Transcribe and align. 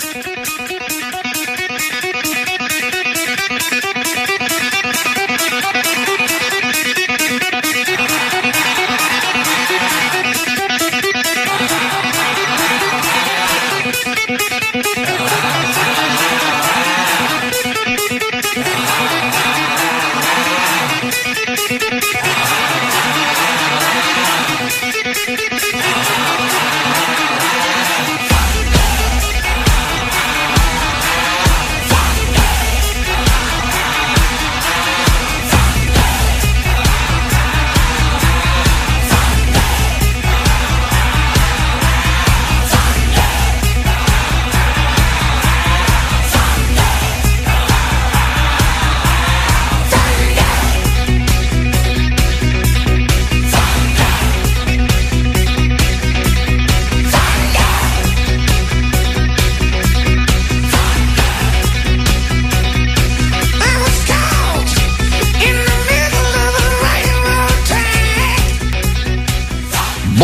Thank 0.00 0.70
you. 0.70 0.87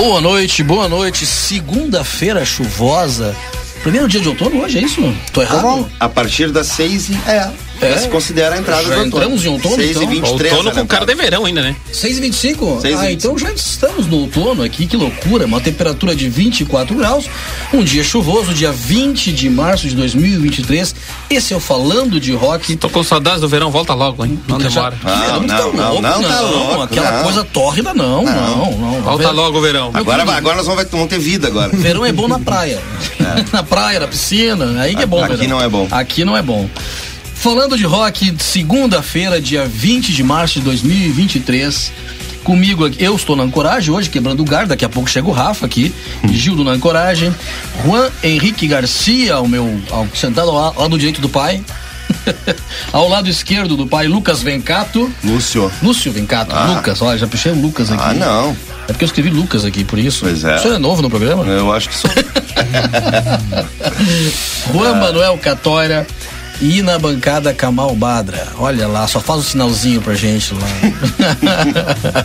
Boa 0.06 0.20
noite, 0.20 0.62
boa 0.62 0.86
noite. 0.86 1.24
Segunda-feira 1.24 2.44
chuvosa. 2.44 3.34
Primeiro 3.82 4.06
dia 4.06 4.20
de 4.20 4.28
outono 4.28 4.60
hoje, 4.60 4.78
é 4.78 4.82
isso? 4.82 5.00
Tô 5.32 5.40
errado? 5.40 5.62
Como? 5.62 5.90
A 5.98 6.06
partir 6.10 6.52
das 6.52 6.66
seis. 6.66 7.08
É, 7.26 7.50
é. 7.88 7.98
se 7.98 8.08
considera 8.08 8.54
a 8.54 8.58
entrada 8.58 8.82
já 8.82 8.88
do 8.88 8.94
outono. 9.04 9.06
entramos 9.16 9.44
em 9.44 9.48
outono, 9.48 9.76
6 9.76 9.90
então? 9.90 10.02
e 10.02 10.06
23. 10.06 10.52
Outono 10.52 10.74
né, 10.74 10.80
com 10.80 10.86
cara 10.86 11.06
de 11.06 11.14
verão 11.14 11.44
ainda, 11.44 11.62
né? 11.62 11.76
6 11.92 12.18
e 12.18 12.20
25? 12.20 12.80
6 12.80 12.84
e 12.84 12.96
ah, 12.96 13.08
25. 13.08 13.12
então 13.12 13.38
já 13.38 13.52
estamos 13.52 14.06
no 14.06 14.18
outono 14.20 14.62
aqui, 14.62 14.86
que 14.86 14.96
loucura. 14.96 15.46
Uma 15.46 15.60
temperatura 15.60 16.14
de 16.14 16.28
24 16.28 16.94
graus, 16.96 17.26
um 17.72 17.82
dia 17.82 18.02
chuvoso, 18.04 18.52
dia 18.54 18.72
20 18.72 19.32
de 19.32 19.50
março 19.50 19.88
de 19.88 19.94
2023. 19.94 20.94
Esse 21.30 21.54
é 21.54 21.56
o 21.56 21.60
Falando 21.60 22.20
de 22.20 22.32
Rock. 22.32 22.76
Tô 22.76 22.88
com 22.88 23.02
saudades 23.02 23.40
do 23.40 23.48
verão, 23.48 23.70
volta 23.70 23.94
logo, 23.94 24.24
hein? 24.24 24.38
Não 24.48 24.60
Já- 24.60 24.68
demora. 24.68 24.98
Não, 25.02 25.18
Verão 25.18 25.46
tá 25.46 25.54
não, 25.56 25.72
não, 25.72 25.88
louco, 25.88 26.02
não, 26.02 26.22
tá 26.22 26.40
louco, 26.40 26.82
Aquela 26.82 27.10
não. 27.12 27.22
coisa 27.24 27.44
tórrida, 27.44 27.94
não, 27.94 28.24
não, 28.24 28.70
não. 28.72 29.02
Volta 29.02 29.18
Verão- 29.18 29.34
logo 29.34 29.58
o 29.58 29.60
verão. 29.60 29.90
Agora, 29.94 30.22
agora 30.22 30.56
nós 30.56 30.66
vamos, 30.66 30.84
vamos 30.90 31.08
ter 31.08 31.18
vida 31.18 31.48
agora. 31.48 31.70
Verão 31.74 32.04
é 32.04 32.12
bom 32.12 32.28
na 32.28 32.38
praia. 32.38 32.80
na 33.52 33.62
praia, 33.62 34.00
na 34.00 34.08
piscina, 34.08 34.80
aí 34.80 34.94
que 34.94 35.02
é 35.02 35.06
bom. 35.06 35.22
Aqui 35.22 35.36
verão. 35.36 35.58
não 35.58 35.64
é 35.64 35.68
bom. 35.68 35.88
Aqui 35.90 36.24
não 36.24 36.36
é 36.36 36.42
bom. 36.42 36.68
Falando 37.44 37.76
de 37.76 37.84
rock, 37.84 38.34
segunda-feira, 38.38 39.38
dia 39.38 39.66
20 39.66 40.14
de 40.14 40.22
março 40.22 40.60
de 40.60 40.64
2023. 40.64 41.92
Comigo 42.42 42.86
aqui, 42.86 43.04
eu 43.04 43.14
estou 43.14 43.36
na 43.36 43.42
Ancoragem 43.42 43.92
hoje, 43.92 44.08
quebrando 44.08 44.40
o 44.40 44.46
gar. 44.46 44.66
Daqui 44.66 44.82
a 44.82 44.88
pouco 44.88 45.10
chega 45.10 45.28
o 45.28 45.30
Rafa 45.30 45.66
aqui, 45.66 45.94
Gildo 46.32 46.64
na 46.64 46.70
Ancoragem. 46.70 47.34
Juan 47.84 48.08
Henrique 48.22 48.66
Garcia, 48.66 49.34
ao 49.34 49.46
meu, 49.46 49.78
ao, 49.90 50.08
sentado 50.14 50.52
ao 50.52 50.74
lado 50.74 50.96
direito 50.96 51.20
do 51.20 51.28
pai. 51.28 51.62
ao 52.90 53.10
lado 53.10 53.28
esquerdo 53.28 53.76
do 53.76 53.86
pai, 53.86 54.06
Lucas 54.06 54.42
Vencato. 54.42 55.12
Lúcio. 55.22 55.70
Lúcio 55.82 56.10
Vencato, 56.10 56.56
Ah. 56.56 56.76
Lucas, 56.76 57.02
olha, 57.02 57.18
já 57.18 57.26
puxei 57.26 57.52
o 57.52 57.60
Lucas 57.60 57.92
aqui. 57.92 58.02
Ah, 58.02 58.14
não. 58.14 58.56
É 58.84 58.86
porque 58.86 59.04
eu 59.04 59.06
escrevi 59.06 59.28
Lucas 59.28 59.66
aqui, 59.66 59.84
por 59.84 59.98
isso. 59.98 60.24
Pois 60.24 60.42
é. 60.44 60.56
O 60.56 60.60
senhor 60.60 60.76
é 60.76 60.78
novo 60.78 61.02
no 61.02 61.10
programa? 61.10 61.44
Eu 61.44 61.70
acho 61.74 61.90
que 61.90 61.94
sou. 61.94 62.10
Juan 64.72 64.94
Manuel 64.94 65.36
Catória 65.36 66.06
e 66.60 66.82
na 66.82 66.98
bancada 66.98 67.52
Kamal 67.52 67.94
Badra. 67.94 68.48
Olha 68.58 68.86
lá, 68.86 69.06
só 69.06 69.20
faz 69.20 69.40
o 69.40 69.42
sinalzinho 69.42 70.00
pra 70.00 70.14
gente 70.14 70.54
lá. 70.54 70.66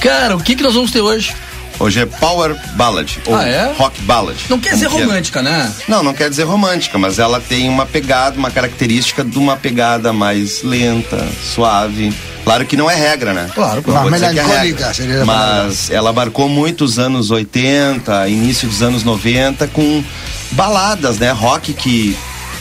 Cara, 0.00 0.36
o 0.36 0.42
que 0.42 0.54
que 0.56 0.62
nós 0.62 0.74
vamos 0.74 0.90
ter 0.90 1.00
hoje? 1.00 1.34
Hoje 1.78 2.00
é 2.00 2.06
Power 2.06 2.54
Ballad. 2.74 3.18
Ou 3.26 3.34
Ah, 3.34 3.44
é? 3.48 3.72
Rock 3.76 4.00
Ballad. 4.02 4.38
Não 4.48 4.58
quer 4.60 4.76
ser 4.76 4.88
queira. 4.88 5.06
romântica, 5.06 5.42
né? 5.42 5.72
Não, 5.88 6.02
não 6.02 6.12
quer 6.12 6.28
dizer 6.30 6.44
romântica, 6.44 6.98
mas 6.98 7.18
ela 7.18 7.40
tem 7.40 7.68
uma 7.68 7.86
pegada, 7.86 8.38
uma 8.38 8.50
característica 8.50 9.24
de 9.24 9.38
uma 9.38 9.56
pegada 9.56 10.12
mais 10.12 10.62
lenta, 10.62 11.26
suave. 11.54 12.12
Claro 12.44 12.66
que 12.66 12.76
não 12.76 12.90
é 12.90 12.94
regra, 12.94 13.32
né? 13.32 13.50
Claro, 13.54 13.82
claro. 13.82 14.10
dizer 14.10 14.32
que 14.32 14.38
é 14.38 14.42
regra, 14.44 14.94
seria. 14.94 15.24
Mas 15.24 15.90
ela 15.90 16.10
abarcou 16.10 16.48
muitos 16.48 16.98
anos 16.98 17.30
80, 17.30 18.28
início 18.28 18.68
dos 18.68 18.82
anos 18.82 19.02
90, 19.02 19.66
com 19.68 20.04
baladas, 20.52 21.18
né? 21.18 21.30
Rock 21.32 21.72
que 21.72 22.16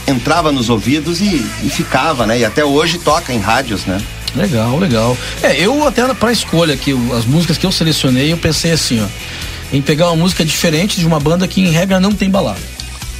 entrava 0.07 0.51
nos 0.51 0.69
ouvidos 0.69 1.21
e, 1.21 1.45
e 1.63 1.69
ficava, 1.69 2.25
né? 2.25 2.39
E 2.39 2.45
até 2.45 2.63
hoje 2.63 2.97
toca 2.99 3.33
em 3.33 3.39
rádios, 3.39 3.85
né? 3.85 4.01
Legal, 4.35 4.77
legal. 4.77 5.17
É, 5.43 5.59
eu 5.59 5.85
até 5.87 6.05
pra 6.13 6.31
escolha 6.31 6.73
aqui, 6.73 6.93
as 7.17 7.25
músicas 7.25 7.57
que 7.57 7.65
eu 7.65 7.71
selecionei, 7.71 8.31
eu 8.31 8.37
pensei 8.37 8.71
assim, 8.71 9.01
ó, 9.01 9.07
em 9.75 9.81
pegar 9.81 10.07
uma 10.07 10.15
música 10.15 10.43
diferente 10.45 10.99
de 10.99 11.05
uma 11.05 11.19
banda 11.19 11.47
que 11.47 11.61
em 11.61 11.69
regra 11.69 11.99
não 11.99 12.11
tem 12.11 12.29
balada. 12.29 12.59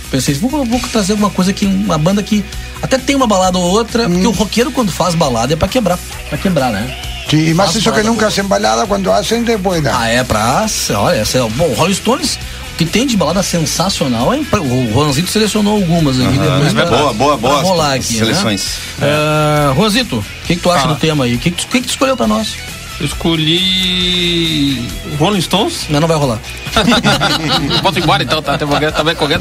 Pensei, 0.10 0.36
vou, 0.36 0.66
vou 0.66 0.80
trazer 0.92 1.14
alguma 1.14 1.30
coisa 1.30 1.54
que 1.54 1.66
uma 1.66 1.98
banda 1.98 2.22
que 2.22 2.44
até 2.82 2.98
tem 2.98 3.16
uma 3.16 3.28
balada 3.28 3.58
ou 3.58 3.64
outra, 3.64 4.10
porque 4.10 4.28
o 4.28 4.32
roqueiro 4.32 4.72
quando 4.72 4.92
faz 4.92 5.16
balada 5.16 5.54
é 5.54 5.56
pra 5.56 5.68
quebrar, 5.68 5.98
pra 6.30 6.38
quebrar, 6.38 6.72
né? 6.72 6.98
Sí, 7.32 7.54
más 7.54 7.68
Más 7.68 7.76
eso 7.78 7.84
que 7.86 7.90
balada, 7.92 8.10
nunca 8.10 8.28
hacen 8.28 8.50
balada 8.50 8.86
cuando 8.86 9.14
hacen 9.14 9.46
de 9.46 9.56
buena. 9.56 9.98
Ah, 9.98 10.10
é 10.10 10.22
pra. 10.22 10.66
Olha, 10.96 11.16
essa 11.16 11.38
é, 11.38 11.50
bom, 11.50 11.70
o 11.70 11.74
Rolling 11.76 11.94
Stones, 11.94 12.38
que 12.86 12.86
tem 12.92 13.06
de 13.06 13.16
balada 13.16 13.44
sensacional, 13.44 14.34
é, 14.34 14.38
impre- 14.38 14.60
o 14.60 14.90
Juanzito 14.92 15.30
selecionou 15.30 15.76
algumas 15.76 16.20
aqui 16.20 16.36
depois. 16.38 16.74
pra- 16.74 16.86
boa, 16.86 17.14
boa, 17.14 17.38
boa. 17.38 17.62
rolar 17.62 17.94
aqui, 17.94 18.16
Seleções. 18.18 18.64
Né? 18.98 19.08
É, 19.08 19.76
Juanzito, 19.76 20.18
o 20.18 20.26
que, 20.48 20.56
que 20.56 20.62
tu 20.64 20.72
acha 20.72 20.82
Fala. 20.84 20.96
do 20.96 21.00
tema 21.00 21.26
aí? 21.26 21.36
O 21.36 21.38
que, 21.40 21.52
que, 21.52 21.58
tu- 21.64 21.68
o 21.68 21.72
que 21.72 21.80
que 21.82 21.88
tu 21.88 21.92
escolheu 21.92 22.18
pra 22.18 22.26
nós? 22.26 22.56
Eu 23.00 23.06
escolhi 23.06 24.84
Rolling 25.20 25.42
Stones. 25.42 25.86
Não, 25.90 26.00
não 26.00 26.08
vai 26.08 26.18
rolar. 26.18 26.40
Volta 27.84 28.00
embora 28.00 28.24
então, 28.24 28.42
tá? 28.42 28.56
Até 28.56 28.66
qualquer, 28.66 28.92
tá 28.92 29.04
bem, 29.04 29.16
qualquer. 29.16 29.40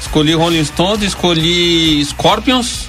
Escolhi 0.00 0.34
Rolling 0.34 0.64
Stones, 0.64 1.02
escolhi 1.02 2.04
Scorpions, 2.04 2.88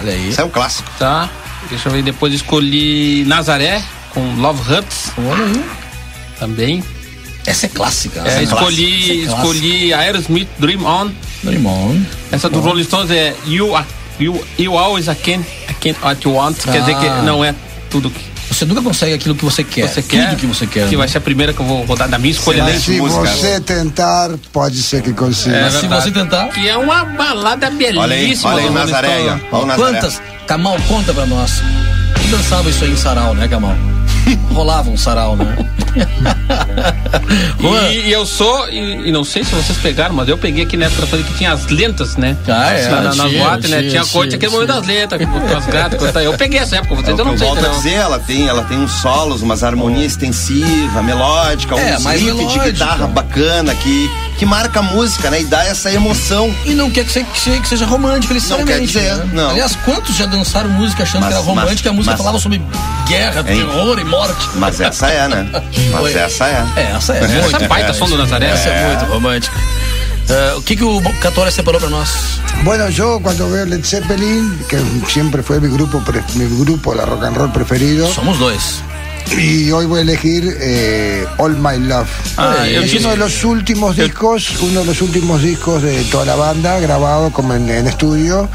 Olha 0.00 0.12
aí. 0.12 0.28
Isso 0.28 0.40
é 0.40 0.44
um 0.44 0.50
clássico. 0.50 0.88
tá? 0.98 1.28
Deixa 1.70 1.88
eu 1.88 1.92
ver, 1.92 2.02
depois 2.02 2.32
escolhi 2.34 3.24
Nazaré 3.26 3.82
com 4.10 4.34
Love 4.36 4.60
Hurts 4.72 5.12
Olha 5.18 5.44
aí. 5.44 5.64
também. 6.38 6.84
Essa 7.48 7.66
é 7.66 7.68
clássica. 7.68 8.20
É, 8.24 8.28
essa 8.28 8.38
é 8.40 8.42
escolhi, 8.44 9.22
é 9.22 9.26
clássica. 9.26 9.42
escolhi 9.42 9.94
Aerosmith 9.94 10.48
Dream 10.58 10.84
On. 10.84 11.10
Dream 11.42 11.66
On. 11.66 12.00
Essa 12.32 12.48
do 12.48 12.60
Rolling 12.60 12.84
Stones 12.84 13.10
é 13.10 13.34
You, 13.46 13.74
Are- 13.76 13.86
you, 14.20 14.44
you 14.58 14.76
Always 14.78 15.06
I 15.08 15.14
Can, 15.14 15.40
I 15.68 15.74
Can 15.80 15.94
What 16.06 16.26
You 16.26 16.34
Want. 16.34 16.56
Quer 16.64 16.80
dizer 16.80 16.96
que 16.98 17.06
Ah. 17.06 17.22
não 17.22 17.44
é 17.44 17.54
tudo 17.90 18.10
que 18.10 18.20
Você 18.50 18.64
nunca 18.64 18.80
consegue 18.82 19.12
aquilo 19.12 19.34
que 19.34 19.44
você 19.44 19.62
quer. 19.62 19.86
você 19.88 20.00
Tudo 20.02 20.10
quer. 20.10 20.36
que 20.36 20.46
você 20.46 20.66
quer. 20.66 20.84
Que 20.86 20.92
né? 20.92 20.96
vai 20.96 21.06
ser 21.08 21.18
a 21.18 21.20
primeira 21.20 21.52
que 21.52 21.60
eu 21.60 21.66
vou 21.66 21.84
rodar 21.84 22.08
da 22.08 22.18
minha 22.18 22.32
escolha. 22.32 22.64
Mas 22.64 22.82
se 22.82 22.92
música. 22.98 23.26
você 23.26 23.60
tentar, 23.60 24.30
pode 24.52 24.82
ser 24.82 25.02
que 25.02 25.12
consiga. 25.12 25.54
É 25.56 25.62
Mas 25.64 25.74
se 25.74 25.86
você 25.86 26.10
tentar. 26.10 26.48
Que 26.48 26.66
é 26.68 26.76
uma 26.76 27.04
balada 27.04 27.70
belíssima. 27.70 28.02
Olha 28.02 28.16
aí, 28.16 28.38
olha 28.42 28.62
aí 28.64 28.70
Nazaré 28.70 29.08
aí, 29.14 29.28
ó. 29.28 29.36
Stones. 29.36 29.44
Olha 29.52 29.62
o 29.62 29.66
Nazaré. 29.66 29.92
Quantas? 30.00 30.22
Kamal, 30.46 30.76
conta 30.88 31.12
pra 31.12 31.26
nós. 31.26 31.62
Tu 32.22 32.28
dançava 32.28 32.68
isso 32.70 32.82
aí 32.84 32.90
em 32.90 32.96
sarau, 32.96 33.34
né, 33.34 33.46
Kamal? 33.48 33.74
Rolava 34.52 34.90
um 34.90 34.96
sarau, 34.96 35.36
né? 35.36 35.56
E, 37.90 38.08
e 38.08 38.12
eu 38.12 38.24
sou, 38.24 38.68
e, 38.70 39.08
e 39.08 39.12
não 39.12 39.24
sei 39.24 39.42
se 39.44 39.54
vocês 39.54 39.76
pegaram, 39.78 40.14
mas 40.14 40.28
eu 40.28 40.38
peguei 40.38 40.64
aqui 40.64 40.76
na 40.76 40.86
época 40.86 41.18
que 41.18 41.34
tinha 41.34 41.52
as 41.52 41.66
lentas, 41.66 42.16
né? 42.16 42.36
Ah, 42.46 42.70
é, 42.72 42.88
Na, 42.88 42.96
na, 42.96 43.14
nas 43.14 43.28
tinha, 43.30 43.44
boates, 43.44 43.70
né? 43.70 43.78
tinha, 43.80 43.90
Tinha, 43.90 44.04
coisa, 44.06 44.28
tinha, 44.28 44.36
aquele 44.36 44.52
momento 44.52 44.68
das 44.68 44.86
letras, 44.86 45.28
com 45.28 46.14
as. 46.16 46.24
Eu 46.24 46.34
peguei 46.34 46.60
essa 46.60 46.76
época, 46.76 46.94
É 46.94 46.96
vocês 46.96 47.16
o 47.18 47.20
eu 47.20 47.24
não 47.24 47.36
sei. 47.36 47.46
volto 47.46 47.64
a 47.66 47.68
dizer, 47.68 47.94
ela 47.94 48.18
tem, 48.18 48.46
ela 48.48 48.62
tem 48.64 48.78
uns 48.78 48.92
solos, 48.92 49.42
umas 49.42 49.62
harmonias 49.62 50.12
extensiva, 50.12 51.02
melódica, 51.02 51.74
É, 51.78 51.98
mais 51.98 52.20
riff 52.20 52.46
de 52.46 52.58
guitarra 52.58 53.06
bacana 53.06 53.74
que, 53.74 54.10
que 54.38 54.46
marca 54.46 54.78
a 54.78 54.82
música, 54.82 55.30
né? 55.30 55.40
E 55.40 55.44
dá 55.44 55.64
essa 55.64 55.90
emoção. 55.92 56.54
E 56.64 56.70
não 56.72 56.90
quer 56.90 57.04
que, 57.04 57.12
se- 57.12 57.24
que 57.24 57.40
se- 57.40 57.60
que 57.60 57.68
seja 57.68 57.84
romântico 57.84 58.32
necessariamente. 58.32 58.80
Não 58.80 58.86
quer 58.86 58.86
dizer, 58.86 59.16
né? 59.16 59.30
não. 59.34 59.50
Aliás, 59.50 59.76
quantos 59.84 60.16
já 60.16 60.26
dançaram 60.26 60.70
música 60.70 61.02
achando 61.02 61.22
Mas- 61.22 61.30
que 61.30 61.34
era 61.34 61.44
romântica 61.44 61.88
e 61.88 61.90
a 61.90 61.92
música 61.92 62.12
mas- 62.12 62.18
falava 62.18 62.38
sobre 62.38 62.62
guerra, 63.06 63.40
Hein? 63.40 63.56
terror 63.66 63.98
e 63.98 64.04
morte? 64.04 64.48
Mas 64.54 64.80
essa 64.80 65.08
é, 65.08 65.26
né? 65.28 65.48
Mas 65.92 66.02
Oi. 66.02 66.14
essa 66.14 66.46
é. 66.46 66.64
É, 66.76 66.82
essa 66.96 67.14
é. 67.14 67.18
Essa 67.24 67.40
muito. 67.40 67.64
é 67.64 67.68
baita 67.68 67.92
som 67.92 68.06
do 68.06 68.16
Nazaré. 68.16 68.46
Essa 68.46 68.68
é, 68.68 68.86
muito 68.96 69.12
romântica. 69.12 69.56
É, 70.28 70.54
o 70.56 70.62
que, 70.62 70.76
que 70.76 70.84
o 70.84 71.00
Catória 71.20 71.50
separou 71.50 71.80
pra 71.80 71.88
nós? 71.88 72.10
Bueno, 72.62 72.88
yo 72.90 73.18
cuando 73.20 73.48
veo 73.50 73.64
Led 73.64 73.82
Zeppelin, 73.86 74.58
que 74.68 74.76
siempre 75.10 75.42
fue 75.42 75.58
mi 75.58 75.68
grupo, 75.68 76.02
mi 76.34 76.44
grupo 76.64 76.94
de 76.94 77.00
rock 77.02 77.24
and 77.24 77.32
roll 77.34 77.48
preferido, 77.50 78.06
Somos 78.12 78.36
dois. 78.38 78.82
Y 79.36 79.70
hoy 79.70 79.86
voy 79.86 79.98
a 79.98 80.02
elegir 80.02 80.56
eh, 80.60 81.24
All 81.36 81.56
My 81.56 81.78
Love. 81.78 82.08
Ah, 82.36 82.66
es 82.66 82.94
uno 82.94 83.10
de 83.10 83.16
los 83.18 83.44
últimos 83.44 83.96
discos, 83.96 84.58
uno 84.60 84.80
de 84.80 84.86
los 84.86 85.02
últimos 85.02 85.42
discos 85.42 85.82
de 85.82 86.02
toda 86.04 86.24
la 86.24 86.34
banda, 86.34 86.80
grabado 86.80 87.30
como 87.30 87.54
en, 87.54 87.68
en 87.68 87.86
estudio. 87.86 88.48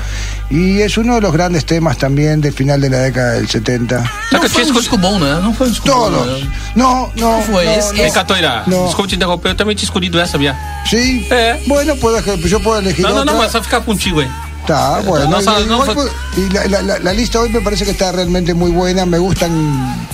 Y 0.49 0.81
es 0.81 0.97
uno 0.97 1.15
de 1.15 1.21
los 1.21 1.31
grandes 1.31 1.65
temas 1.65 1.97
también 1.97 2.41
del 2.41 2.53
final 2.53 2.79
de 2.81 2.89
la 2.89 2.97
década 2.99 3.33
del 3.33 3.47
70. 3.47 3.97
Sabe 3.97 4.03
que 4.03 4.35
Não 4.35 4.43
eu 4.43 4.49
tinha 4.49 4.49
foi 4.49 4.61
escolhido. 4.63 4.79
disco 4.81 4.97
bom, 4.97 5.19
né? 5.19 5.39
Não 5.41 5.53
foi 5.53 5.67
um 5.67 5.69
disco 5.71 5.87
bom. 5.87 5.93
Todos. 6.11 6.41
né? 6.43 6.49
No, 6.75 7.09
no. 7.15 7.41
Fue 7.43 7.65
no, 7.65 7.71
ese- 7.71 7.91
no. 7.93 8.03
Vem 8.03 8.11
cá, 8.11 8.23
Toira. 8.23 8.63
No. 8.67 8.85
Desculpa 8.85 9.07
te 9.09 9.15
interromper, 9.15 9.51
eu 9.51 9.55
também 9.55 9.75
tinha 9.75 9.85
escolhido 9.85 10.19
essa, 10.19 10.37
Bia. 10.37 10.55
Sí. 10.89 11.25
Eh. 11.31 11.59
Bueno, 11.65 11.95
puedo, 11.95 12.19
yo 12.47 12.59
puedo 12.59 12.81
elegir 12.81 13.01
Não, 13.03 13.09
não, 13.11 13.21
otra. 13.21 13.31
não, 13.31 13.39
mas 13.39 13.51
só 13.51 13.63
ficar 13.63 13.81
contigo 13.81 14.19
aí. 14.19 14.29
Está 14.63 15.01
bueno. 15.01 15.29
No, 15.29 15.41
no, 15.41 15.59
y, 15.59 15.65
no, 15.65 15.73
igual 15.83 15.93
fue- 15.93 16.41
y 16.41 16.49
la, 16.49 16.65
la- 16.67 16.81
la- 16.81 16.99
la 16.99 17.13
lista 17.13 17.39
hoy 17.39 17.49
me 17.49 17.59
parece 17.61 17.83
que 17.85 17.91
está 17.91 18.11
realmente 18.13 18.53
muy 18.53 18.71
buena. 18.71 19.05
Me 19.05 19.17
gustan 19.19 19.51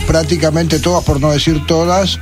prácticamente 0.07 0.79
todas, 0.79 1.03
por 1.03 1.19
no 1.21 1.31
decir 1.31 1.63
todas. 1.67 2.17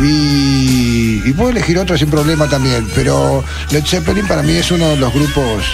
Y, 0.00 1.20
y 1.28 1.32
puedo 1.36 1.50
elegir 1.50 1.78
otra 1.78 1.98
sin 1.98 2.08
problema 2.10 2.48
también. 2.48 2.88
Pero 2.94 3.44
Led 3.70 3.84
Zeppelin 3.84 4.26
para 4.26 4.42
mí 4.42 4.52
es 4.54 4.70
uno 4.70 4.88
de 4.90 4.96
los 4.96 5.12
grupos. 5.12 5.64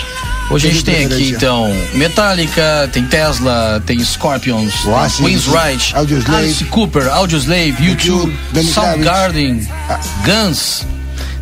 Hoje 0.51 0.69
a 0.69 0.73
gente 0.73 0.91
tem 0.91 1.05
aqui 1.05 1.29
então 1.37 1.71
Metallica, 1.95 2.89
tem 2.91 3.05
Tesla, 3.05 3.83
tem 3.85 4.03
Scorpions, 4.03 4.73
Oasis, 4.87 5.19
Queensryche, 5.21 5.95
Audioslave. 5.95 6.39
Alice 6.45 6.65
Cooper, 6.65 7.07
Audioslave, 7.11 7.73
U2, 7.79 7.97
U2, 7.97 8.33
Lenny 8.55 8.73
Soundgarden, 8.73 9.69
Guns, 10.25 10.87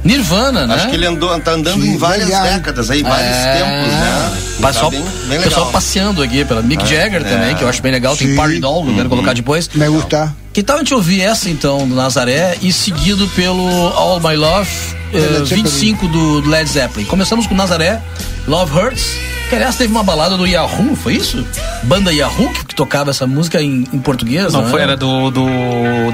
Nirvana, 0.07 0.67
né? 0.67 0.75
Acho 0.75 0.89
que 0.89 0.95
ele 0.95 1.07
andou, 1.07 1.29
tá 1.41 1.53
andando 1.53 1.83
Sim, 1.83 1.91
em 1.95 1.97
várias 1.99 2.29
Young. 2.31 2.43
décadas 2.43 2.91
aí, 2.91 3.03
vários 3.03 3.37
É. 3.37 3.53
tempos, 3.59 3.93
né? 3.93 4.33
Pessoal, 4.67 4.85
Tá 4.85 4.91
bem, 4.91 5.03
bem 5.29 5.41
pessoal 5.41 5.61
legal. 5.67 5.73
passeando 5.73 6.23
aqui 6.23 6.45
pela 6.45 6.63
Mick 6.63 6.87
Jagger 6.89 7.23
também, 7.25 7.55
que 7.55 7.63
eu 7.63 7.69
acho 7.69 7.83
bem 7.83 7.93
legal. 7.93 8.17
Tem 8.17 8.29
Sim. 8.29 8.37
Party 8.37 8.59
Doll, 8.59 8.85
que 8.85 8.91
eu 8.91 8.95
quero 8.97 9.09
colocar 9.09 9.33
depois. 9.35 9.69
Me 9.75 9.89
gusta. 9.89 10.35
Que 10.53 10.63
tal 10.63 10.77
a 10.77 10.79
gente 10.79 10.95
ouvir 10.95 11.21
essa 11.21 11.51
então 11.51 11.87
do 11.87 11.95
Nazaré 11.95 12.57
e 12.63 12.73
seguido 12.73 13.29
pelo 13.37 13.69
All 13.89 14.19
My 14.21 14.35
Love 14.37 14.71
eh, 15.13 15.19
Led 15.19 15.33
Zeppelin. 15.49 15.63
25 15.65 16.09
do 16.09 16.41
do 16.41 16.49
Led 16.49 16.67
Zeppelin? 16.71 17.05
Começamos 17.07 17.47
com 17.47 17.55
Nazaré, 17.55 18.01
Love 18.47 18.79
Hurts. 18.79 19.17
Que 19.49 19.55
aliás 19.55 19.77
teve 19.77 19.93
uma 19.93 20.03
balada 20.03 20.37
do 20.37 20.45
Yahoo, 20.45 20.97
foi 20.97 21.15
isso? 21.15 21.47
Banda 21.85 22.13
Yahoo 22.13 22.53
que, 22.53 22.67
que 22.67 22.75
tocava 22.75 23.11
essa 23.11 23.27
música 23.29 23.63
em, 23.63 23.87
em 23.93 23.99
português? 24.01 24.53
Não, 24.53 24.63
Não, 24.63 24.71
foi, 24.71 24.81
é? 24.81 24.83
era 24.83 24.97
do, 24.97 25.31
do 25.31 25.47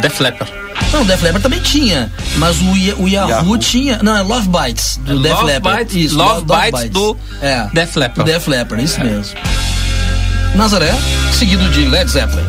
Def 0.02 0.20
Leppard. 0.20 0.52
Não, 0.92 1.00
o 1.00 1.04
Def 1.06 1.22
Leppard 1.22 1.42
também 1.42 1.60
tinha, 1.60 2.12
mas 2.36 2.60
o, 2.60 2.64
o 2.72 3.08
Yahoo, 3.08 3.30
Yahoo. 3.30 3.56
tinha. 3.58 3.98
Não, 4.02 4.14
é 4.14 4.20
Love 4.20 4.48
Bites 4.48 4.98
do 4.98 5.18
Def 5.22 5.32
Love 5.32 5.46
Leppard. 5.46 5.78
Bites- 5.84 5.96
isso, 6.04 6.16
Love 6.18 6.44
Bites 6.44 6.90
do 6.90 7.16
é, 7.40 7.66
Def 7.72 7.96
Leppard. 7.96 8.30
Def 8.30 8.46
Leppard, 8.48 8.84
isso 8.84 9.00
mesmo. 9.00 9.34
Nazaré, 10.54 10.92
seguido 11.32 11.66
de 11.70 11.86
Led 11.86 12.10
Zeppelin. 12.10 12.44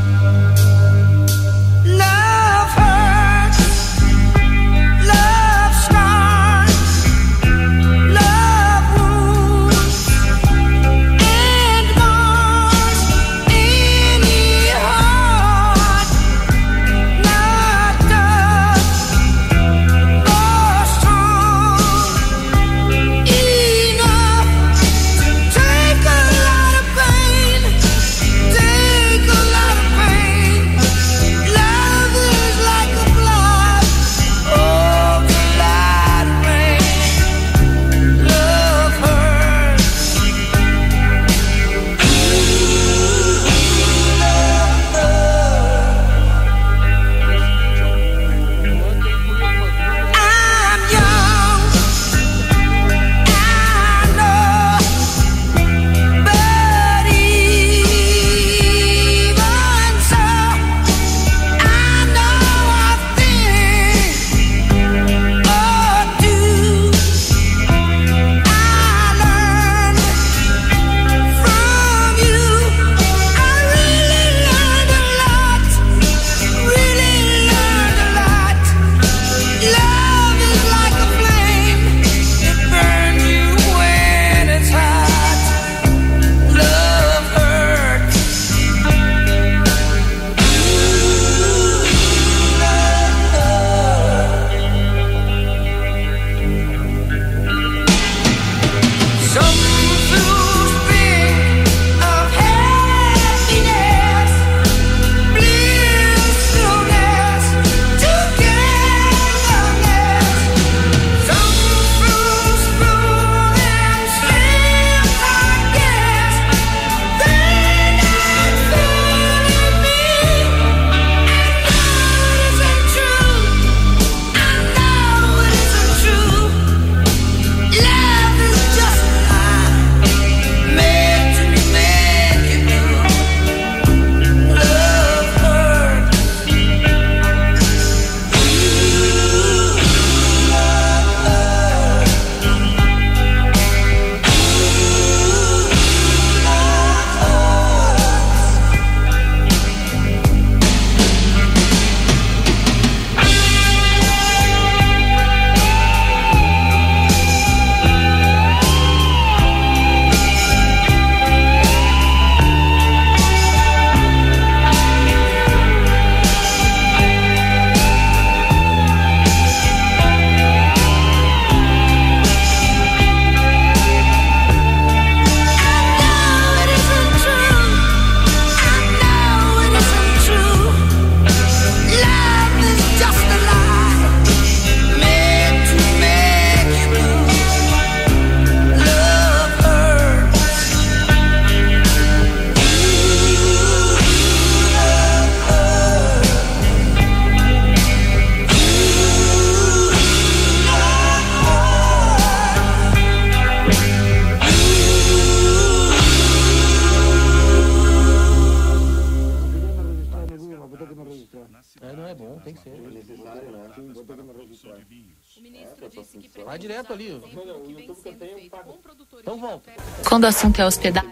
Quando 220.13 220.25
o 220.25 220.27
assunto 220.27 220.61
é 220.61 220.65
hospedagem. 220.67 221.09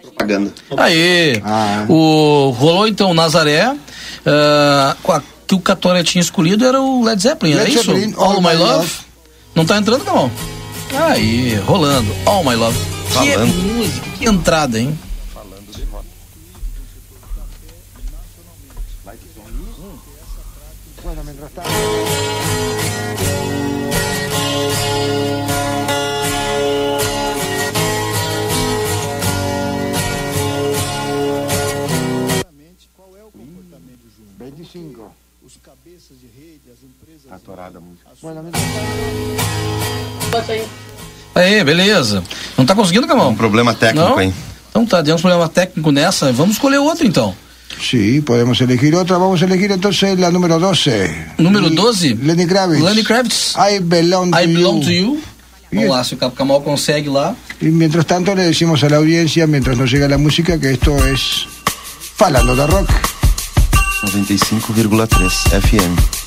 Aê! 0.77 1.41
Ah. 1.43 1.87
O, 1.89 2.51
rolou 2.55 2.87
então 2.87 3.15
Nazaré. 3.15 3.75
com 5.01 5.11
a- 5.11 5.23
que 5.47 5.55
o 5.55 5.59
Catória 5.59 6.03
tinha 6.03 6.21
escolhido 6.21 6.63
era 6.63 6.79
o 6.79 7.03
Led 7.03 7.19
Zeppelin, 7.19 7.55
Led 7.55 7.71
é 7.71 7.73
isso? 7.73 7.85
Zeppelin, 7.85 8.13
All, 8.15 8.33
All 8.33 8.41
My 8.43 8.49
My 8.49 8.55
Love. 8.57 8.73
Love. 8.75 8.91
Não 9.55 9.65
tá 9.65 9.77
entrando, 9.79 10.05
Camão? 10.05 10.29
Aí, 10.93 11.55
rolando. 11.65 12.15
All 12.27 12.43
My 12.43 12.53
Love. 12.53 12.77
Que 12.77 13.31
Falando. 13.31 13.47
música, 13.73 14.07
que 14.19 14.25
entrada, 14.25 14.79
hein? 14.79 14.95
Bueno, 21.03 21.23
mientras 21.23 21.51
Atorada 37.29 37.77
a 37.77 37.81
música. 37.81 38.09
Aê, 41.35 41.63
beleza. 41.63 42.23
Não 42.57 42.65
tá 42.65 42.75
conseguindo, 42.75 43.07
Camão? 43.07 43.29
Um 43.29 43.35
problema 43.35 43.73
técnico, 43.73 44.09
Não? 44.09 44.21
hein? 44.21 44.33
Então 44.69 44.85
tá, 44.85 45.01
deu 45.01 45.15
um 45.15 45.19
problema 45.19 45.47
técnico 45.49 45.91
nessa. 45.91 46.31
Vamos 46.31 46.55
escolher 46.55 46.77
outro 46.79 47.05
então. 47.05 47.35
Sí, 47.79 48.21
podemos 48.21 48.59
elegir 48.61 48.93
otra. 48.95 49.17
Vamos 49.17 49.41
a 49.41 49.45
elegir 49.45 49.71
entonces 49.71 50.19
la 50.19 50.29
número 50.29 50.59
12. 50.59 51.33
Número 51.37 51.67
Y 51.67 51.75
12? 51.75 52.15
Lenny 52.21 52.45
Kravitz. 52.45 52.81
Lenny 52.81 53.03
Kravitz. 53.03 53.55
I 53.55 53.79
belong 53.79 54.31
to, 54.31 54.39
I 54.39 54.47
belong 54.47 54.79
you. 54.79 54.85
to 54.85 54.91
you. 54.91 55.21
Vamos 55.71 55.89
lá, 55.89 56.03
se 56.03 56.15
o 56.15 56.31
Camal 56.31 56.63
consegue 56.63 57.09
lá. 57.09 57.35
Y 57.61 57.67
mientras 57.67 58.05
tanto 58.05 58.35
le 58.35 58.43
decimos 58.43 58.83
a 58.83 58.89
la 58.89 58.97
audiencia, 58.97 59.47
mientras 59.47 59.77
nos 59.77 59.89
llega 59.89 60.07
la 60.07 60.17
música, 60.17 60.59
que 60.59 60.71
esto 60.71 60.97
es 61.05 61.47
Falando 62.15 62.55
de 62.55 62.67
Rock. 62.67 62.89
95,3 64.03 65.51
FM. 65.51 66.20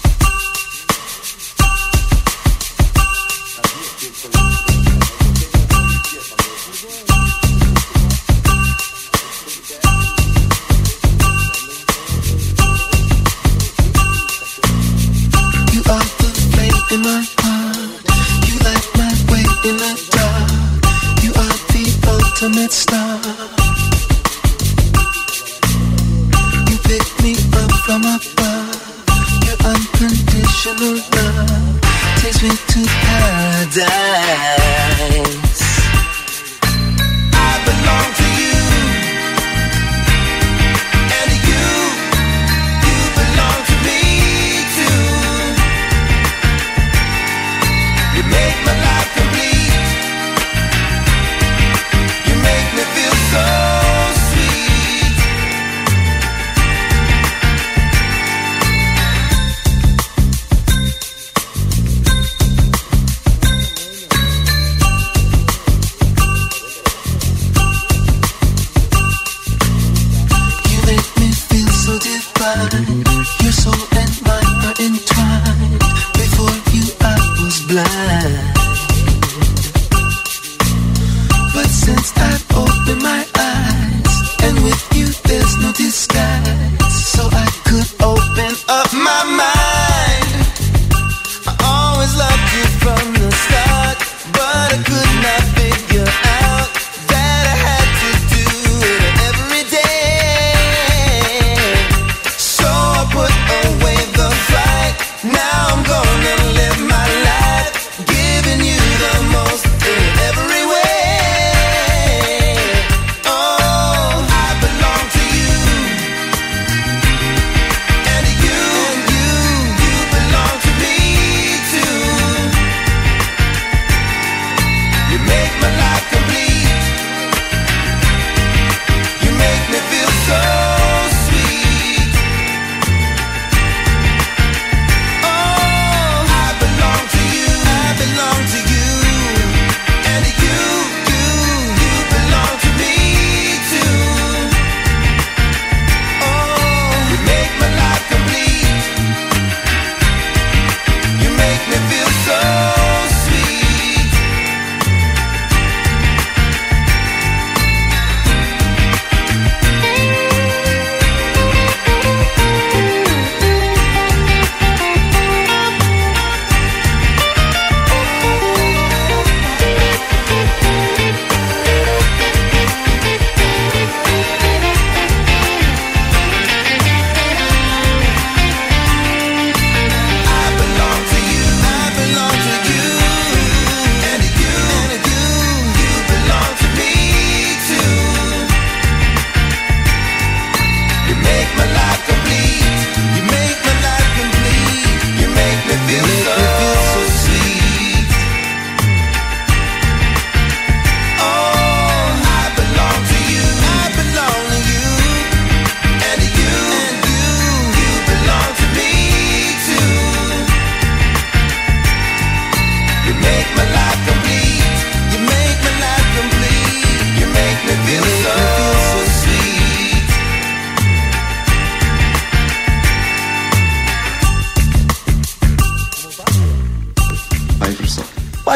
Up 88.68 88.92
my 88.92 89.24
mind. 89.24 89.53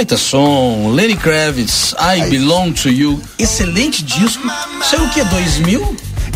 Baita 0.08 0.16
som, 0.16 0.94
Lenny 0.96 1.16
Kravitz, 1.16 1.94
I 2.00 2.30
Belong 2.30 2.72
to 2.72 2.88
You. 2.88 3.20
Excelente 3.38 4.02
disco. 4.02 4.48
Saiu 4.82 5.04
o 5.04 5.10
que? 5.10 5.22
2000? 5.22 5.82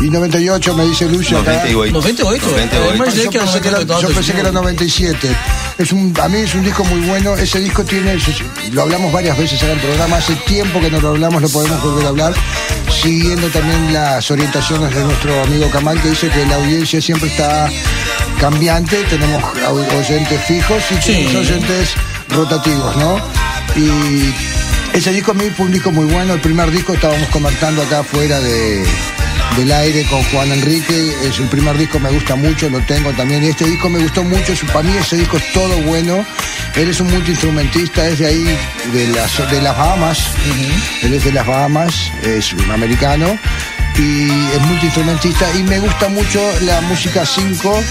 Y 0.03 0.11
98 0.11 0.75
me 0.75 0.85
dice 0.85 1.07
Lucio 1.07 1.39
acá. 1.39 1.53
98. 1.65 1.93
98. 1.93 2.47
98. 2.51 2.77
Eu 2.77 2.95
imaginei 2.97 3.25
Yo 3.25 3.31
que 3.31 3.39
era 3.39 3.47
pensé 3.47 3.61
que 3.63 3.69
era, 3.69 3.79
99. 3.79 4.03
yo 4.03 4.15
pensé 4.15 4.33
que 4.35 4.41
era 4.41 4.53
97. 4.53 5.37
Es 5.79 5.93
un, 5.93 6.13
a 6.21 6.29
mí 6.29 6.41
es 6.41 6.55
un 6.55 6.65
disco 6.65 6.85
muy 6.85 7.01
bueno. 7.09 7.35
Ese 7.35 7.61
disco 7.61 7.83
tiene, 7.83 8.19
lo 8.73 8.83
hablamos 8.83 9.11
varias 9.11 9.39
veces 9.39 9.57
acá 9.63 9.73
en 9.73 9.79
el 9.79 9.85
programa. 9.87 10.17
Hace 10.19 10.35
tiempo 10.47 10.79
que 10.79 10.91
no 10.91 11.01
lo 11.01 11.09
hablamos, 11.09 11.41
lo 11.41 11.49
podemos 11.49 11.83
volver 11.83 12.05
a 12.05 12.09
hablar. 12.11 12.35
Siguiendo 12.91 13.49
también 13.49 13.95
las 13.95 14.31
orientaciones 14.31 14.95
de 14.95 15.03
nuestro 15.03 15.43
amigo 15.45 15.71
Kamal, 15.71 15.99
que 16.03 16.11
dice 16.11 16.29
que 16.29 16.45
la 16.45 16.57
audiencia 16.57 17.01
siempre 17.01 17.31
está 17.31 17.71
cambiante. 18.39 19.03
Tenemos 19.05 19.43
oyentes 19.99 20.45
fijos 20.45 20.83
y 20.91 20.95
Sí. 20.97 21.13
tenemos 21.25 21.37
oyentes 21.37 21.91
rotativos, 22.29 22.97
¿no? 22.97 23.42
Y 23.77 24.35
ese 24.93 25.13
disco 25.13 25.31
a 25.31 25.35
mí 25.35 25.45
fue 25.57 25.67
un 25.67 25.73
disco 25.73 25.91
muy 25.91 26.07
bueno. 26.07 26.35
El 26.35 26.41
primer 26.41 26.71
disco 26.71 26.95
estábamos 26.95 27.29
comentando 27.29 27.83
acá 27.83 28.01
afuera 28.01 28.41
de, 28.41 28.85
del 29.57 29.73
aire 29.73 30.05
con 30.05 30.23
Juan 30.25 30.53
Enrique. 30.53 31.15
Es 31.23 31.39
el 31.39 31.49
primer 31.49 31.77
disco, 31.79 31.99
me 31.99 32.11
gusta 32.11 32.37
mucho, 32.37 32.69
lo 32.69 32.81
tengo 32.81 33.13
también. 33.13 33.43
Y 33.45 33.49
este 33.49 33.65
disco 33.65 33.89
me 33.89 34.01
gustó 34.01 34.23
mucho. 34.25 34.53
Para 34.73 34.83
mí 34.83 34.93
ese 34.97 35.17
disco 35.17 35.39
es 35.39 35.53
todo 35.53 35.77
bueno. 35.83 36.25
Él 36.77 36.89
es 36.89 37.01
un 37.01 37.11
multiinstrumentista, 37.11 38.07
es 38.09 38.19
de 38.19 38.27
ahí, 38.27 38.59
de 38.93 39.09
las, 39.09 39.51
de 39.51 39.63
las 39.63 39.77
Bahamas. 39.77 40.31
Él 41.03 41.15
es 41.15 41.25
de 41.25 41.33
las 41.33 41.47
Bahamas, 41.47 42.11
es 42.23 42.53
un 42.53 42.71
americano. 42.71 43.39
Y 43.97 44.29
es 44.29 44.61
multiinstrumentista. 44.67 45.47
Y 45.57 45.63
me 45.63 45.79
gusta 45.79 46.09
mucho 46.09 46.41
la 46.63 46.81
música 46.83 47.25
5 47.25 47.83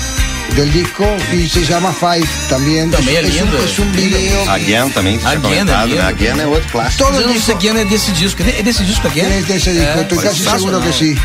del 0.56 0.72
disco 0.72 1.06
y 1.34 1.48
se 1.48 1.64
llama 1.66 1.92
Five 1.94 2.28
también. 2.50 2.90
Também 2.92 3.16
é 3.16 3.22
es, 3.22 3.28
es 3.36 3.42
un, 3.42 3.46
lindo. 3.46 3.58
es 3.64 3.80
un 3.80 3.92
video. 3.92 4.50
Again 4.50 4.90
também, 4.92 5.18
que 5.18 5.20
tinha 5.26 5.32
Again, 5.34 5.42
comentado, 5.42 5.84
Again. 5.84 5.96
né? 5.98 6.08
Again 6.08 6.40
é 6.42 6.46
outro 6.48 6.70
clássico. 6.72 7.04
Todo 7.04 7.16
Eu 7.16 7.22
el 7.22 7.28
não 7.28 7.34
disco. 7.34 7.60
sei 7.62 7.70
é 7.70 7.86
desse 7.86 8.12
disco. 8.12 8.44
É 8.44 8.62
desse 8.64 8.84
disco 8.84 9.08
aqui? 9.08 9.20
Es 9.22 9.46
de 9.48 9.54
ese 9.56 9.72
disco, 9.72 9.98
É, 9.98 10.02
estoy 10.02 10.18
casi 10.18 10.38
sensacional. 10.44 10.60
seguro 10.60 10.82
que 10.82 10.94
sí. 10.94 11.16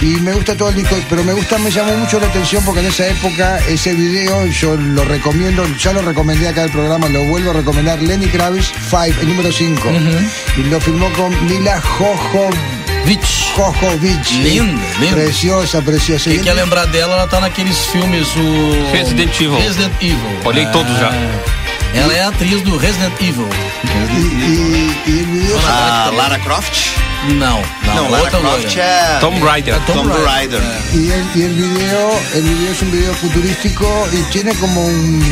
Y 0.00 0.16
me 0.20 0.32
gusta 0.32 0.56
todo 0.56 0.70
el 0.70 0.74
disco, 0.74 0.96
pero 1.08 1.22
me 1.22 1.32
gusta, 1.32 1.58
me 1.58 1.70
llamó 1.70 1.96
mucho 1.96 2.18
la 2.18 2.26
atención 2.26 2.64
porque 2.64 2.80
en 2.80 2.86
esa 2.86 3.06
época 3.06 3.58
ese 3.68 3.94
video 3.94 4.46
yo 4.46 4.74
lo 4.76 5.04
recomiendo, 5.04 5.64
ya 5.78 5.92
lo 5.92 6.02
recomendé 6.02 6.48
acá 6.48 6.62
en 6.62 6.66
el 6.66 6.72
programa, 6.72 7.08
lo 7.08 7.22
vuelvo 7.24 7.50
a 7.50 7.52
recomendar, 7.54 8.02
Lenny 8.02 8.26
Kravitz 8.26 8.72
5, 8.90 9.20
el 9.20 9.28
número 9.28 9.52
5. 9.52 9.92
Y 10.56 10.62
lo 10.64 10.80
filmó 10.80 11.08
con 11.12 11.30
Mila 11.46 11.80
Jojo, 11.80 12.50
Vitch. 13.04 13.42
Jojovic. 13.56 14.30
Lindo, 14.42 14.80
lindo. 15.00 15.14
Preciosa, 15.16 15.82
preciosa. 15.82 16.30
Quem 16.30 16.42
quer 16.42 16.54
lembrar 16.54 16.86
dela, 16.86 17.14
ela 17.14 17.26
tá 17.26 17.40
naqueles 17.40 17.76
filmes 17.86 18.28
o. 18.36 18.92
Resident 18.92 19.34
Evil. 19.34 19.56
Resident 19.58 19.92
Evil. 20.00 20.18
Olhei 20.44 20.66
todos 20.66 20.92
já. 20.98 21.10
Ela 21.94 22.14
é 22.14 22.22
a 22.22 22.28
atriz 22.28 22.62
do 22.62 22.76
Resident 22.78 23.12
Evil. 23.20 23.46
y, 23.84 24.18
y- 24.18 24.96
y 25.06 25.18
el 25.18 25.26
video 25.26 25.58
A 25.68 26.10
Lara 26.16 26.38
Croft? 26.38 26.72
Não, 27.28 27.62
não, 27.86 27.94
Não, 27.94 28.10
Lara 28.10 28.24
outra 28.24 28.40
Croft 28.40 28.64
loira. 28.64 28.82
é 28.82 29.18
Tomb 29.20 29.40
Raider. 29.44 29.80
Tomb 29.86 30.08
Raider. 30.08 30.60
Raider. 30.60 30.62
Y 30.92 31.10
el, 31.10 31.24
y 31.36 31.42
el 31.42 31.52
video, 31.54 32.20
el 32.34 32.42
video 32.42 32.72
es 32.72 32.82
un 32.82 32.90
video 32.90 33.14
futurístico 33.14 34.08
y 34.12 34.22
tiene 34.32 34.52
como 34.56 34.84
un 34.84 35.22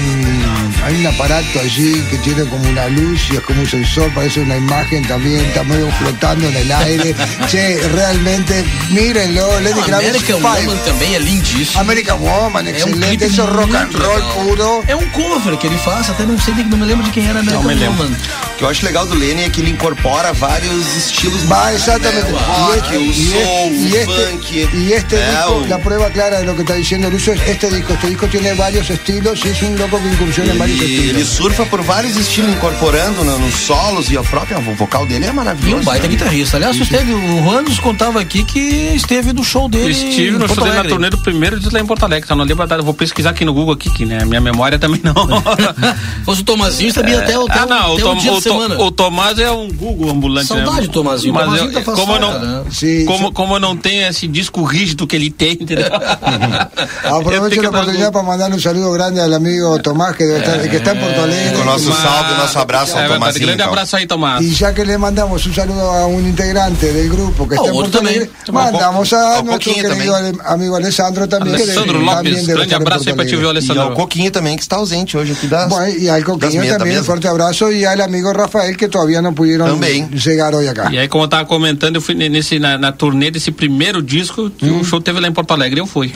hay 0.86 0.94
un 0.94 1.06
aparato 1.08 1.60
allí 1.60 2.00
que 2.10 2.16
tiene 2.18 2.44
como 2.46 2.66
una 2.68 2.86
luz 2.88 3.20
y 3.30 3.36
es 3.36 3.40
como 3.42 3.60
un 3.60 3.68
sensor, 3.68 4.10
parece 4.14 4.40
una 4.40 4.56
imagen 4.56 5.06
también, 5.06 5.44
está 5.44 5.62
medio 5.64 5.90
flotando 5.98 6.48
en 6.48 6.56
el 6.56 6.72
aire. 6.72 7.14
che, 7.48 7.80
realmente, 7.88 8.64
mírenlo, 8.90 9.60
Lenny 9.60 9.82
Kravitz 9.82 10.08
American 10.08 10.40
Five. 10.40 10.66
Woman 10.66 10.78
também 10.84 11.14
é 11.14 11.18
lindíssimo. 11.18 11.80
American 11.80 12.16
Woman, 12.20 12.66
É 12.68 12.70
um 12.84 12.88
excelente, 12.88 13.24
eso 13.24 13.42
es 13.42 13.48
rock 13.48 13.76
and 13.76 13.88
roll 13.92 14.14
legal. 14.14 14.32
puro. 14.32 14.84
É 14.86 14.96
um 14.96 15.06
cover 15.10 15.56
que 15.58 15.66
ele 15.66 15.76
faz, 15.78 16.08
até 16.08 16.22
não 16.24 16.38
sei, 16.38 16.54
não 16.54 16.78
me 16.78 16.86
lembro 16.86 17.04
de 17.04 17.10
quem 17.10 17.26
era 17.26 17.40
American 17.40 17.62
me 17.64 17.74
lembro. 17.74 18.04
Woman. 18.04 18.16
O 18.54 18.56
que 18.56 18.64
eu 18.64 18.68
acho 18.68 18.84
legal 18.86 19.06
do 19.06 19.14
Lenny 19.14 19.44
é 19.44 19.50
que 19.50 19.60
ele 19.60 19.70
incorpora 19.70 20.32
vários 20.32 20.96
estilos 20.96 21.42
musicais, 21.42 21.79
exactamente. 21.80 22.30
né? 22.32 22.38
O 22.38 22.74
Y 22.74 22.80
rock, 22.80 22.92
este- 22.92 22.98
y 23.00 23.10
este- 23.10 23.74
y 23.80 23.94
este, 23.96 24.26
funk. 24.26 24.52
y 24.74 24.92
este 24.92 25.16
é, 25.16 25.30
disco, 25.30 25.64
la 25.68 25.78
prueba 25.78 26.10
clara 26.10 26.38
de 26.40 26.46
lo 26.46 26.54
que 26.54 26.62
está 26.62 26.74
diciendo 26.74 27.10
Lucio 27.10 27.32
es 27.32 27.40
este 27.48 27.70
disco. 27.70 27.92
Este 27.94 28.06
disco 28.08 28.26
tiene 28.28 28.54
varios 28.54 28.88
estilos 28.90 29.44
y 29.44 29.48
es 29.48 29.62
un 29.62 29.76
loco 29.78 29.98
que 30.00 30.08
incursiona 30.08 30.52
en 30.52 30.58
varios 30.58 30.80
Ele, 30.80 30.94
ele 30.94 31.04
estilos. 31.20 31.28
surfa 31.28 31.64
por 31.64 31.82
vários 31.82 32.16
estilos, 32.16 32.50
incorporando 32.52 33.24
no- 33.24 33.38
nos 33.38 33.54
solos 33.54 34.10
e 34.10 34.16
a 34.18 34.22
própria 34.22 34.58
o 34.58 34.74
vocal 34.74 35.06
dele 35.06 35.26
é 35.26 35.28
E 35.28 35.32
maravilhoso. 35.32 35.82
um 35.82 35.84
baita 35.84 36.06
né? 36.06 36.14
guitarrista. 36.14 36.56
Aliás, 36.56 36.76
esteve, 36.76 37.12
o 37.14 37.42
Juan 37.44 37.62
nos 37.62 37.78
contava 37.78 38.20
aqui 38.20 38.44
que 38.44 38.92
esteve 38.94 39.32
no 39.32 39.42
show 39.44 39.68
dele. 39.68 39.90
Estive 39.92 40.32
no 40.38 40.46
show 40.48 40.62
dele 40.64 40.76
na 40.76 40.84
turnê 40.84 41.10
do 41.10 41.18
primeiro 41.18 41.58
disco 41.58 41.74
lá 41.74 41.80
em 41.80 41.86
Porto 41.86 42.04
Alegre. 42.04 42.28
Só 42.28 42.34
não 42.36 42.44
lembro 42.44 42.62
a 42.62 42.66
data. 42.66 42.82
Vou 42.82 42.94
pesquisar 42.94 43.30
aqui 43.30 43.44
no 43.44 43.52
Google 43.54 43.74
aqui, 43.74 43.90
que 43.90 44.04
né, 44.04 44.24
minha 44.24 44.40
memória 44.40 44.78
também 44.78 45.00
não. 45.02 45.14
Fosse 46.24 46.42
o 46.42 46.44
Tomazinho, 46.44 46.92
sabia 46.92 47.18
até, 47.20 47.38
o- 47.38 47.46
ah, 47.48 47.66
não, 47.66 47.90
o, 47.90 47.94
até 47.94 48.02
Tom- 48.02 48.12
o 48.16 48.20
dia 48.20 48.32
o 48.32 48.38
de 48.38 48.44
Tom- 48.44 48.60
semana. 48.60 48.82
o 48.82 48.90
Tomás 48.90 49.38
é 49.38 49.50
um 49.50 49.68
Google 49.72 50.10
ambulante. 50.10 50.48
Saudade 50.48 50.76
né? 50.76 50.82
do 50.82 50.88
Tomazinho. 50.88 51.34
Mas 51.34 51.69
Eu, 51.78 51.82
tá 51.84 51.92
como, 51.92 52.18
não, 52.18 52.38
né? 52.38 52.64
Como, 53.06 53.32
como 53.32 53.58
não 53.58 53.76
tenho 53.76 54.06
esse 54.08 54.26
disco 54.28 54.62
rígido 54.64 55.06
que 55.06 55.16
ele 55.16 55.30
tem, 55.30 55.52
entendeu? 55.52 55.86
Eu 55.90 57.10
tenho 57.10 57.20
Aprovecho 57.20 57.50
que 57.50 57.56
la 57.56 57.62
dar 57.62 57.68
oportunidad 57.70 58.06
Google. 58.06 58.12
para 58.12 58.22
mandar 58.22 58.52
un 58.52 58.60
saludo 58.60 58.92
grande 58.92 59.20
al 59.20 59.32
amigo 59.34 59.78
Tomás 59.80 60.16
que, 60.16 60.24
estar- 60.24 60.60
que 60.68 60.76
está 60.76 60.92
en 60.92 61.00
Porto 61.00 61.22
Alegre. 61.22 61.54
Com 61.56 61.62
o 61.62 61.64
nosso 61.64 61.84
Tomás. 61.86 62.02
salve, 62.02 62.34
nosso 62.34 62.58
abraço 62.58 62.98
É 62.98 63.02
ao 63.06 63.12
Tomazinho. 63.14 63.46
grande 63.46 63.62
abraço 63.62 63.96
aí, 63.96 64.06
Tomás. 64.06 64.42
Y 64.44 64.54
ya 64.54 64.72
que 64.74 64.84
le 64.84 64.98
mandamos 64.98 65.44
un 65.46 65.54
saludo 65.54 65.90
a 65.90 66.06
un 66.06 66.26
integrante 66.26 66.92
del 66.92 67.08
grupo 67.08 67.48
que 67.48 67.54
está 67.54 67.66
en 67.68 67.74
otro 67.74 67.90
Porto. 67.92 67.98
Alegre, 68.00 68.30
Ao 68.48 68.52
mandamos 68.54 69.12
a 69.12 69.36
ao 69.36 69.42
nuestro 69.44 69.72
Coquinha 69.72 69.88
querido 69.94 70.14
amigo 70.44 70.76
Alessandro 70.76 71.28
también. 71.28 71.56
que 71.56 71.62
Alessandro 71.62 71.98
Lopes, 72.00 72.46
grande 72.46 72.74
abraço 72.74 73.08
aí 73.08 73.14
ti, 73.14 73.20
Alegre. 73.20 73.36
E 73.40 73.44
ao 73.44 73.50
Alessandro? 73.50 73.94
Coquinho 73.94 74.30
também, 74.30 74.56
que 74.56 74.62
está 74.62 74.76
ausente 74.76 75.16
hoje 75.16 75.32
aqui 75.32 75.46
das, 75.46 75.68
Bueno, 75.68 75.88
y 75.88 76.08
al 76.08 76.20
das 76.20 76.24
Coquinho 76.24 76.60
meta 76.62 76.78
también, 76.78 76.96
mesmo. 76.96 77.04
fuerte 77.06 77.28
abrazo, 77.28 77.70
y 77.72 77.84
al 77.84 78.00
amigo 78.00 78.32
Rafael 78.32 78.76
que 78.76 78.88
todavía 78.88 79.20
no 79.22 79.34
pudieron 79.34 79.68
Também. 79.70 80.08
llegar 80.10 80.54
hoy 80.54 80.68
acá. 80.68 80.90
E 80.92 80.98
aí, 80.98 81.08
como 81.08 81.24
eu 81.24 81.28
tava 81.28 81.46
comentando, 81.60 81.96
eu 81.96 82.00
fui 82.00 82.14
nesse, 82.14 82.58
na, 82.58 82.78
na 82.78 82.90
turnê 82.90 83.30
desse 83.30 83.50
primeiro 83.50 84.02
disco 84.02 84.48
que 84.48 84.64
o 84.70 84.82
show 84.82 84.98
teve 84.98 85.20
lá 85.20 85.28
em 85.28 85.32
Porto 85.32 85.50
Alegre. 85.52 85.78
Eu 85.78 85.86
fui. 85.86 86.12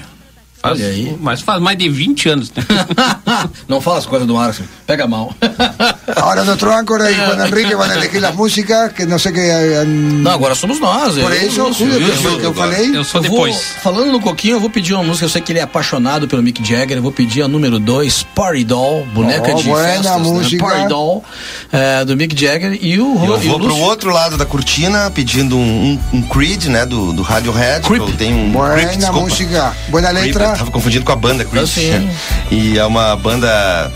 Faz, 0.64 0.80
Olha 0.80 0.88
aí. 0.88 1.14
Mas 1.20 1.42
faz 1.42 1.60
mais 1.60 1.76
de 1.76 1.90
20 1.90 2.28
anos, 2.30 2.50
né? 2.56 2.64
Não 3.68 3.82
fala 3.82 3.98
as 3.98 4.06
coisas 4.06 4.26
do 4.26 4.34
Márcio. 4.34 4.64
Pega 4.86 5.06
mal. 5.06 5.30
Ahora 6.16 6.42
nuestro 6.44 6.72
áncora 6.72 7.10
y 7.10 7.14
Juan 7.14 7.46
Enrique 7.46 7.74
van 7.74 7.90
a 7.90 7.94
elegir 7.94 8.20
las 8.22 8.34
músicas, 8.34 8.92
que 8.92 9.04
no 9.06 9.18
sé 9.18 9.32
qué... 9.32 9.40
eh, 9.50 9.84
Não, 9.84 10.30
agora 10.32 10.54
somos 10.54 10.80
nós. 10.80 11.14
Por 11.18 11.32
eu, 11.32 11.46
isso, 11.46 11.60
eu, 11.60 11.70
que 11.70 12.28
o 12.28 12.38
que 12.40 12.46
eu 12.46 12.54
falei. 12.54 12.96
Eu 12.96 13.04
sou 13.04 13.22
Eu 13.22 13.30
vou, 13.30 13.46
depois. 13.46 13.56
falando 13.82 14.10
no 14.12 14.20
Coquinho, 14.20 14.56
eu 14.56 14.60
vou 14.60 14.70
pedir 14.70 14.94
uma 14.94 15.02
música. 15.02 15.24
Eu 15.26 15.30
sei 15.30 15.42
que 15.42 15.52
ele 15.52 15.58
é 15.58 15.62
apaixonado 15.62 16.26
pelo 16.26 16.42
Mick 16.42 16.66
Jagger. 16.66 16.96
Eu 16.96 17.02
vou 17.02 17.12
pedir 17.12 17.42
a 17.42 17.48
número 17.48 17.78
2, 17.78 18.22
Party 18.34 18.64
Doll, 18.64 19.06
boneca 19.12 19.52
Oh, 19.52 19.56
de 19.56 19.64
festas, 19.64 20.20
música. 20.22 20.62
Né? 20.64 20.70
Party 20.72 20.88
Doll, 20.88 21.24
é, 21.72 22.04
do 22.06 22.16
Mick 22.16 22.38
Jagger. 22.38 22.78
E 22.80 22.98
o, 23.00 23.14
Eu 23.24 23.42
e 23.42 23.46
o 23.46 23.50
vou 23.50 23.58
pro 23.58 23.68
Lúcio. 23.68 23.82
outro 23.84 24.10
lado 24.12 24.36
da 24.38 24.46
cortina 24.46 25.10
pedindo 25.10 25.56
um, 25.56 25.98
um, 26.12 26.18
um 26.18 26.22
Creed, 26.22 26.64
né, 26.66 26.86
do, 26.86 27.12
do 27.12 27.22
Radiohead. 27.22 27.86
Creep. 27.86 28.02
que 28.04 28.10
Eu 28.12 28.16
tenho 28.16 28.36
um 28.36 28.50
Buena 28.50 28.74
Creep, 28.74 29.12
música, 29.12 29.74
Creep, 29.90 30.12
letra. 30.14 30.53
Tava 30.56 30.70
confundindo 30.70 31.04
com 31.04 31.12
a 31.12 31.16
banda 31.16 31.44
Creed. 31.44 31.64
Ah, 31.64 31.66
sim. 31.66 32.10
E 32.50 32.78
é 32.78 32.84
uma 32.84 33.14
banda 33.16 33.90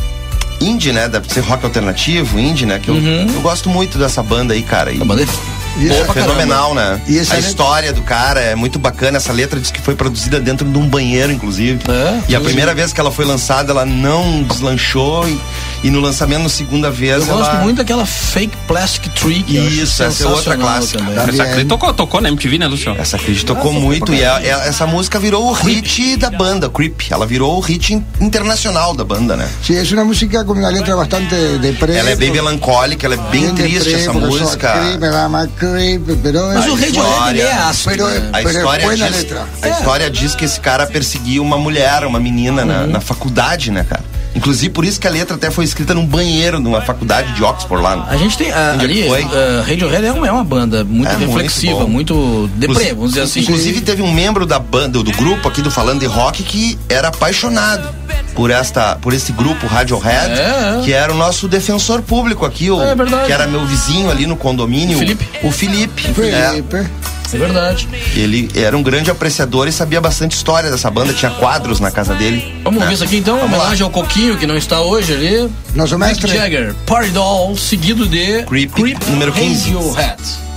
indie, 0.61 0.91
né, 0.93 1.09
deve 1.09 1.33
ser 1.33 1.41
rock 1.41 1.65
alternativo, 1.65 2.39
indie, 2.39 2.67
né, 2.67 2.81
que 2.81 2.89
eu, 2.89 2.97
eu 2.97 3.41
gosto 3.41 3.69
muito 3.71 3.97
dessa 3.97 4.23
banda 4.23 4.55
aí, 4.55 4.63
cara. 4.63 4.91
E, 4.93 5.01
A 5.01 5.05
banda 5.05 5.23
é 5.23 5.27
boa 5.27 5.93
essa- 6.01 6.05
pra 6.13 6.15
fenomenal, 6.15 6.75
né? 6.75 7.01
Essa 7.09 7.35
a 7.35 7.37
letra- 7.37 7.39
história 7.39 7.93
do 7.93 8.03
cara 8.03 8.41
é 8.41 8.55
muito 8.57 8.77
bacana. 8.79 9.19
Essa 9.19 9.33
letra 9.33 9.61
diz 9.61 9.71
que 9.71 9.81
foi 9.81 9.95
produzida 9.95 10.41
dentro 10.41 10.69
de 10.69 10.77
um 10.77 10.89
banheiro, 10.89 11.31
inclusive. 11.31 11.79
É? 11.89 12.21
e 12.29 12.35
a 12.35 12.41
primeira 12.41 12.75
vez 12.75 12.93
que 12.93 13.01
ela 13.01 13.13
foi 13.13 13.25
lançada, 13.25 13.71
ela 13.71 13.87
não 13.87 14.43
deslanchou. 14.43 15.29
E, 15.29 15.41
e 15.83 15.91
no 15.91 16.01
lançamento, 16.01 16.43
na 16.43 16.49
segunda 16.49 16.91
vez, 16.91 17.27
Eu 17.27 17.33
ela... 17.35 17.39
gosto 17.45 17.57
muito 17.63 17.77
daquela 17.79 18.05
fake 18.05 18.57
plastic 18.67 19.13
tree. 19.15 19.45
Isso, 19.49 20.03
essa 20.03 20.25
é 20.25 20.27
outra 20.27 20.57
clássica. 20.57 20.99
também. 20.99 21.17
Essa. 21.17 21.45
Cris 21.55 21.67
tocou, 21.69 21.95
tocou 21.95 22.21
na 22.21 22.29
MTV, 22.29 22.59
né, 22.59 22.67
Luciano? 22.67 22.99
Essa 23.01 23.19
Creed 23.19 23.43
tocou 23.45 23.73
muito 23.73 24.13
e 24.13 24.23
é- 24.23 24.27
é- 24.49 24.69
essa 24.69 24.87
música 24.87 25.19
virou 25.19 25.47
o 25.49 25.53
hit 25.53 26.17
da 26.17 26.31
banda, 26.31 26.69
Creep. 26.69 27.03
Ela 27.11 27.27
virou 27.27 27.57
o 27.57 27.61
hit 27.61 27.93
in- 27.95 28.05
internacional 28.21 28.95
da 28.95 29.05
banda, 29.05 29.37
né? 29.37 29.49
Sí, 29.63 29.75
es 29.75 29.91
una 29.93 30.05
música 30.05 30.45
con 30.45 30.59
una 30.59 30.71
letra 30.71 30.95
bastante 30.97 31.35
deprê. 31.59 31.95
Ela 31.97 32.11
é 32.11 32.17
bem 32.17 32.31
melancólica, 32.31 33.07
ela 33.07 33.15
é 33.15 33.31
bem 33.31 33.55
triste 33.55 33.95
essa 33.95 34.13
música. 34.13 34.73
Creep, 34.73 35.01
me 35.01 35.09
llama 35.09 35.49
Creep, 35.59 36.03
pero 36.23 36.49
Mas 36.55 36.67
o 36.67 36.75
Radiohead 36.75 37.41
é 37.41 37.53
ácido. 37.53 38.07
Né? 38.09 38.31
A 38.33 38.41
é 38.41 38.45
história, 38.45 38.89
diz, 38.97 39.11
letra. 39.17 39.47
a 39.63 39.69
história 39.69 40.11
diz 40.11 40.35
que 40.35 40.45
esse 40.45 40.61
cara 40.61 40.87
perseguia 40.87 41.41
uma 41.43 41.57
mulher, 41.57 42.05
uma 42.05 42.19
menina 42.21 42.65
na, 42.65 42.81
Uhum. 42.81 42.87
na 42.89 43.01
faculdade, 43.01 43.71
né, 43.71 43.85
cara? 43.89 44.05
Inclusive 44.39 44.71
por 44.73 44.85
isso 44.85 44.99
que 45.01 45.07
a 45.07 45.11
letra 45.11 45.37
até 45.37 45.51
foi 45.51 45.65
escrita 45.65 45.93
num 45.95 46.07
banheiro 46.07 46.59
numa 46.61 46.81
faculdade 46.81 47.33
de 47.35 47.43
Oxford 47.45 47.83
lá. 47.83 48.07
A 48.09 48.17
gente 48.17 48.39
tem. 48.39 48.51
a- 48.53 48.73
Onde 48.75 48.85
ali, 48.85 49.09
foi? 49.09 49.23
uh, 49.25 49.29
Radiohead 49.67 50.07
é 50.07 50.13
uma, 50.13 50.27
é 50.29 50.33
uma 50.33 50.45
banda 50.45 50.85
muito 50.85 51.11
É 51.11 51.17
muito 51.17 51.31
reflexiva, 51.33 51.81
bom. 51.81 51.89
muito 51.89 52.49
deprê, 52.55 52.73
Inclusive- 52.75 52.95
vamos 52.95 53.11
dizer 53.11 53.23
assim. 53.23 53.41
Inclusive 53.41 53.81
teve 53.81 54.03
um 54.03 54.13
membro 54.13 54.47
da 54.47 54.59
banda, 54.59 55.03
do 55.03 55.13
grupo 55.13 55.49
aqui 55.49 55.61
do 55.61 55.71
Falando 55.71 56.01
de 56.01 56.07
Rock 56.07 56.43
que 56.43 56.79
era 56.89 57.09
apaixonado 57.09 57.89
por 58.35 58.51
esta, 58.51 58.97
por 58.97 59.13
esse 59.13 59.33
grupo 59.33 59.67
Radiohead, 59.67 60.31
É, 60.33 60.79
é. 60.79 60.81
que 60.85 60.93
era 60.93 61.13
o 61.13 61.17
nosso 61.17 61.49
defensor 61.49 62.01
público 62.03 62.47
aqui, 62.47 62.71
o, 62.71 62.81
É 62.81 62.95
que 63.27 63.33
era 63.33 63.47
meu 63.47 63.67
vizinho 63.67 64.11
ali 64.11 64.27
no 64.27 64.37
condomínio, 64.37 64.97
O 64.97 65.01
Felipe. 65.01 65.29
O 65.43 65.51
Felipe. 65.51 66.03
é. 66.33 66.51
Felipe. 66.51 66.87
É 67.33 67.39
verdade. 67.39 67.89
Ele 68.15 68.51
era 68.55 68.77
um 68.77 68.83
grande 68.83 69.11
apreciador 69.11 69.69
e 69.69 69.73
sabia 69.73 70.01
bastante 70.01 70.37
história 70.37 70.71
dessa 70.71 70.91
banda, 70.91 71.13
tinha 71.13 71.31
quadros 71.33 71.81
na 71.81 71.91
casa 71.91 72.15
dele. 72.15 72.61
Vamos 72.65 72.79
né? 72.79 72.87
ouvir 72.87 72.95
isso 72.95 73.05
aqui 73.05 73.17
então, 73.19 73.37
Vamos 73.37 73.53
lá. 73.53 73.65
homenagem 73.65 73.85
ao 73.85 73.91
Coquinho, 73.91 74.37
que 74.37 74.47
não 74.47 74.57
está 74.57 74.81
hoje 74.81 75.13
ali. 75.13 75.51
Nosso 75.75 75.99
Mick 75.99 76.09
mestre. 76.09 76.33
Jagger, 76.33 76.75
Party 76.87 77.11
Doll, 77.11 77.57
seguido 77.57 78.07
de 78.07 78.45
Creep, 78.45 78.99
número 79.09 79.33
15. 79.33 79.73
Radiohead. 79.73 80.48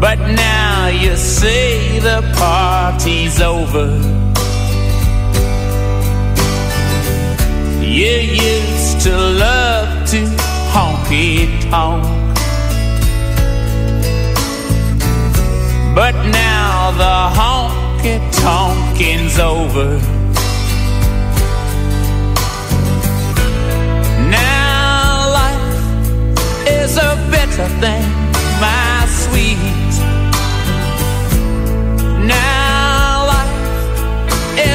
But 0.00 0.18
now 0.18 0.88
you 0.88 1.16
say 1.16 1.98
the 1.98 2.20
party's 2.36 3.40
over. 3.40 3.88
You 7.80 8.16
used 8.50 9.00
to 9.06 9.16
love 9.16 10.08
to 10.10 10.20
honky 10.72 11.60
tonk. 11.70 12.04
But 15.94 16.14
now 16.26 16.90
the 17.02 17.16
honky 17.38 18.18
tonking's 18.42 19.38
over. 19.38 19.98
Now 24.28 25.30
life 25.40 26.68
is 26.68 26.96
a 26.98 27.12
better 27.30 27.68
thing, 27.80 28.04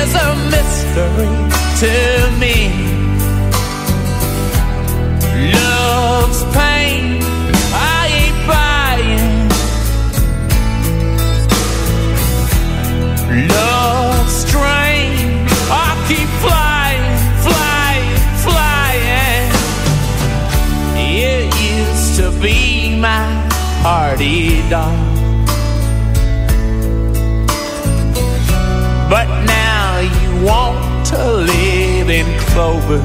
is 0.03 0.15
a 0.15 0.35
mystery 0.49 1.33
to 1.81 1.93
me. 2.41 2.55
Love's 5.53 6.41
pain, 6.55 7.21
I 7.73 8.01
ain't 8.21 8.39
buying. 8.51 9.29
Love's 13.53 14.35
strain, 14.45 15.13
I 15.69 15.89
keep 16.09 16.29
flying, 16.45 17.07
flying, 17.45 18.09
flying. 18.45 19.49
It 20.97 21.45
used 21.77 22.11
to 22.19 22.25
be 22.41 22.57
my 23.07 23.23
party 23.83 24.67
doll. 24.69 25.11
But 29.11 29.27
now 29.45 29.60
want 30.43 31.05
to 31.07 31.23
live 31.23 32.09
in 32.09 32.25
clover. 32.49 33.01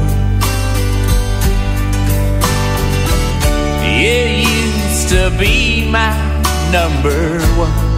It 3.85 4.47
used 4.47 5.09
to 5.11 5.31
be 5.39 5.91
my 5.91 6.13
number 6.73 7.41
one. 7.57 7.97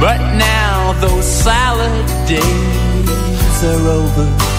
But 0.00 0.18
now 0.36 0.92
those 1.00 1.24
salad 1.24 2.06
days 2.28 3.64
are 3.64 3.88
over. 3.88 4.55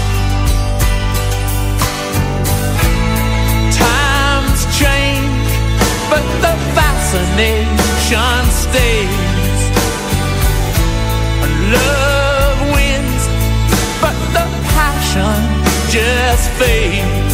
faith 16.58 17.27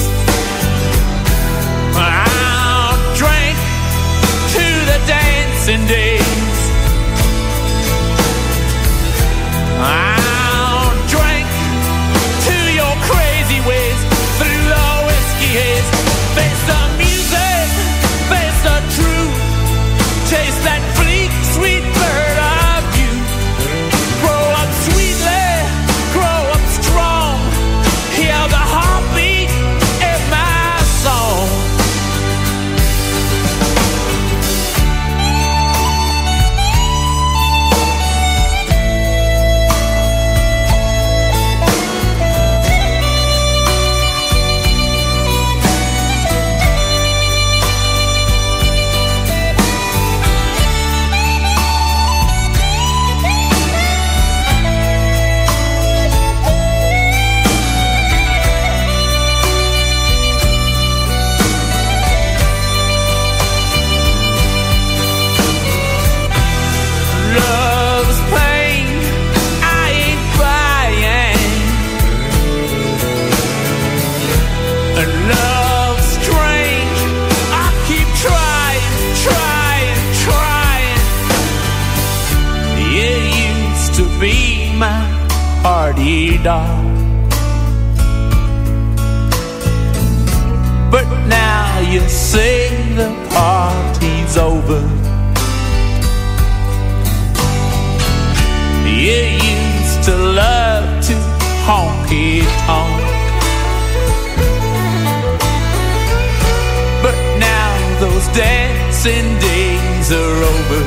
dancing 109.04 109.40
days 109.40 110.12
are 110.14 110.44
over. 110.54 110.84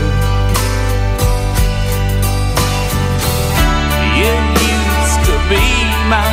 You 4.16 4.32
used 4.64 5.20
to 5.28 5.36
be 5.50 5.64
my 6.08 6.24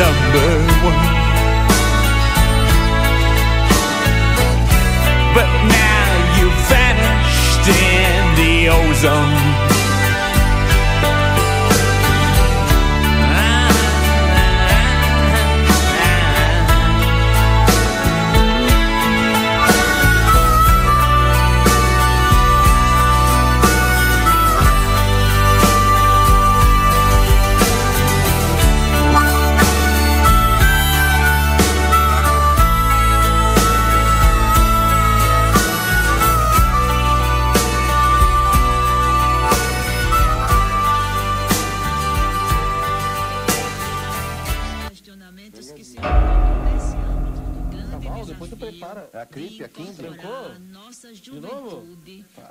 number 0.00 0.48
one. 0.88 1.08
But 5.34 5.50
now 5.68 6.08
you 6.38 6.48
vanished 6.70 7.68
in 7.68 8.34
the 8.36 8.68
ozone. 8.70 9.57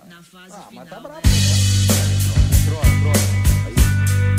Na 0.07 0.21
fase 0.23 0.53
Ah, 0.55 0.67
mas 0.71 0.89
tá 0.89 0.95
final. 0.97 1.01
bravo. 1.01 1.21
Entrou, 2.65 2.81
entrou. 2.81 3.47
when 3.67 4.36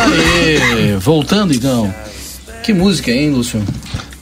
Aê, 0.00 0.96
voltando 0.98 1.54
então. 1.54 1.92
Que 2.62 2.72
música, 2.72 3.10
hein, 3.10 3.30
Lúcio? 3.30 3.62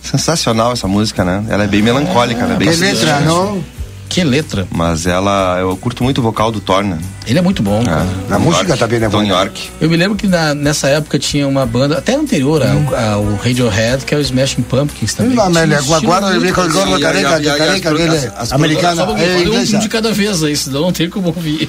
Sensacional 0.03 0.73
essa 0.73 0.89
música, 0.89 1.25
né? 1.25 1.45
Ela 1.49 1.65
é 1.65 1.67
bem 1.67 1.83
melancólica, 1.83 2.47
né? 2.47 2.57
Bem 2.57 2.69
Qué 2.69 2.77
letra. 2.77 3.21
¿no? 3.21 3.63
Que 4.09 4.25
letra. 4.25 4.67
Mas 4.71 5.07
ela, 5.07 5.59
eu 5.61 5.77
curto 5.77 6.03
muito 6.03 6.19
o 6.19 6.23
vocal 6.23 6.51
do 6.51 6.61
Thor, 6.61 6.83
né? 6.83 6.99
Ele 7.31 7.39
é 7.39 7.43
muito 7.43 7.63
bom, 7.63 7.85
cara. 7.85 8.05
La 8.29 8.39
música 8.41 8.77
también 8.77 9.05
es 9.05 9.11
Tom 9.11 9.19
buena. 9.19 9.35
York. 9.35 9.71
Eu 9.81 9.89
me 9.89 9.97
lembro 9.97 10.17
que 10.17 10.27
na- 10.27 10.53
nessa 10.53 10.89
época 10.89 11.17
tinha 11.17 11.47
uma 11.47 11.65
banda, 11.65 11.97
até 11.99 12.17
anterior 12.17 12.61
ao, 12.61 12.95
ao 13.15 13.37
Radiohead, 13.37 14.05
que 14.05 14.13
é 14.13 14.19
o 14.19 14.21
Smashing 14.21 14.63
Pumpkins 14.63 15.15
também. 15.15 15.37
Del 15.37 15.45
muito 15.53 16.41
viejo 16.41 16.61
el 16.61 16.73
gordo 16.73 16.91
Y- 16.91 16.99
y- 16.99 17.01
careca, 17.01 17.41
careca, 17.57 17.91
as- 17.91 18.25
as- 18.37 18.49
Só 18.49 18.55
americana, 18.57 19.05
um 19.05 19.79
de 19.79 19.89
cada 19.89 20.13
vez 20.13 20.43
aí, 20.43 20.57
senão 20.57 20.81
não 20.81 20.93
tem 20.93 21.09
como 21.09 21.29
ouvir. 21.29 21.69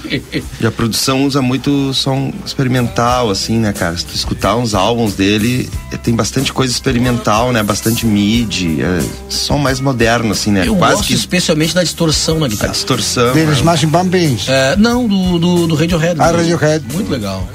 E 0.59 0.65
a 0.65 0.71
produção 0.71 1.25
usa 1.25 1.41
muito 1.43 1.93
som 1.93 2.33
experimental, 2.43 3.29
assim, 3.29 3.59
né, 3.59 3.71
cara? 3.71 3.95
Se 3.97 4.05
tu 4.05 4.15
escutar 4.15 4.55
uns 4.55 4.73
álbuns 4.73 5.13
dele, 5.13 5.69
eh, 5.91 5.97
tem 5.97 6.15
bastante 6.15 6.51
coisa 6.51 6.73
experimental, 6.73 7.51
né? 7.51 7.61
Bastante 7.61 8.05
mid, 8.05 8.79
é, 8.79 8.99
som 9.29 9.59
mais 9.59 9.79
moderno, 9.79 10.31
assim, 10.31 10.51
né? 10.51 10.63
Eu 10.65 10.75
Quase 10.75 10.95
gosto 10.95 11.07
que 11.07 11.13
especialmente 11.13 11.75
da 11.75 11.83
distorção 11.83 12.39
na 12.39 12.47
a 12.47 12.49
guitarra. 12.49 12.71
distorção. 12.71 13.31
Del 13.33 13.45
né? 13.45 13.53
Smashing 13.53 13.89
Pumpkins. 13.89 14.49
É, 14.49 14.75
não, 14.75 15.07
do, 15.07 15.37
do, 15.37 15.50
do 15.67 15.75
Radiohead. 15.75 16.19
Ah, 16.19 16.31
mesmo. 16.31 16.37
Radiohead. 16.37 16.85
Muito 16.93 17.11
legal. 17.11 17.47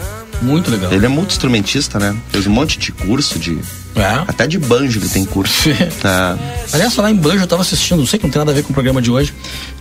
Muito 0.42 0.70
legal. 0.70 0.92
Ele 0.92 1.06
é 1.06 1.08
multi-instrumentista, 1.08 1.98
né? 1.98 2.16
Fez 2.30 2.46
um 2.46 2.50
monte 2.50 2.78
de 2.78 2.92
curso 2.92 3.38
de. 3.38 3.58
É. 3.96 4.22
Até 4.28 4.46
de 4.46 4.58
banjo 4.58 4.98
ele 5.00 5.08
tem 5.08 5.24
curso. 5.24 5.70
tá. 6.02 6.36
Aliás, 6.72 6.94
falar 6.94 7.10
em 7.10 7.14
banjo, 7.16 7.42
eu 7.42 7.46
tava 7.46 7.62
assistindo, 7.62 7.98
não 7.98 8.06
sei 8.06 8.18
que 8.18 8.24
não 8.26 8.30
tem 8.30 8.38
nada 8.40 8.50
a 8.52 8.54
ver 8.54 8.62
com 8.62 8.70
o 8.70 8.74
programa 8.74 9.00
de 9.00 9.10
hoje, 9.10 9.32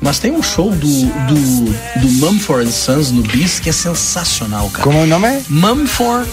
mas 0.02 0.20
tem 0.20 0.32
um 0.32 0.42
show 0.42 0.72
do, 0.72 0.88
do, 0.88 2.00
do 2.02 2.08
Mumford 2.26 2.72
Sons 2.72 3.12
no 3.12 3.22
Bis 3.24 3.60
que 3.60 3.70
é 3.70 3.74
sensacional, 3.74 4.70
cara. 4.70 4.84
¿Cómo 4.84 5.00
es 5.00 5.04
el 5.04 5.10
nombre? 5.10 5.42
Mumford 5.50 6.28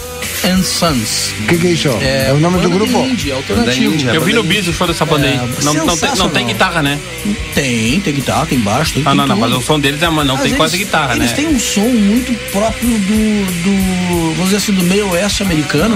and 0.45 0.63
Sons. 0.63 1.31
¿Qué, 1.49 1.57
qué 1.57 1.71
hizo? 1.71 1.89
É, 2.01 2.27
¿Es 2.29 2.35
el 2.35 2.41
nombre 2.41 2.61
de 2.61 2.67
tu 2.67 2.73
banda 2.79 2.85
grupo? 2.85 3.05
indie, 3.05 3.31
Banda 3.33 3.37
alternativo. 3.53 3.93
indie, 3.93 4.07
Eu 4.15 4.21
vi 4.23 4.33
no 4.33 4.43
bis 4.43 4.67
o 4.67 4.73
show 4.73 4.87
dessa 4.87 5.05
banda 5.05 5.27
aí. 5.27 5.33
É, 5.33 5.63
Não, 5.63 5.73
não, 5.73 5.97
tem, 5.97 6.15
não 6.15 6.29
tem 6.29 6.47
guitarra, 6.47 6.81
né? 6.81 6.99
Tem, 7.53 7.99
tem 7.99 8.13
guitarra, 8.13 8.45
tem 8.45 8.59
baixo, 8.59 8.93
tem 8.93 9.03
Ah, 9.05 9.13
não, 9.15 9.27
não, 9.27 9.35
tudo. 9.35 9.49
mas 9.49 9.57
o 9.57 9.61
som 9.65 9.79
deles 9.79 10.01
é, 10.01 10.09
mas 10.09 10.25
não 10.25 10.35
Mas 10.35 10.43
tem 10.43 10.51
eles- 10.51 10.57
quase 10.57 10.77
guitarra, 10.77 11.15
eles 11.15 11.29
né? 11.31 11.35
têm 11.35 11.47
um 11.47 11.59
som 11.59 11.81
muito 11.81 12.33
próprio 12.51 12.87
do, 12.89 13.63
do 13.63 14.33
vamos 14.35 14.45
dizer 14.45 14.57
assim, 14.57 14.71
do 14.73 14.83
meio 14.83 15.09
oeste 15.11 15.43
americano. 15.43 15.95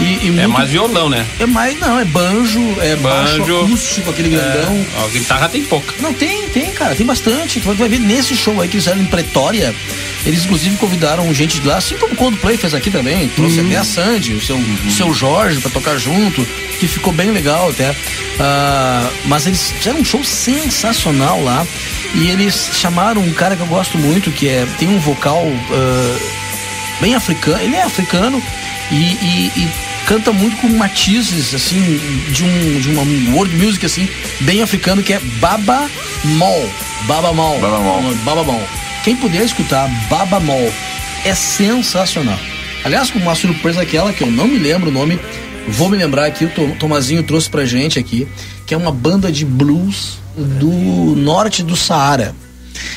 e, 0.00 0.02
e 0.04 0.28
É 0.28 0.30
muito- 0.32 0.48
mais 0.50 0.70
violão, 0.70 1.08
né? 1.12 1.26
É 1.38 1.46
mais, 1.46 1.78
não, 1.78 1.98
é 1.98 2.04
banjo, 2.04 2.60
é 2.80 2.96
baixo 2.96 3.38
Banjo. 3.38 3.64
acústico, 3.66 4.10
aquele 4.10 4.30
grandão. 4.30 4.74
É, 4.74 4.86
ó, 5.04 5.08
guitarra 5.08 5.48
tem 5.48 5.62
pouca. 5.62 5.94
Não, 6.00 6.12
tem, 6.12 6.48
tem, 6.48 6.70
cara, 6.72 6.94
tem 6.94 7.06
bastante. 7.06 7.60
Tu 7.60 7.72
vai 7.74 7.88
ver 7.88 8.00
nesse 8.00 8.34
show 8.36 8.60
aí 8.60 8.68
que 8.68 8.76
eles 8.76 8.84
fizeram 8.84 9.02
em 9.02 9.06
Pretória. 9.06 9.74
Eles 10.24 10.44
inclusive 10.44 10.76
convidaram 10.76 11.32
gente 11.34 11.60
de 11.60 11.66
lá, 11.66 11.76
assim 11.76 11.96
como 11.96 12.14
o 12.14 12.16
Coldplay 12.16 12.56
fez 12.56 12.74
aqui 12.74 12.90
também. 12.90 13.28
Trouxe 13.28 13.58
Uhum. 13.60 13.66
a 13.66 13.68
até 13.68 13.76
a 13.78 13.84
Sandy, 13.84 14.32
o 14.34 14.40
seu, 14.40 14.56
o 14.56 14.90
seu 14.90 15.12
Jorge 15.12 15.60
pra 15.60 15.70
tocar 15.70 15.96
junto, 15.98 16.44
que 16.80 16.86
ficou 16.88 17.12
bem 17.12 17.30
legal 17.30 17.70
até. 17.70 17.94
Ah, 18.40 19.08
mas 19.26 19.46
eles 19.46 19.70
fizeram 19.72 20.00
um 20.00 20.04
show 20.04 20.22
sensacional 20.24 21.42
lá. 21.42 21.66
E 22.14 22.28
eles 22.28 22.70
chamaram 22.72 23.20
um 23.22 23.32
cara 23.32 23.56
que 23.56 23.62
eu 23.62 23.66
gosto 23.66 23.98
muito, 23.98 24.30
que 24.30 24.48
é 24.48 24.66
tem 24.78 24.88
um 24.88 24.98
vocal 24.98 25.44
ah, 25.70 26.18
bem 27.00 27.14
africano. 27.14 27.60
Ele 27.60 27.74
é 27.76 27.82
africano 27.82 28.40
e, 28.90 28.94
e- 28.96 29.52
e 29.56 29.68
canta 30.06 30.32
muito 30.32 30.56
com 30.58 30.68
matizes 30.68 31.54
assim 31.54 31.80
de 32.32 32.44
um 32.44 32.80
de 32.80 32.88
uma 32.90 33.02
world 33.34 33.54
music 33.56 33.86
assim 33.86 34.08
bem 34.40 34.62
africano 34.62 35.02
que 35.02 35.12
é 35.12 35.20
Baba 35.40 35.88
Mol. 36.24 36.70
Baba 37.06 37.32
Mol. 37.32 37.58
Baba 37.60 37.78
Mol. 37.78 38.14
Baba 38.24 38.42
Mol. 38.44 38.62
Quem 39.04 39.16
puder 39.16 39.44
escutar 39.44 39.88
Baba 40.08 40.38
Mol 40.40 40.72
é 41.24 41.34
sensacional. 41.34 42.38
Aliás, 42.84 43.10
com 43.10 43.18
uma 43.18 43.34
surpresa 43.34 43.82
aquela 43.82 44.12
que 44.12 44.22
eu 44.22 44.30
não 44.30 44.46
me 44.48 44.58
lembro 44.58 44.90
o 44.90 44.92
nome, 44.92 45.18
vou 45.68 45.88
me 45.88 45.96
lembrar 45.96 46.26
aqui, 46.26 46.44
o 46.44 46.50
Tom- 46.50 46.70
Tomazinho 46.72 47.22
trouxe 47.22 47.48
pra 47.48 47.64
gente 47.64 47.96
aqui, 47.98 48.26
que 48.66 48.74
é 48.74 48.76
uma 48.76 48.90
banda 48.90 49.30
de 49.30 49.44
blues 49.44 50.18
do 50.36 51.14
norte 51.16 51.62
do 51.62 51.76
Saara. 51.76 52.34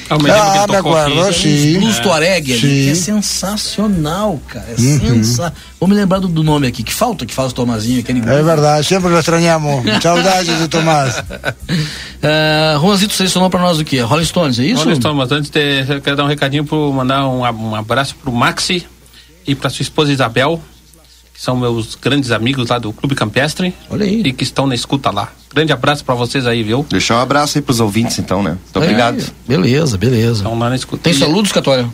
Lembro 0.10 0.26
que 0.26 0.32
Ah, 0.32 0.66
ele 1.08 1.16
me 1.16 1.22
aqui. 1.22 1.34
sim. 1.34 1.80
Blues 1.80 2.00
Tuareg 2.00 2.54
ali, 2.54 2.62
que 2.62 2.90
é 2.92 2.96
sensacional, 2.96 4.40
cara. 4.48 4.66
É 4.72 4.76
sensacional. 4.78 5.54
Vou 5.80 5.90
me 5.90 5.96
lembrar 5.96 6.20
do, 6.20 6.28
do 6.28 6.44
nome 6.44 6.68
aqui, 6.68 6.84
que 6.84 6.94
falta 6.94 7.26
que 7.26 7.34
faz 7.34 7.52
o 7.52 7.56
Tomazinho, 7.56 8.00
aquele. 8.00 8.20
Es 8.20 8.26
verdad, 8.46 8.84
siempre 8.84 9.10
lo 9.10 9.20
extrañamos. 9.20 9.84
Saudades 10.02 10.60
de 10.60 10.68
Tomás. 10.68 11.24
Ah, 12.28 12.80
Juanzito 12.80 13.14
selecionou 13.14 13.52
pra 13.52 13.60
nós 13.60 13.78
o 13.80 13.86
quê? 13.86 14.00
Rolling 14.00 14.26
Stones, 14.26 14.58
é 14.58 14.64
isso? 14.64 14.82
Olha, 14.88 14.94
Storm, 14.94 15.16
mas 15.16 15.32
antes 15.32 15.52
de, 15.52 15.86
eu 15.88 16.02
quero 16.02 16.16
dar 16.16 16.24
um 16.24 16.28
recadinho 16.28 16.66
pro 16.66 16.92
mandar 16.92 17.28
um, 17.28 17.42
um 17.42 17.76
abraço 17.76 18.16
pro 18.16 18.32
Maxi 18.32 18.84
e 19.46 19.54
pra 19.54 19.70
sua 19.70 19.84
esposa 19.84 20.12
Isabel, 20.12 20.60
que 21.36 21.42
são 21.42 21.56
meus 21.58 21.96
grandes 21.96 22.32
amigos 22.32 22.70
lá 22.70 22.80
do 22.80 22.94
Clube 22.94 23.14
Campestre 23.14 23.74
Olha 23.90 24.06
aí. 24.06 24.22
e 24.26 24.32
que 24.32 24.44
estão 24.44 24.66
na 24.66 24.74
escuta 24.74 25.12
lá. 25.12 25.30
Grande 25.54 25.74
abraço 25.74 26.04
pra 26.06 26.16
vocês 26.16 26.48
aí, 26.48 26.64
viu? 26.64 26.86
Deixar 26.90 27.18
um 27.18 27.20
abraço 27.20 27.58
aí 27.58 27.62
pros 27.62 27.82
ouvintes, 27.82 28.18
então, 28.20 28.42
né? 28.42 28.52
Muito 28.52 28.78
obrigado. 28.78 29.18
Aí, 29.20 29.28
beleza, 29.48 29.98
beleza. 29.98 30.38
Estão 30.38 30.58
lá 30.58 30.70
na 30.70 30.76
escuta. 30.78 31.04
Tem 31.04 31.14
saludos, 31.14 31.52
Católia? 31.52 31.88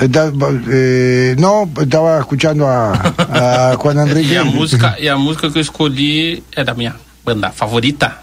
Está- 0.00 0.32
eh, 0.68 1.36
no, 1.38 1.68
estaba 1.80 2.18
escuchando 2.18 2.64
a, 2.64 2.92
a 2.92 3.76
Juan 3.80 4.04
Enrique. 4.04 4.32
E 4.32 4.36
a 4.36 4.44
música, 4.44 4.96
e 4.98 5.08
a 5.08 5.16
música 5.16 5.48
que 5.48 5.58
eu 5.58 5.62
escolhi 5.62 6.42
é 6.56 6.64
da 6.64 6.74
minha 6.74 6.96
banda 7.24 7.50
favorita, 7.50 8.16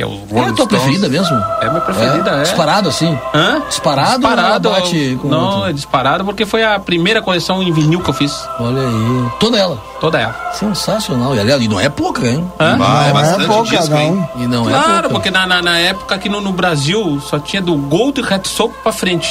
que 0.00 0.04
é 0.04 0.06
o 0.06 0.10
É 0.10 0.14
a 0.14 0.40
Rolling 0.42 0.54
tua 0.54 0.64
Stones. 0.64 0.68
preferida 0.68 1.08
mesmo? 1.10 1.36
É 1.60 1.66
a 1.66 1.68
minha 1.70 1.80
preferida, 1.82 2.30
é. 2.30 2.42
Disparado 2.42 2.88
assim? 2.88 3.18
Hã? 3.34 3.62
Disparado, 3.68 4.18
Disparado. 4.20 4.68
ou 4.70 4.74
bate 4.74 5.18
com 5.20 5.28
não, 5.28 5.50
outro? 5.56 5.68
é 5.68 5.72
disparado 5.74 6.24
porque 6.24 6.46
foi 6.46 6.64
a 6.64 6.78
primeira 6.78 7.20
coleção 7.20 7.62
em 7.62 7.70
vinil 7.72 8.00
que 8.00 8.08
eu 8.08 8.14
fiz. 8.14 8.32
Olha 8.58 8.80
aí. 8.80 9.30
Toda 9.38 9.58
ela. 9.58 9.76
Toda 10.00 10.18
ela. 10.18 10.34
Sensacional. 10.54 11.34
E 11.36 11.40
aliás, 11.40 11.60
e 11.62 11.68
não 11.68 11.78
é 11.78 11.88
pouca, 11.90 12.26
hein? 12.26 12.50
Hã? 12.58 12.78
Ah, 12.80 13.04
é 13.04 13.06
não 13.08 13.12
bastante 13.20 13.44
é 13.44 13.46
pouca, 13.46 13.76
disco, 13.76 13.94
hein? 13.96 14.28
não. 14.34 14.42
E 14.42 14.46
não 14.46 14.68
é 14.70 14.72
Claro, 14.72 14.92
pouca. 14.94 15.08
porque 15.10 15.30
na, 15.30 15.46
na, 15.46 15.60
na 15.60 15.78
época 15.78 16.14
aqui 16.14 16.28
no, 16.30 16.40
no 16.40 16.52
Brasil 16.52 17.20
só 17.20 17.38
tinha 17.38 17.60
do 17.60 17.74
Gold 17.76 18.22
Red 18.22 18.42
Soap 18.44 18.72
pra 18.82 18.92
frente. 18.92 19.28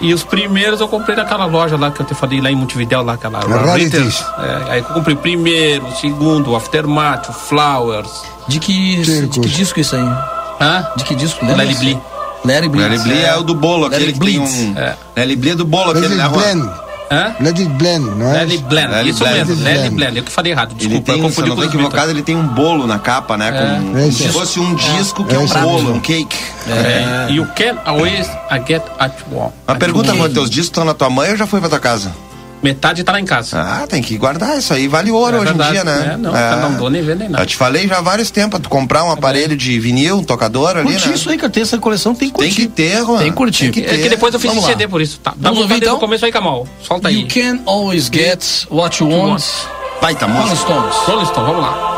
E 0.00 0.14
os 0.14 0.24
primeiros 0.24 0.80
eu 0.80 0.88
comprei 0.88 1.14
naquela 1.14 1.44
loja 1.44 1.76
lá 1.76 1.90
que 1.90 2.00
eu 2.00 2.06
te 2.06 2.14
falei 2.14 2.40
lá 2.40 2.50
em 2.50 2.54
Montevidéu, 2.56 3.02
lá 3.02 3.14
aquela. 3.14 3.40
Ritters. 3.76 4.24
É, 4.38 4.72
aí 4.72 4.78
eu 4.80 4.84
comprei 4.86 5.14
o 5.14 5.18
primeiro, 5.18 5.86
o 5.86 5.94
segundo, 5.96 6.50
o 6.52 6.56
Aftermath, 6.56 7.28
o 7.28 7.32
Flowers. 7.32 8.22
De 8.48 8.58
que, 8.58 8.96
de 8.96 9.28
que 9.40 9.48
disco 9.48 9.78
isso 9.78 9.94
aí? 9.96 10.08
Hã? 10.60 10.86
De 10.96 11.04
que 11.04 11.14
disco? 11.14 11.44
O 11.44 11.48
Larry 11.56 11.74
Blee. 11.74 11.98
Larry 12.44 12.68
Blee. 12.68 12.82
Larry 12.82 12.98
Blee 12.98 13.22
é 13.24 13.36
o 13.36 13.42
do 13.42 13.54
bolo, 13.54 13.82
Larry 13.82 13.94
aquele 13.96 14.12
que 14.14 14.20
tem 14.20 14.38
Blitz. 14.38 14.54
um. 14.54 14.78
É. 14.78 14.96
Larry 15.16 15.36
Blee 15.36 15.52
é 15.52 15.54
do 15.54 15.64
bolo, 15.66 15.90
aquele, 15.90 16.14
né, 16.14 16.24
Juan? 16.24 16.30
blend. 16.32 16.70
Hã? 17.12 17.34
Let 17.40 17.58
it 17.58 17.68
blend, 17.70 18.04
não 18.16 18.28
é? 18.30 18.34
Larry 18.44 18.58
Blend, 18.58 19.08
isso 19.10 19.18
Blend. 19.18 19.44
mesmo, 19.48 19.64
Larry 19.64 19.90
Blend. 19.90 20.16
Eu 20.18 20.22
que 20.24 20.30
falei 20.30 20.52
errado, 20.52 20.70
Ele 20.78 20.78
desculpa, 20.78 21.12
tem, 21.12 21.14
eu 21.14 21.30
se 21.30 21.40
eu 21.40 21.44
confundi 21.46 21.56
com 21.56 21.64
equivocado, 21.64 22.10
ele 22.12 22.22
tem 22.22 22.36
um 22.36 22.46
bolo 22.46 22.86
na 22.86 23.00
capa, 23.00 23.36
né? 23.36 23.50
Com, 23.50 23.58
É. 23.58 24.00
como 24.02 24.12
se 24.12 24.22
Esse. 24.22 24.32
fosse 24.32 24.60
um 24.60 24.74
disco 24.76 25.24
que 25.24 25.34
é 25.34 25.38
um 25.38 25.44
Esse 25.44 25.58
bolo, 25.58 25.78
mesmo. 25.82 25.94
um 25.96 26.00
cake. 26.00 26.36
É, 26.68 27.26
You 27.32 27.46
can 27.56 27.78
always 27.84 28.28
get 28.66 28.82
at 29.00 29.12
one. 29.32 29.50
Uma 29.66 29.76
pergunta, 29.76 30.12
teus 30.28 30.48
discos 30.48 30.66
estão 30.68 30.84
na 30.84 30.94
tua 30.94 31.10
mãe 31.10 31.30
ou 31.30 31.36
já 31.36 31.46
foi 31.48 31.58
pra 31.58 31.68
tua 31.68 31.80
casa? 31.80 32.12
Metade 32.62 33.02
tá 33.02 33.12
lá 33.12 33.20
em 33.20 33.24
casa. 33.24 33.58
Ah, 33.60 33.86
tem 33.88 34.02
que 34.02 34.16
guardar 34.18 34.58
isso 34.58 34.74
aí, 34.74 34.86
vale 34.86 35.10
ouro 35.10 35.36
É 35.36 35.40
hoje 35.40 35.48
verdade, 35.48 35.70
em 35.70 35.72
dia, 35.72 35.84
né? 35.84 36.10
é, 36.12 36.16
não, 36.18 36.36
eu 36.36 36.56
não 36.58 36.74
dou 36.74 36.90
nem 36.90 37.02
vendo 37.02 37.20
nem 37.20 37.28
nada. 37.30 37.42
Eu 37.42 37.46
te 37.46 37.56
falei 37.56 37.88
já 37.88 37.98
há 37.98 38.00
vários 38.02 38.30
tempos, 38.30 38.60
tu 38.60 38.68
comprar 38.68 39.02
um 39.04 39.10
aparelho 39.10 39.56
de 39.56 39.80
vinil, 39.80 40.18
um 40.18 40.24
tocador 40.24 40.76
ali, 40.76 40.84
Curtir 40.92 41.08
né? 41.08 41.14
isso 41.14 41.30
aí, 41.30 41.38
cara. 41.38 41.50
Tem 41.50 41.62
essa 41.62 41.78
coleção, 41.78 42.14
tem 42.14 42.28
que 42.28 42.38
Tem 42.38 42.48
curtir. 42.48 42.62
que 42.62 42.68
ter, 42.68 42.98
Juan. 43.04 43.18
Tem 43.18 43.30
que 43.30 43.36
curtir. 43.36 43.70
Tem 43.70 43.72
que 43.72 43.80
É 43.80 43.94
ter. 43.96 44.02
que 44.02 44.08
depois 44.10 44.34
eu 44.34 44.40
fiz 44.40 44.50
Vamos 44.50 44.64
lá. 44.64 44.70
CD 44.70 44.86
por 44.88 45.00
isso. 45.00 45.18
Tá. 45.20 45.32
Vamos 45.36 45.60
ouvir, 45.60 45.76
então? 45.76 45.96
o 45.96 45.98
começo 46.00 46.24
aí, 46.26 46.32
Kamal. 46.32 46.66
Solta 46.82 47.08
aí. 47.08 47.20
You 47.22 47.28
can 47.28 47.60
always 47.66 48.10
get 48.12 48.44
what 48.70 49.02
you 49.02 49.08
want. 49.08 49.42
Baita 50.02 50.26
Rolling 50.26 50.48
música. 50.50 50.56
Stones. 50.72 50.94
Rolling 51.06 51.26
Stone, 51.26 51.46
vamos 51.46 51.62
lá. 51.62 51.89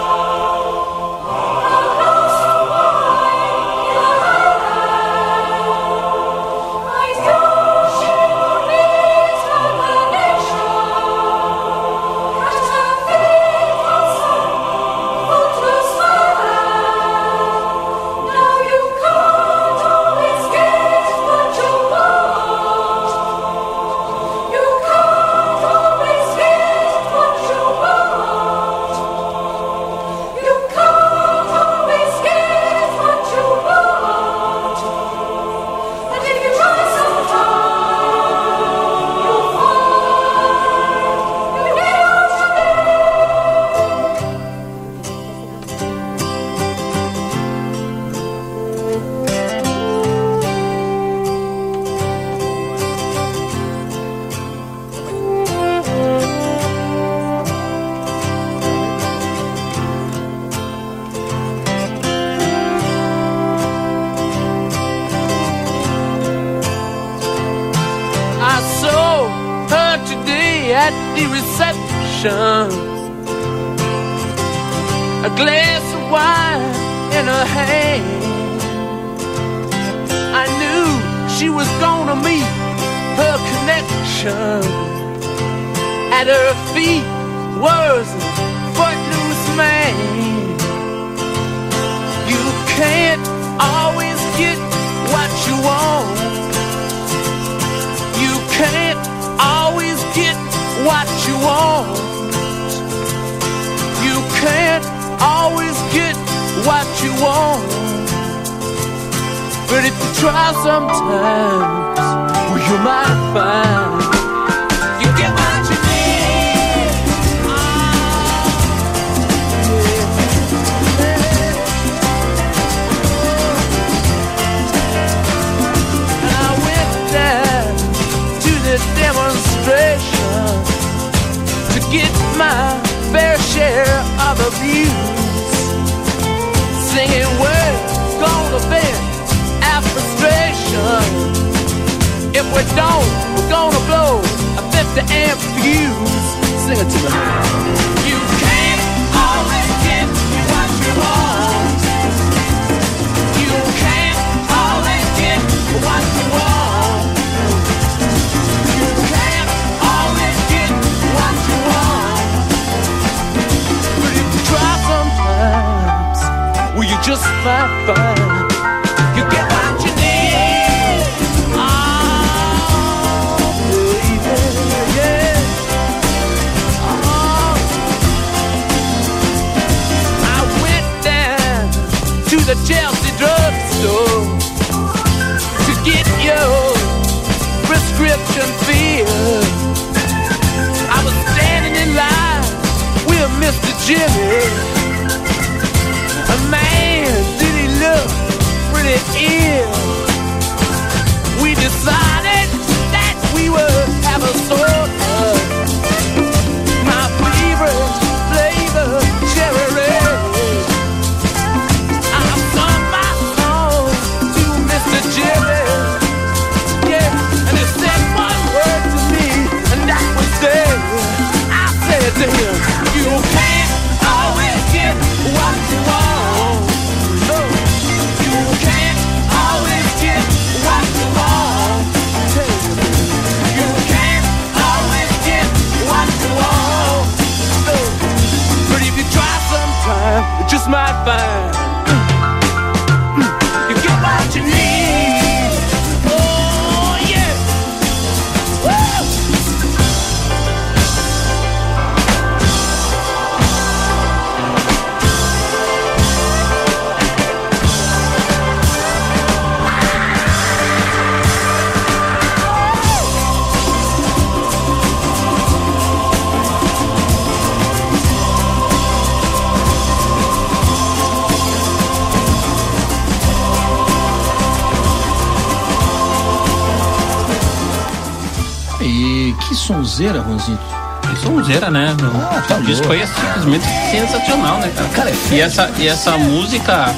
Sensacional, 283.93 284.59
né, 284.59 284.71
cara? 284.75 284.89
Cara, 284.89 285.11
é 285.11 285.15
e 285.35 285.41
essa, 285.41 285.71
e 285.79 285.87
essa 285.89 286.17
música 286.19 286.95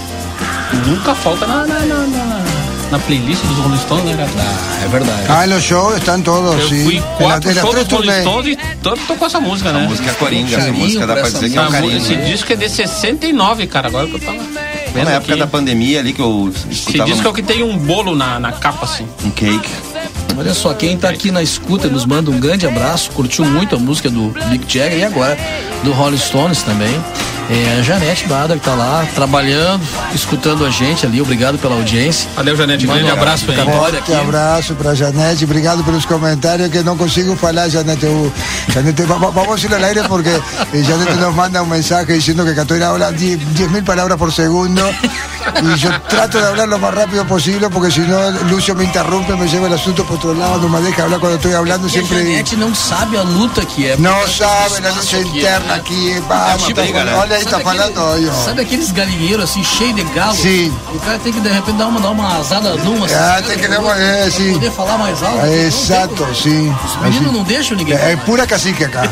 nunca 0.87 1.15
falta 1.15 1.47
na, 1.47 1.67
na, 1.67 1.81
na, 1.81 1.97
na- 2.07 2.45
na 2.91 2.99
playlist 3.01 3.43
dos 3.47 3.59
Rolling 3.59 3.79
Stones, 3.79 4.05
né, 4.05 4.17
cara? 4.17 4.31
Ah, 4.39 4.85
é 4.85 4.89
verdade. 4.89 5.23
Ah, 5.29 5.45
los 5.47 5.65
shows 5.65 5.97
están 5.97 6.23
todos, 6.23 6.61
Eu 6.61 6.69
fui 6.85 7.03
quatro 7.19 7.53
shows 7.53 7.75
dos 7.75 7.89
Rolling. 7.99 8.21
Stones 8.21 8.47
e 8.57 8.77
todo 8.83 9.01
tocou 9.07 9.27
essa 9.27 9.41
música, 9.41 9.73
né? 9.73 9.85
A 9.85 9.89
música 9.89 10.11
é 10.11 10.15
coringa, 10.15 10.57
essa 10.57 10.73
música 10.73 11.07
dá 11.07 11.15
pra 11.15 11.23
dizer 11.29 11.51
que 11.51 11.59
é 11.59 11.63
um 11.63 11.71
carinho. 11.71 11.97
esse 11.97 12.15
né? 12.15 12.25
disco 12.31 12.53
é 12.53 12.57
de 12.57 12.69
69, 12.69 13.67
cara. 13.67 13.89
Agora 13.89 14.07
que 14.07 14.15
eu 14.15 14.21
tava 14.21 14.37
Na 14.39 15.11
época 15.13 15.33
aqui. 15.33 15.37
da 15.41 15.47
pandemia 15.47 16.01
ali 16.01 16.13
que 16.13 16.21
eu 16.21 16.53
Esse 16.55 16.73
escutava 16.81 17.11
disco 17.11 17.27
é 17.27 17.31
o 17.31 17.35
que 17.35 17.43
tem 17.43 17.63
um 17.65 17.77
bolo 17.77 18.15
na, 18.15 18.39
na 18.39 18.53
capa, 18.53 18.85
assim. 18.85 19.09
um 19.25 19.31
cake. 19.31 19.69
Olha 20.37 20.55
só, 20.55 20.75
quem 20.75 20.97
tá 20.99 21.09
aqui 21.11 21.31
na 21.31 21.43
escuta 21.43 21.89
nos 21.89 22.05
manda 22.05 22.31
um 22.31 22.39
grande 22.41 22.67
abraço, 22.67 23.11
curtiu 23.13 23.45
muito 23.45 23.77
a 23.77 23.79
música 23.79 24.11
do 24.11 24.35
Mick 24.51 24.65
Jagger 24.73 24.99
e 24.99 25.05
agora 25.05 25.37
do 25.83 25.93
Rolling 25.93 26.19
Stones 26.19 26.63
também. 26.63 26.95
É 27.51 27.79
a 27.79 27.83
Janete 27.83 28.27
Bada 28.27 28.55
que 28.57 28.65
tá 28.65 28.75
lá 28.75 29.07
trabalhando, 29.15 29.83
escutando 30.15 30.65
a 30.65 30.71
gente 30.71 31.05
ali, 31.05 31.21
obrigado 31.21 31.59
pela 31.59 31.75
audiência. 31.75 32.27
Valeu, 32.35 32.57
Janete. 32.57 32.87
Manda 32.87 33.01
Grande 33.01 33.13
um 33.15 33.21
abraço 33.21 33.45
abraço 33.45 33.61
Vitória 33.67 33.79
Fuerte 33.91 33.99
aqui. 33.99 34.15
abrazo 34.15 34.75
para 34.77 34.95
Janete, 34.95 35.45
obrigado 35.45 35.85
pelos 35.85 36.07
comentários 36.07 36.71
que 36.71 36.83
no 36.83 36.97
consigo 36.97 37.37
falar, 37.37 37.69
Janete. 37.69 38.07
Janete, 38.73 39.03
va- 39.03 39.17
va- 39.19 39.31
vamos 39.31 39.63
ir 39.63 39.75
al 39.75 39.85
aire 39.85 40.03
porque 40.09 40.31
eh, 40.31 40.83
Janete 40.83 41.13
nos 41.17 41.35
manda 41.35 41.63
un 41.63 41.69
mensaje 41.69 42.15
diciendo 42.15 42.47
que 42.47 42.55
Catoira 42.55 42.89
habla 42.89 43.13
10 43.13 43.39
10.000 43.39 43.85
palabras 43.85 44.17
por 44.17 44.33
segundo 44.33 44.81
y 45.63 45.79
yo 45.79 45.91
trato 46.09 46.39
de 46.41 46.47
hablar 46.47 46.69
lo 46.69 46.79
más 46.79 46.95
rápido 46.95 47.27
posible 47.27 47.69
porque 47.71 47.91
si 47.91 48.01
no 48.01 48.31
Lucio 48.51 48.75
me 48.75 48.85
interrumpe, 48.85 49.35
me 49.37 49.47
lleva 49.49 49.67
el 49.67 49.75
asunto 49.75 50.05
por 50.05 50.17
otro 50.17 50.35
lado, 50.35 50.59
no 50.59 50.69
me 50.69 50.81
deja 50.81 51.03
hablar 51.05 51.21
cuando 51.21 51.37
estoy 51.37 51.53
hablando 51.53 51.87
E 51.87 51.91
a 51.91 51.93
siempre... 51.93 52.19
Janete 52.25 52.57
não 52.57 52.75
sabe 52.75 53.17
a 53.19 53.23
luta 53.23 53.65
que 53.65 53.87
é. 53.89 53.97
Porque 53.97 54.33
sabe 54.33 54.67
esse 54.67 54.81
la 54.83 54.89
espaço 54.91 55.01
lucha 55.01 55.17
aqui, 55.19 55.39
interna 55.39 55.67
né? 55.67 55.75
aquí, 55.75 56.23
vamos, 56.29 56.73
tá 56.75 56.83
olha 57.21 57.37
aí, 57.37 57.45
tá 57.45 57.51
Sabe 57.51 57.69
aquele- 57.69 57.93
falando. 57.95 58.45
Sabe 58.45 58.63
aqueles 58.63 58.91
galinheiros 58.93 59.45
assim, 59.45 59.63
cheios 59.65 59.97
de 59.97 60.03
galo? 60.05 60.35
Sim. 60.35 60.73
O 60.95 60.99
cara 61.01 61.19
tem 61.19 61.33
que 61.33 61.41
de 61.41 61.49
repente 61.49 61.77
dar 61.77 61.87
uma, 61.87 62.01
dar 62.01 62.11
uma 62.11 62.39
asada 62.39 62.75
numa. 62.77 63.07
Ah, 63.07 63.37
assim, 63.37 63.49
tem 63.49 63.59
que 63.59 63.69
dar 63.69 63.81
uma- 63.81 63.97
é, 63.97 64.31
sim. 64.31 64.53
poder 64.55 64.71
falar 64.73 64.99
mais 64.99 65.23
alto. 65.23 65.39
É, 65.39 65.47
Não 65.47 65.55
Exato, 65.55 66.27
sim. 66.35 66.75
Os 66.85 67.03
meninos 67.03 67.33
não 67.33 67.43
deixam 67.43 67.77
ninguém. 67.77 67.97
É, 67.97 68.13
é 68.13 68.17
pura 68.17 68.47
cacique 68.47 68.85
acá, 68.85 69.03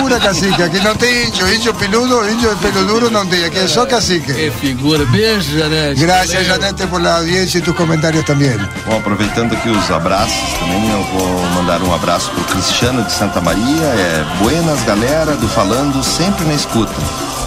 pura 0.00 0.18
cacique. 0.20 0.62
Aqui 0.62 0.80
não 0.80 0.94
tem 0.94 1.26
índio, 1.28 1.54
índio 1.54 1.74
peludo, 1.74 2.28
índio 2.30 2.54
pelo 2.56 2.84
duro 2.86 3.10
não 3.10 3.26
tem, 3.26 3.44
aqui 3.44 3.58
é 3.58 3.66
só 3.68 3.86
cacique. 3.86 4.32
Que 4.32 4.50
figura. 4.50 5.04
Beijo, 5.06 5.56
Janete. 5.76 6.00
Gracias. 6.00 6.46
Janete, 6.46 6.86
por 6.86 7.02
la 7.02 7.18
audiencia 7.18 7.58
y 7.58 7.62
tus 7.62 7.74
comentarios 7.74 8.24
también. 8.24 8.58
Bom, 8.86 8.96
aproveitando 8.96 9.54
aqui 9.54 9.68
os 9.68 9.90
abraços 9.90 10.52
também, 10.58 10.88
eu 10.90 11.02
vou 11.04 11.42
mandar 11.54 11.82
um 11.82 11.94
abraço 11.94 12.30
pro 12.30 12.44
Cristiano 12.44 13.02
de 13.04 13.12
Santa 13.12 13.40
Maria, 13.40 13.64
é 13.64 14.24
Buenas 14.38 14.82
galera 14.84 15.36
do 15.36 15.48
Falando, 15.48 16.02
sempre 16.02 16.44
na 16.46 16.54
escuta. 16.54 16.94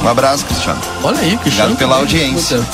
Um 0.01 0.07
abraço, 0.07 0.45
Cristiano. 0.45 0.79
Olha 1.03 1.19
aí, 1.19 1.37
Cristiano. 1.37 1.73
Obrigado 1.73 1.77
pela 1.77 1.95
audiência. 1.97 2.65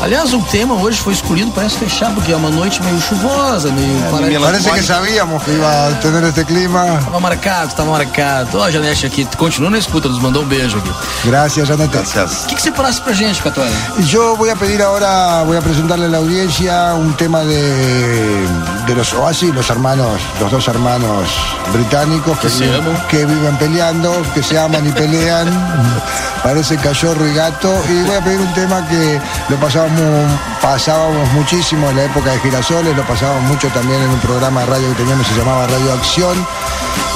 Aliás, 0.00 0.32
o 0.32 0.40
tema 0.42 0.74
hoje 0.74 1.00
foi 1.00 1.12
escolhido, 1.12 1.50
parece 1.50 1.76
fechar, 1.76 2.12
porque 2.14 2.30
é 2.32 2.36
uma 2.36 2.50
noite 2.50 2.80
meio 2.84 3.00
chuvosa, 3.00 3.70
meio. 3.72 3.98
É, 3.98 4.10
parece- 4.10 4.38
Parece 4.38 4.70
que 4.70 4.82
sabíamos 4.84 5.42
que 5.42 5.50
iba 5.50 5.88
a 5.88 5.90
tener 6.00 6.22
este 6.22 6.44
clima. 6.44 7.00
Tava 7.04 7.18
marcado, 7.18 7.74
tava 7.74 7.90
marcado. 7.90 8.58
Ó, 8.58 8.62
a 8.64 8.70
Janete 8.70 9.06
aqui, 9.06 9.26
continua 9.36 9.70
na 9.70 9.78
escuta, 9.78 10.08
nos 10.08 10.20
mandou 10.20 10.44
um 10.44 10.46
beijo 10.46 10.78
aqui. 10.78 10.90
Gracias, 11.24 11.66
Janete. 11.66 11.96
O 11.96 12.46
que, 12.46 12.54
que 12.54 12.62
você 12.62 12.70
parasse 12.70 13.00
pra 13.00 13.12
gente, 13.12 13.42
Catuara? 13.42 13.70
Yo 14.06 14.36
voy 14.36 14.50
a 14.50 14.56
pedir 14.56 14.80
ahora, 14.82 15.42
voy 15.44 15.56
a 15.56 15.60
presentarle 15.62 16.06
a 16.06 16.08
la 16.08 16.18
audiencia 16.18 16.94
un 16.94 17.12
tema 17.14 17.40
de, 17.40 18.46
de 18.86 18.94
los 18.94 19.12
Oasis, 19.14 19.52
los 19.52 19.68
hermanos, 19.68 20.20
los 20.40 20.50
dos 20.50 20.68
hermanos 20.68 21.28
británicos 21.72 22.38
que, 22.38 22.46
Que 22.46 22.52
se 22.54 22.64
viven, 22.66 22.80
aman. 22.86 23.06
que 23.08 23.26
viven 23.26 23.56
peleando, 23.56 24.22
que 24.32 24.42
se 24.44 24.56
aman 24.58 24.86
y 24.86 24.92
pelean, 24.92 25.48
parece 26.44 26.76
cachorro 26.76 27.26
y 27.26 27.34
gato. 27.34 27.74
Y 27.90 28.02
voy 28.04 28.14
a 28.16 28.20
pedir 28.20 28.40
un 28.40 28.54
tema 28.54 28.86
que 28.88 29.20
lo 29.48 29.56
pasábamos, 29.88 30.40
pasábamos 30.60 31.32
muchísimo 31.32 31.90
en 31.90 31.96
la 31.96 32.04
época 32.04 32.32
de 32.32 32.40
Girasoles, 32.40 32.96
lo 32.96 33.06
pasábamos 33.06 33.42
mucho 33.44 33.68
también 33.68 34.00
en 34.02 34.10
un 34.10 34.20
programa 34.20 34.60
de 34.60 34.66
radio 34.66 34.88
que 34.90 34.94
teníamos, 34.96 35.26
se 35.26 35.34
llamaba 35.34 35.66
Radio 35.66 35.92
Acción. 35.92 36.46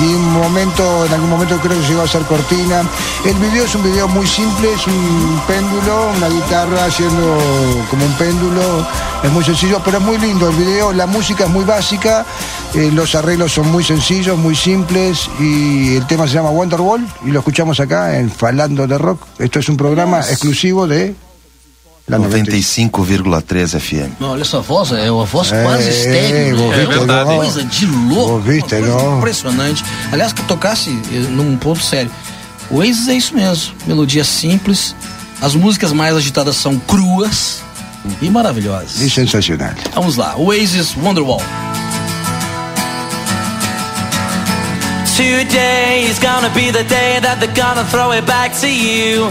Y 0.00 0.14
un 0.14 0.32
momento, 0.32 1.04
en 1.04 1.12
algún 1.12 1.30
momento 1.30 1.58
creo 1.60 1.78
que 1.78 1.86
llegó 1.86 2.02
a 2.02 2.08
ser 2.08 2.22
cortina. 2.22 2.82
El 3.24 3.34
video 3.34 3.64
es 3.64 3.74
un 3.74 3.82
video 3.82 4.08
muy 4.08 4.26
simple, 4.26 4.72
es 4.72 4.86
un 4.86 5.40
péndulo, 5.46 6.12
una 6.16 6.28
guitarra 6.28 6.86
haciendo 6.86 7.38
como 7.90 8.04
un 8.04 8.12
péndulo. 8.14 8.86
Es 9.22 9.30
muy 9.30 9.44
sencillo, 9.44 9.80
pero 9.84 9.98
es 9.98 10.04
muy 10.04 10.18
lindo 10.18 10.48
el 10.48 10.56
video. 10.56 10.92
La 10.92 11.06
música 11.06 11.44
es 11.44 11.50
muy 11.50 11.64
básica, 11.64 12.24
eh, 12.74 12.90
los 12.92 13.14
arreglos 13.14 13.52
son 13.52 13.70
muy 13.70 13.84
sencillos, 13.84 14.38
muy 14.38 14.56
simples. 14.56 15.28
Y 15.38 15.96
el 15.96 16.06
tema 16.06 16.26
se 16.26 16.34
llama 16.34 16.50
Wonderwall 16.50 17.06
y 17.24 17.30
lo 17.30 17.40
escuchamos 17.40 17.78
acá 17.78 18.18
en 18.18 18.30
Falando 18.30 18.86
de 18.86 18.98
Rock. 18.98 19.20
Esto 19.38 19.58
es 19.58 19.68
un 19.68 19.76
programa 19.76 20.20
exclusivo 20.20 20.86
de 20.86 21.14
95,3 22.11 23.78
FM. 23.80 24.20
Não, 24.20 24.30
olha 24.32 24.42
essa 24.42 24.61
voz, 24.61 24.92
é 24.92 25.11
uma 25.11 25.24
voz 25.24 25.53
É, 25.53 25.62
quase 25.62 25.88
estéreo. 25.88 26.57
né? 26.57 26.82
É 26.82 26.86
uma 26.86 26.92
verdade. 26.96 27.30
coisa 27.36 27.64
de 27.64 27.86
louco. 27.86 28.32
Uma 28.34 28.42
coisa 28.42 29.16
impressionante. 29.18 29.84
Aliás, 30.12 30.32
que 30.32 30.42
tocasse 30.42 30.90
eh, 31.12 31.18
num 31.30 31.57
ponto 31.57 31.80
sério. 31.82 32.11
O 32.70 32.78
Oasis 32.78 33.09
é 33.09 33.14
isso 33.14 33.34
mesmo. 33.34 33.74
Melodia 33.86 34.24
simples. 34.24 34.94
As 35.40 35.55
músicas 35.55 35.92
mais 35.92 36.16
agitadas 36.16 36.57
são 36.57 36.78
cruas 36.78 37.62
e 38.20 38.28
maravilhosas. 38.30 39.00
Y 39.00 39.09
sensacional. 39.11 39.70
Vamos 39.94 40.16
lá, 40.16 40.34
Oasis 40.36 40.94
Wonderwall. 40.96 41.42
Today 45.16 46.05
is 46.11 46.18
gonna 46.18 46.48
be 46.50 46.72
the 46.72 46.82
day 46.84 47.20
that 47.20 47.38
they're 47.38 47.53
gonna 47.55 47.84
throw 47.90 48.12
it 48.12 48.26
back 48.26 48.59
to 48.61 48.66
you. 48.66 49.30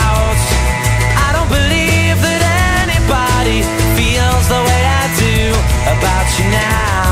About 6.01 6.39
you 6.39 6.45
now. 6.49 7.10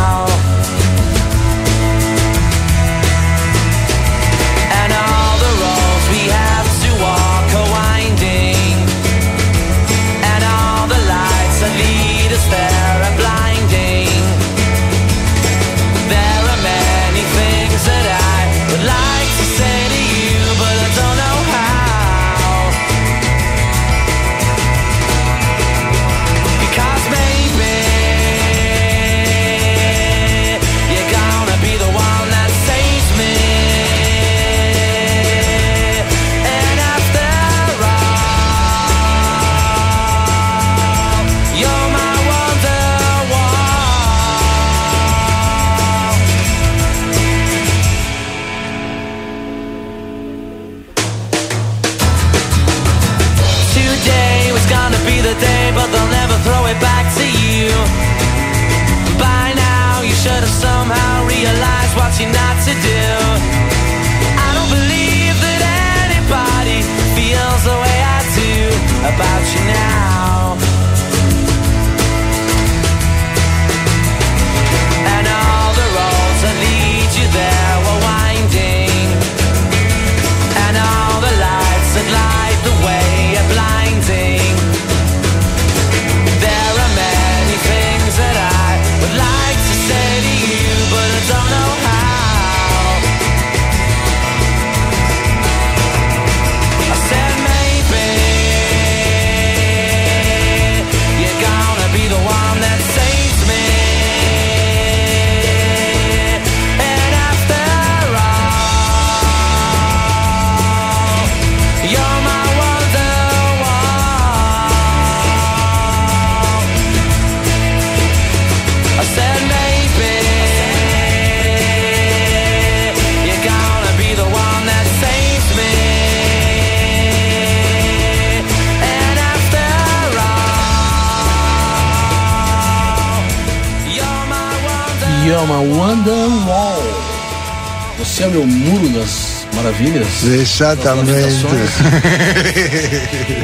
Lamentações. 140.44 141.70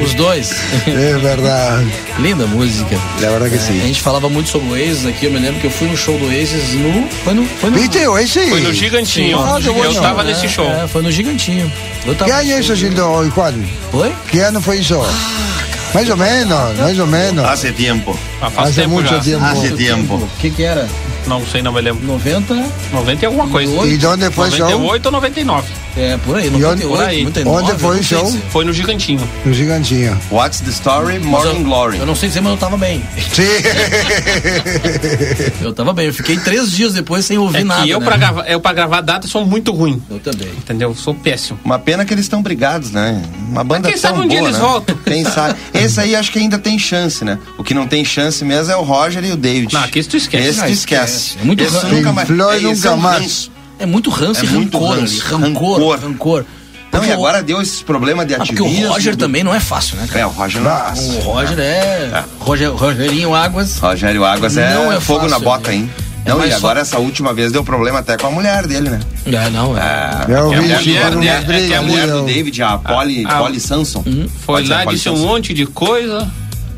Os 0.02 0.14
dois. 0.14 0.50
Es 0.86 1.20
verdad. 1.22 1.82
Linda 2.18 2.46
música. 2.46 2.96
La 3.20 3.30
verdad 3.30 3.48
que 3.50 3.56
A 3.56 3.60
sí. 3.60 3.80
gente 3.80 4.00
falava 4.00 4.28
muito 4.28 4.48
sobre 4.50 4.68
o 4.68 4.72
Oasis 4.72 5.06
aqui, 5.06 5.26
eu 5.26 5.32
me 5.32 5.38
lembro 5.38 5.60
que 5.60 5.66
eu 5.66 5.70
fui 5.70 5.88
no 5.88 5.96
show 5.96 6.16
do 6.18 6.26
Oasis 6.26 6.74
no. 6.74 7.06
Foi 7.24 7.34
no. 7.34 7.44
Foi 7.46 7.70
no 7.70 7.78
¿Viste? 7.78 8.04
Foi 8.48 8.60
no 8.60 8.72
Gigantinho. 8.72 9.38
Ah, 9.40 9.58
bueno. 9.60 9.84
Eu 9.84 9.94
tava 10.00 10.22
É, 10.22 10.24
nesse 10.24 10.48
show. 10.48 10.64
É, 10.66 10.86
foi 10.88 11.02
no 11.02 11.10
Gigantinho. 11.12 11.70
Eu 12.06 12.14
tava 12.14 12.30
¿Qué 12.30 12.36
año 12.36 12.54
no 12.54 12.58
eso, 12.60 12.68
show 12.68 12.76
do- 12.76 12.80
Gildo 12.80 13.10
hoy, 13.10 13.30
Juan? 13.30 13.64
Foi? 13.90 14.12
¿Qué 14.30 14.42
año 14.42 14.60
fue 14.60 14.78
eso? 14.78 15.04
Más 15.94 16.08
o 16.10 16.16
menos, 16.16 16.76
más 16.78 16.98
o 16.98 17.06
menos. 17.06 17.44
Hace 17.48 17.72
tempo. 17.72 18.18
Ah, 18.40 18.50
faz 18.50 18.68
Hace 18.70 18.82
tempo 18.82 18.94
mucho 18.96 19.14
já. 19.14 19.20
tiempo. 19.20 19.44
Hace 19.46 19.70
tempo. 19.70 20.14
O 20.16 20.28
que 20.38 20.50
que 20.50 20.62
era? 20.62 20.86
Não 21.26 21.44
sei, 21.46 21.62
não 21.62 21.72
me 21.72 21.80
lembro. 21.80 22.04
90? 22.06 22.54
90 22.92 23.24
e 23.24 23.26
alguma 23.26 23.48
coisa. 23.48 23.72
¿Y 23.86 23.96
dónde 23.96 24.30
fue 24.30 24.46
el 24.48 24.52
show? 24.52 24.68
98 24.68 25.06
ou 25.06 25.12
99. 25.12 25.64
É, 25.96 26.16
por 26.18 26.36
aí, 26.36 26.48
onde- 26.48 26.58
98, 26.60 26.88
por 26.88 27.02
aí. 27.02 27.24
99. 27.24 27.62
Onde 27.72 27.80
foi 27.80 27.98
o 27.98 28.02
show? 28.04 28.24
dizer. 28.26 28.42
Foi 28.50 28.64
no 28.66 28.72
Gigantinho. 28.72 29.28
No 29.46 29.54
gigantinho. 29.54 30.16
What's 30.30 30.60
the 30.60 30.70
story? 30.70 31.18
Morning 31.20 31.58
eu, 31.60 31.64
Glory. 31.64 31.98
Eu 31.98 32.04
não 32.06 32.14
sei 32.14 32.28
dizer, 32.28 32.42
mas 32.42 32.52
eu 32.52 32.58
tava 32.58 32.76
bem. 32.76 33.02
Sí. 33.32 33.42
Eu 35.62 35.72
tava 35.72 35.92
bem. 35.92 36.06
Eu 36.06 36.14
fiquei 36.14 36.36
três 36.36 36.70
dias 36.70 36.92
depois 36.92 37.24
sem 37.24 37.38
ouvir 37.38 37.58
É 37.60 37.64
nada. 37.64 37.82
que 37.82 37.90
eu, 37.90 38.00
né? 38.00 38.06
pra 38.06 38.16
gravar, 38.16 38.44
eu 38.46 38.60
pra 38.60 38.72
gravar 38.72 39.00
data 39.00 39.26
sou 39.26 39.44
muito 39.46 39.72
ruim. 39.72 40.00
Eu 40.10 40.18
também. 40.18 40.48
Entendeu? 40.48 40.94
Sou 40.94 41.14
péssimo. 41.14 41.58
Uma 41.64 41.78
pena 41.78 42.04
que 42.04 42.12
eles 42.12 42.24
estão 42.26 42.42
brigados, 42.42 42.90
né? 42.90 43.22
Uma 43.48 43.64
banda 43.64 43.88
quem 43.88 43.98
tão 43.98 44.10
sabe 44.10 44.24
um 44.24 44.28
dia 44.28 44.38
boa, 44.40 44.50
eles 44.50 44.60
né? 44.60 44.66
voltam. 44.66 44.96
Quem 45.04 45.24
sabe. 45.28 45.58
Esse 45.74 46.00
aí 46.00 46.14
acho 46.14 46.30
que 46.30 46.38
ainda 46.38 46.58
tem 46.58 46.78
chance, 46.78 47.24
né? 47.24 47.38
O 47.58 47.64
que 47.64 47.74
não 47.74 47.86
tem 47.86 48.04
chance 48.04 48.44
mesmo 48.44 48.72
é 48.72 48.76
o 48.76 48.82
Roger 48.82 49.24
e 49.24 49.32
o 49.32 49.36
David. 49.36 49.72
Não, 49.72 49.82
aqui 49.82 49.98
isso 49.98 50.10
tu 50.10 50.16
esquece. 50.16 50.48
Esse 50.48 50.60
tu 50.62 50.70
esquece. 50.70 51.16
esquece. 51.16 51.38
É 51.40 51.44
muito 51.44 51.62
Esse 51.64 51.76
ran- 51.78 51.88
nunca 51.88 52.12
mais. 52.12 52.28
Floyd 52.28 52.64
é, 52.64 52.68
nunca 52.68 52.88
é 52.88 52.92
um 52.92 52.96
mais. 52.96 53.50
É 53.78 53.86
muito 53.86 54.10
ranço 54.10 54.40
É 54.40 54.44
e 54.44 54.48
muito 54.48 54.78
rancor 54.78 54.98
ranço. 54.98 55.20
Rancor, 55.24 55.80
rancor. 55.80 55.98
Rancor. 56.00 56.44
Não, 56.92 57.04
e 57.04 57.12
agora 57.12 57.42
deu 57.42 57.60
esses 57.60 57.82
problemas 57.82 58.26
de 58.26 58.34
Ah, 58.34 58.38
porque 58.38 58.54
ativismo. 58.54 58.86
o 58.86 58.92
Roger 58.92 59.16
também 59.16 59.44
não 59.44 59.54
é 59.54 59.60
fácil, 59.60 59.96
né, 59.98 60.06
cara? 60.06 60.20
É, 60.20 60.26
o 60.26 60.30
Roger 60.30 60.62
não. 60.62 60.70
O 60.72 61.18
Roger 61.20 61.58
é. 61.58 62.24
Roger, 62.38 62.70
Rogerinho 62.72 63.34
Águas. 63.34 63.78
Rogério 63.78 64.24
Águas 64.24 64.56
é, 64.56 64.72
Não 64.74 64.90
é 64.90 64.98
fogo 64.98 65.20
fácil, 65.20 65.38
na 65.38 65.44
bota, 65.44 65.68
né? 65.70 65.76
hein? 65.76 65.90
É 66.24 66.30
não, 66.30 66.44
e 66.44 66.52
agora 66.52 66.76
só- 66.84 66.96
essa 66.96 66.98
última 66.98 67.34
vez 67.34 67.52
deu 67.52 67.62
problema 67.62 67.98
até 67.98 68.16
com 68.16 68.26
a 68.26 68.30
mulher 68.30 68.66
dele, 68.66 68.88
né? 68.88 69.00
É, 69.26 69.50
não, 69.50 69.76
é. 69.76 69.80
É 69.80 70.34
a 70.36 70.42
mulher 70.42 70.70
é- 70.70 70.72
é 70.72 70.78
que 70.78 70.84
Que 70.84 71.28
é 71.28 71.40
brigas 71.42 71.78
a 71.78 71.82
mulher 71.82 72.06
do 72.08 72.22
David, 72.24 72.62
a 72.62 72.78
Polly, 72.78 73.24
a- 73.26 73.38
Polly 73.38 73.60
Samson. 73.60 74.02
Foi 74.02 74.26
Pode 74.46 74.66
ser 74.66 74.72
lá, 74.74 74.80
a 74.80 74.84
disse 74.86 75.08
um 75.10 75.18
monte 75.18 75.52
de 75.54 75.66
coisa. 75.66 76.26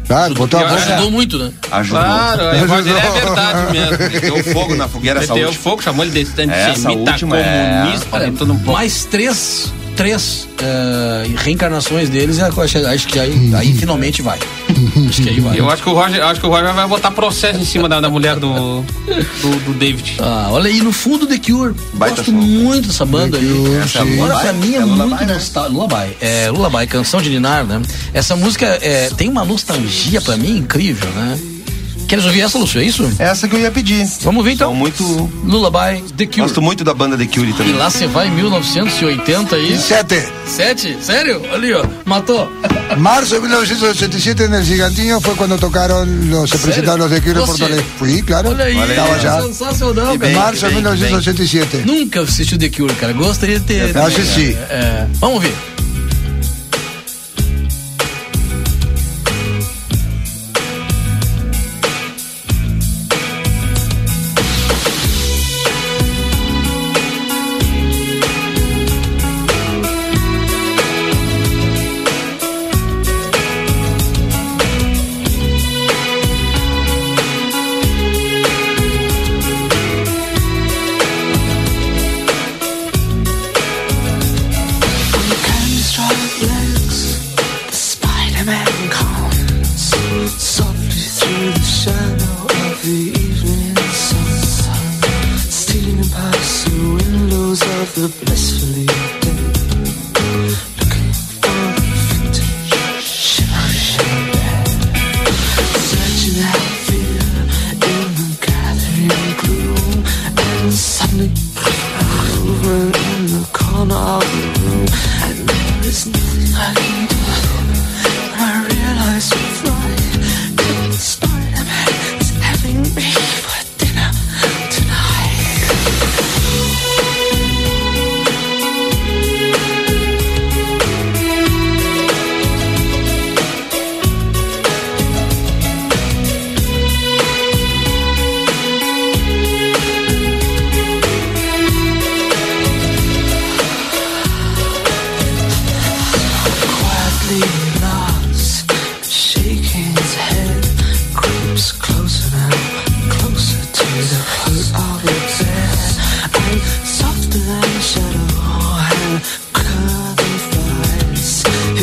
Claro, 0.09 0.35
botou 0.35 0.59
a 0.59 0.65
boca. 0.65 0.75
Ajudou 0.83 1.11
muito, 1.11 1.39
né? 1.39 1.53
Ajudou. 1.71 2.01
Claro, 2.03 2.43
a 2.49 2.65
voz 2.65 2.85
dele 2.85 2.99
é 2.99 3.11
verdade 3.11 3.73
mesmo. 3.73 4.11
Meteu 4.11 4.45
fogo 4.55 4.75
na 4.75 4.89
fogueira 4.89 5.21
Meteu 5.21 5.37
última. 5.37 5.53
fogo, 5.53 5.83
chamou 5.83 6.05
ele 6.05 6.25
de 6.25 6.43
Essa 6.43 6.43
antissemita, 6.71 7.11
última 7.13 7.39
é- 7.39 7.81
comunista, 7.83 8.33
tudo 8.39 8.53
um 8.55 8.59
pouco. 8.59 8.73
mais 8.73 9.05
três, 9.05 9.73
três 9.99 10.47
eh, 10.63 11.27
reencarnações 11.39 12.09
deles, 12.09 12.39
eu 12.39 12.47
acho, 12.47 12.79
acho 12.87 13.09
que 13.09 13.19
aí, 13.19 13.53
aí 13.53 13.75
finalmente 13.75 14.23
vai. 14.23 14.39
Acho 15.09 15.23
que 15.23 15.29
aí 15.29 15.41
vai. 15.41 15.59
Eu 15.59 15.69
acho 15.69 15.83
que 15.83 15.89
o 15.89 15.93
Roger, 15.93 16.25
acho 16.25 16.41
que 16.41 16.47
o 16.47 16.49
Roger 16.51 16.73
vai 16.73 16.87
botar 16.87 17.11
processo 17.11 17.59
em 17.59 17.65
cima 17.65 17.89
da, 17.89 18.01
da 18.01 18.09
mulher 18.09 18.37
do, 18.37 18.83
do, 18.83 19.57
do 19.65 19.75
David. 19.75 20.15
Ah, 20.21 20.47
olha 20.53 20.69
aí, 20.71 20.81
no 20.81 20.93
fundo 20.93 21.27
The 21.27 21.39
Cure. 21.39 21.75
Baita 21.95 22.17
Gosto 22.23 22.31
som. 22.31 22.37
muito 22.37 22.87
dessa 22.87 23.05
banda 23.05 23.37
The 23.39 23.45
aí. 23.45 23.53
Cure, 23.53 23.77
Essa 23.79 24.03
agora 24.03 24.39
pra 24.39 24.53
mim 24.53 24.75
é, 24.75 24.77
É 24.77 24.85
muito 24.85 25.25
né? 25.25 25.35
nostálgica. 25.35 25.75
Lullaby. 25.75 26.17
É, 26.21 26.51
Lullaby, 26.51 26.87
canção 26.87 27.21
de 27.21 27.31
Ninar, 27.31 27.65
né? 27.65 27.83
Essa 28.15 28.37
música 28.37 28.67
é, 28.81 29.11
tem 29.17 29.29
uma 29.29 29.45
nostalgia 29.45 30.21
pra 30.21 30.37
mim 30.37 30.59
incrível, 30.59 31.11
né? 31.11 31.39
Queres 32.09 32.25
ouvir 32.25 32.41
essa, 32.41 32.57
Lúcio? 32.59 32.81
É 32.81 32.85
isso? 32.85 33.09
Essa 33.19 33.47
que 33.47 33.55
eu 33.55 33.61
ia 33.61 33.71
pedir. 33.71 34.09
Vamos 34.23 34.43
ver 34.43 34.53
então. 34.53 34.69
São 34.71 34.75
muito. 34.75 35.05
Lullaby, 35.45 36.03
The 36.17 36.25
Cure. 36.27 36.41
Gosto 36.41 36.63
muito 36.63 36.83
da 36.83 36.95
banda 36.95 37.17
The 37.19 37.27
Cure 37.27 37.51
E 37.51 37.53
também. 37.53 37.75
lá 37.75 37.91
você 37.91 38.07
vai 38.07 38.29
em 38.29 38.31
1980 38.31 39.59
e... 39.59 39.79
Sete. 39.79 40.23
Sete? 40.47 40.97
Sério? 41.03 41.43
Ali, 41.53 41.75
ó. 41.75 41.85
Matou. 42.07 42.51
Marzo 42.97 43.35
de 43.37 43.43
1987 43.43 44.45
en 44.45 44.55
el 44.55 44.65
Gigantinho 44.65 45.21
fue 45.21 45.35
cuando 45.35 45.59
tocaron, 45.59 46.31
los, 46.31 46.49
se 46.49 46.57
¿Serio? 46.57 46.65
presentaron 46.73 47.01
los 47.01 47.11
de 47.11 47.21
Cure? 47.21 47.41
Porto 47.45 47.65
Alegre. 47.67 47.85
Fui, 47.99 48.23
claro. 48.23 48.49
Olha 48.49 48.65
aí. 48.65 48.79
Estaba 48.79 49.15
allá. 49.15 49.43
Sensacional, 49.43 50.13
Que 50.13 50.19
cara. 50.19 50.33
bem. 50.33 50.35
Marzo 50.35 50.67
de 50.69 50.75
que 50.75 50.81
bem, 50.81 50.83
que 50.83 51.01
bem. 51.01 51.11
1987. 51.11 51.77
Nunca 51.85 52.21
assisti 52.23 52.55
o 52.55 52.59
The 52.59 52.71
Cure, 52.71 52.95
cara. 52.95 53.13
Gostaria 53.13 53.61
de 53.61 53.67
ter. 53.67 53.95
Eu 53.95 54.03
assisti. 54.07 54.57
É, 54.71 55.07
vamos 55.21 55.43
ver. 55.43 55.53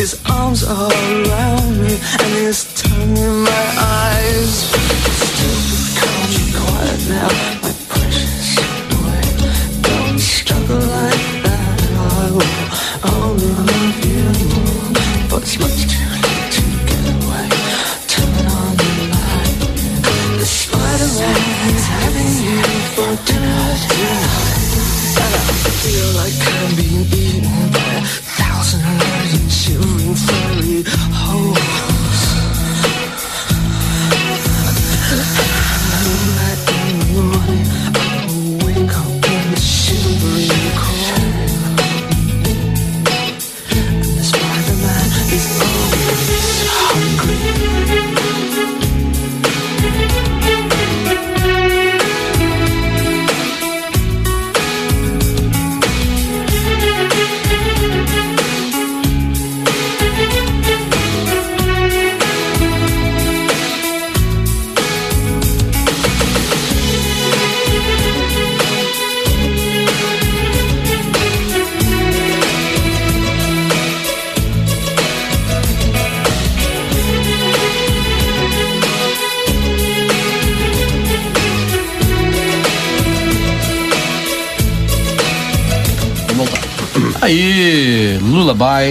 His 0.05 0.21
arms 0.29 0.63
are 0.63 0.91
around 0.91 1.81
me 1.81 1.97
and 2.19 2.33
his 2.45 2.71
tongue 2.75 3.17
in 3.17 3.39
my 3.41 3.75
eyes. 3.79 4.74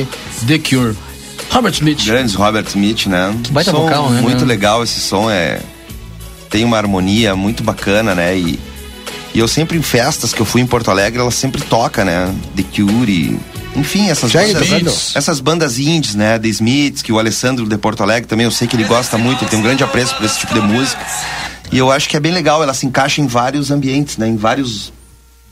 Lullaby, 0.02 0.08
The 0.46 0.58
Cure. 0.58 0.96
Robert 1.50 1.72
Smith. 1.74 2.04
Grandes 2.04 2.34
Robert 2.34 2.66
Smith, 2.68 3.06
né? 3.06 3.34
baita 3.50 3.70
som 3.70 3.78
vocal, 3.82 4.10
né, 4.10 4.20
Muito 4.20 4.40
né? 4.40 4.46
legal 4.46 4.82
esse 4.82 5.00
som, 5.00 5.30
é. 5.30 5.60
Tem 6.50 6.64
uma 6.64 6.76
harmonia 6.76 7.34
muito 7.36 7.62
bacana, 7.62 8.14
né? 8.14 8.36
E, 8.36 8.58
e 9.34 9.38
eu 9.38 9.48
sempre 9.48 9.76
em 9.76 9.82
festas 9.82 10.32
que 10.32 10.40
eu 10.40 10.46
fui 10.46 10.60
em 10.60 10.66
Porto 10.66 10.90
Alegre, 10.90 11.20
ela 11.20 11.30
sempre 11.30 11.60
toca, 11.62 12.04
né? 12.04 12.32
The 12.56 12.62
Cure. 12.74 13.10
e- 13.12 13.38
Enfim, 13.76 14.08
essas 14.08 14.32
bandas, 14.32 14.68
tocando. 14.68 14.92
essas 15.16 15.40
bandas 15.40 15.78
indies, 15.78 16.14
né? 16.14 16.38
The 16.38 16.48
Smiths, 16.48 17.02
que 17.02 17.12
o 17.12 17.18
Alessandro 17.18 17.66
de 17.66 17.76
Porto 17.76 18.02
Alegre 18.02 18.28
também, 18.28 18.44
eu 18.44 18.52
sei 18.52 18.68
que 18.68 18.76
ele 18.76 18.84
gosta 18.84 19.18
muito, 19.18 19.42
ele 19.42 19.50
tem 19.50 19.58
um 19.58 19.62
grande 19.62 19.82
apreço 19.82 20.14
por 20.16 20.24
esse 20.24 20.38
tipo 20.38 20.54
de 20.54 20.60
música. 20.60 21.04
E 21.72 21.78
eu 21.78 21.90
acho 21.90 22.08
que 22.08 22.16
é 22.16 22.20
bem 22.20 22.30
legal, 22.32 22.62
ela 22.62 22.72
se 22.74 22.86
encaixa 22.86 23.20
em 23.20 23.26
vários 23.26 23.72
ambientes, 23.72 24.16
né? 24.16 24.28
Em 24.28 24.36
vários 24.36 24.92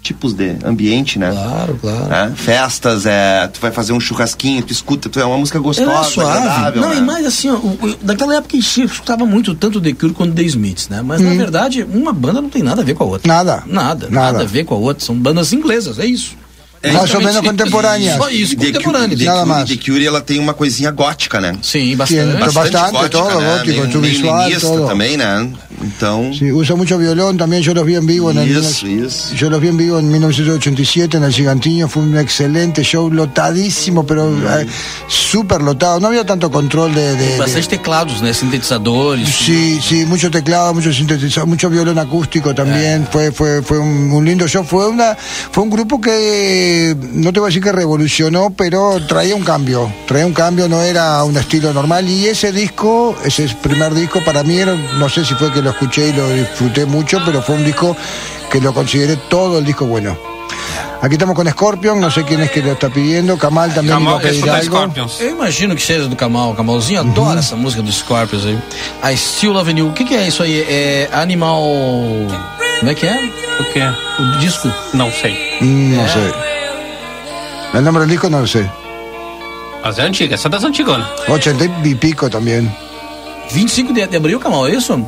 tipos 0.02 0.34
de 0.34 0.56
ambiente, 0.64 1.18
né? 1.18 1.30
Claro, 1.30 1.78
claro. 1.80 2.08
Né? 2.08 2.32
Festas, 2.36 3.06
é, 3.06 3.46
tu 3.46 3.60
vai 3.60 3.70
fazer 3.70 3.92
um 3.92 4.00
churrasquinho, 4.00 4.62
tu 4.62 4.72
escuta, 4.72 5.08
tu 5.08 5.20
é 5.20 5.24
uma 5.24 5.38
música 5.38 5.58
gostosa, 5.58 5.90
é 5.90 6.02
suave. 6.04 6.38
agradável, 6.38 6.82
Não, 6.82 6.90
né? 6.90 6.96
e 6.98 7.00
mais 7.00 7.24
assim, 7.24 7.48
ó, 7.50 7.58
daquela 8.02 8.34
época 8.36 8.56
a 8.56 8.60
gente 8.60 8.82
escutava 8.82 9.24
muito 9.24 9.54
tanto 9.54 9.80
The 9.80 9.92
Cure 9.92 10.12
quanto 10.12 10.34
The 10.34 10.42
Smiths, 10.42 10.88
né? 10.88 11.00
Mas 11.02 11.20
na 11.20 11.30
verdade, 11.30 11.84
uma 11.84 12.12
banda 12.12 12.42
não 12.42 12.50
tem 12.50 12.62
nada 12.62 12.82
a 12.82 12.84
ver 12.84 12.94
com 12.94 13.04
a 13.04 13.06
outra. 13.06 13.28
Nada. 13.32 13.62
Nada. 13.66 14.08
Nada, 14.10 14.32
Nada. 14.32 14.42
a 14.42 14.46
ver 14.46 14.64
com 14.64 14.74
a 14.74 14.78
outra. 14.78 15.04
São 15.04 15.14
bandas 15.16 15.52
inglesas, 15.52 15.98
é 15.98 16.04
isso. 16.06 16.36
É, 16.84 16.90
Más 16.90 17.02
o 17.02 17.04
exatamente 17.04 17.34
menos 17.34 17.46
contemporáneas. 17.48 18.16
Só 18.16 18.28
isso, 18.28 18.56
The, 18.56 18.66
Cu- 18.66 18.72
contemporâneo. 18.72 19.16
The, 19.16 19.24
Nada 19.24 19.38
Cure, 19.42 19.48
mais. 19.50 19.68
The 19.70 19.76
Cure, 19.76 20.04
ela 20.06 20.20
tem 20.20 20.40
uma 20.40 20.52
coisinha 20.52 20.90
gótica, 20.90 21.40
né? 21.40 21.52
Sim, 21.62 21.78
Tiene 21.80 21.96
bastante. 21.96 22.54
bastante, 22.54 23.10
todo, 23.10 23.22
gótico, 23.30 23.66
meio, 23.66 23.92
su 23.92 23.98
meio 24.00 24.12
visual, 24.14 24.38
niilista 24.46 24.66
todo. 24.66 24.86
também, 24.88 25.16
né? 25.16 25.48
Então, 25.80 26.32
Sí, 26.36 26.50
usa 26.52 26.74
mucho 26.76 26.96
violón, 26.98 27.36
también 27.36 27.62
yo 27.62 27.72
los 27.74 27.84
vi 27.86 27.94
en 27.96 28.06
vivo 28.06 28.30
en 28.32 28.38
el 28.38 28.50
isso, 28.58 28.86
isso. 28.86 29.34
Yo 29.34 29.48
los 29.50 29.60
vi 29.60 29.68
en 29.68 29.76
vivo 29.76 29.98
en 29.98 30.10
1987 30.10 31.16
en 31.16 31.24
el 31.24 31.32
Gigantiño, 31.32 31.88
fue 31.88 32.02
un 32.02 32.16
excelente 32.18 32.82
show, 32.84 33.10
lotadísimo, 33.10 34.04
pero 34.04 34.28
eh, 34.60 34.66
súper 35.08 35.60
lotado. 35.62 36.00
No 36.00 36.08
había 36.08 36.24
tanto 36.26 36.50
control 36.50 36.94
de... 36.94 37.16
de- 37.16 37.26
de- 37.32 37.38
Bastante 37.38 37.68
teclados, 37.68 38.22
né? 38.22 38.32
Sintetizadores. 38.34 39.28
Sí, 39.28 39.80
sí, 39.82 40.04
mucho 40.06 40.30
teclado, 40.30 40.74
mucho 40.74 40.92
sintetizador, 40.92 41.48
mucho 41.48 41.68
violón 41.70 41.98
acústico 41.98 42.54
también. 42.54 43.06
Fue, 43.10 43.30
fue, 43.32 43.62
fue 43.62 43.78
un, 43.78 44.10
un 44.12 44.24
lindo 44.24 44.46
show. 44.48 44.64
Fue 44.64 44.88
una, 44.88 45.16
fue 45.50 45.62
un 45.64 45.70
grupo 45.70 46.00
que 46.00 46.71
no 47.14 47.32
te 47.32 47.40
voy 47.40 47.48
a 47.48 47.50
decir 47.50 47.62
que 47.62 47.72
revolucionó, 47.72 48.50
pero 48.50 49.00
traía 49.06 49.34
un 49.34 49.44
cambio. 49.44 49.92
Traía 50.06 50.26
un 50.26 50.32
cambio, 50.32 50.68
no 50.68 50.80
era 50.82 51.22
un 51.24 51.36
estilo 51.36 51.72
normal. 51.72 52.08
Y 52.08 52.26
ese 52.26 52.52
disco, 52.52 53.16
ese 53.24 53.48
primer 53.62 53.94
disco, 53.94 54.22
para 54.24 54.42
mí 54.42 54.58
era, 54.58 54.74
no 54.74 55.08
sé 55.08 55.24
si 55.24 55.34
fue 55.34 55.52
que 55.52 55.62
lo 55.62 55.70
escuché 55.70 56.08
y 56.08 56.12
lo 56.12 56.28
disfruté 56.30 56.86
mucho, 56.86 57.20
pero 57.24 57.42
fue 57.42 57.56
un 57.56 57.64
disco 57.64 57.96
que 58.50 58.60
lo 58.60 58.72
consideré 58.74 59.16
todo 59.28 59.58
el 59.58 59.64
disco 59.64 59.86
bueno. 59.86 60.16
Aquí 61.00 61.14
estamos 61.14 61.34
con 61.34 61.48
Scorpion, 61.50 62.00
no 62.00 62.12
sé 62.12 62.22
quién 62.22 62.42
es 62.42 62.50
que 62.52 62.62
lo 62.62 62.72
está 62.72 62.88
pidiendo. 62.88 63.36
Kamal 63.36 63.74
también 63.74 63.98
iba 64.00 64.12
a 64.12 64.18
Kamal, 64.18 64.22
pedir 64.22 64.38
esse 64.38 64.46
da 64.46 64.56
algo. 64.58 64.76
Scorpions. 64.76 65.20
Eu 65.20 65.30
imagino 65.30 65.74
que 65.74 65.82
seja 65.82 66.06
do 66.06 66.14
Kamal. 66.14 66.52
O 66.52 66.54
Kamalzinho 66.54 67.00
adora 67.00 67.40
essa 67.40 67.56
música 67.56 67.82
dos 67.82 67.96
Scorpions 67.96 68.44
aí. 68.46 68.56
I 69.12 69.16
Still 69.16 69.52
Love 69.52 69.72
You. 69.72 69.88
O 69.88 69.92
que, 69.92 70.04
que 70.04 70.14
é 70.14 70.28
isso 70.28 70.44
aí? 70.44 70.60
É 70.60 71.08
Animal. 71.12 71.60
Como 72.78 72.90
é 72.90 72.94
que 72.94 73.06
é? 73.06 73.18
O 73.58 73.64
quê? 73.72 73.80
O 74.20 74.38
disco? 74.38 74.72
Não 74.94 75.10
sei. 75.10 75.58
Mm, 75.60 75.96
no 75.96 76.08
sé. 76.08 76.51
El 77.74 77.84
nombre 77.84 78.02
del 78.02 78.10
disco 78.10 78.28
no 78.28 78.40
lo 78.40 78.46
sé. 78.46 78.68
Mas 79.84 79.98
é 79.98 80.02
antiga, 80.02 80.34
essa 80.34 80.48
é 80.48 80.50
das 80.50 80.62
antigonas. 80.64 81.08
80 81.28 81.64
y 81.88 81.94
pico 81.94 82.28
también. 82.30 82.70
25 83.52 83.92
de, 83.92 84.06
de 84.06 84.16
abril, 84.16 84.38
Kamal, 84.38 84.66
é 84.68 84.72
isso? 84.76 85.04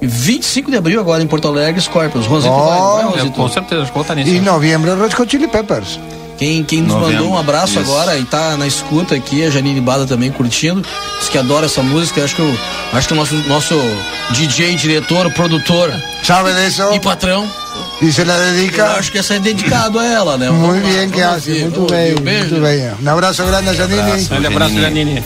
25 0.00 0.70
de 0.70 0.76
abril 0.78 1.00
agora 1.00 1.22
em 1.22 1.26
Porto 1.26 1.46
Alegre, 1.48 1.80
Scorpions. 1.80 2.26
Rosito 2.26 2.52
Oh, 2.52 2.64
vai, 2.66 2.78
não 2.78 2.98
é, 2.98 3.02
Eu, 3.02 3.08
Rosito? 3.18 3.32
com 3.32 3.48
certeza, 3.48 3.82
acho 3.82 3.90
que 3.90 3.94
vou 3.94 4.02
estar 4.02 4.14
nisso. 4.14 4.30
Y 4.30 4.40
noviembre 4.40 4.90
Red 4.94 5.14
Hot 5.20 5.30
Chili 5.30 5.46
Peppers. 5.46 5.98
Quem, 6.38 6.64
quem 6.64 6.80
nos 6.80 6.94
Novembro, 6.94 7.14
mandou 7.24 7.32
um 7.34 7.38
abraço 7.38 7.78
isso. 7.78 7.92
agora 7.92 8.16
e 8.18 8.24
tá 8.24 8.56
na 8.56 8.66
escuta 8.66 9.14
aqui, 9.14 9.44
a 9.44 9.50
Janine 9.50 9.80
Bada 9.80 10.06
também 10.06 10.32
curtindo, 10.32 10.82
diz 11.20 11.28
que 11.28 11.38
adora 11.38 11.66
essa 11.66 11.82
música. 11.82 12.24
Acho 12.24 12.34
que, 12.34 12.42
o, 12.42 12.58
acho 12.94 13.06
que 13.08 13.14
o 13.14 13.16
nosso, 13.16 13.34
nosso 13.46 13.74
DJ, 14.30 14.74
diretor, 14.74 15.30
produtor 15.34 15.92
¿Sabe 16.24 16.52
de 16.52 16.66
eso? 16.66 16.90
e 16.94 16.98
patrão, 16.98 17.46
Y 18.02 18.10
se 18.10 18.24
la 18.24 18.34
eu 18.36 18.52
dedica. 18.54 18.96
acho 18.96 19.12
que 19.12 19.18
essa 19.18 19.34
é 19.34 19.38
dedicado 19.38 19.98
a 19.98 20.04
ela, 20.04 20.36
né? 20.36 20.50
Lá, 20.50 20.72
bien 20.80 21.08
que 21.08 21.22
hace, 21.22 21.50
muito 21.60 21.86
bem. 21.86 22.14
Um 22.14 22.20
muito 22.20 22.60
bem. 22.60 22.90
Um 23.00 23.08
abraço 23.08 23.44
grande 23.44 23.68
a 23.68 23.74
Janine. 23.74 24.00
Abraço. 24.00 24.28
Grande 24.28 24.46
abraço, 24.48 24.80
Janine. 24.80 25.24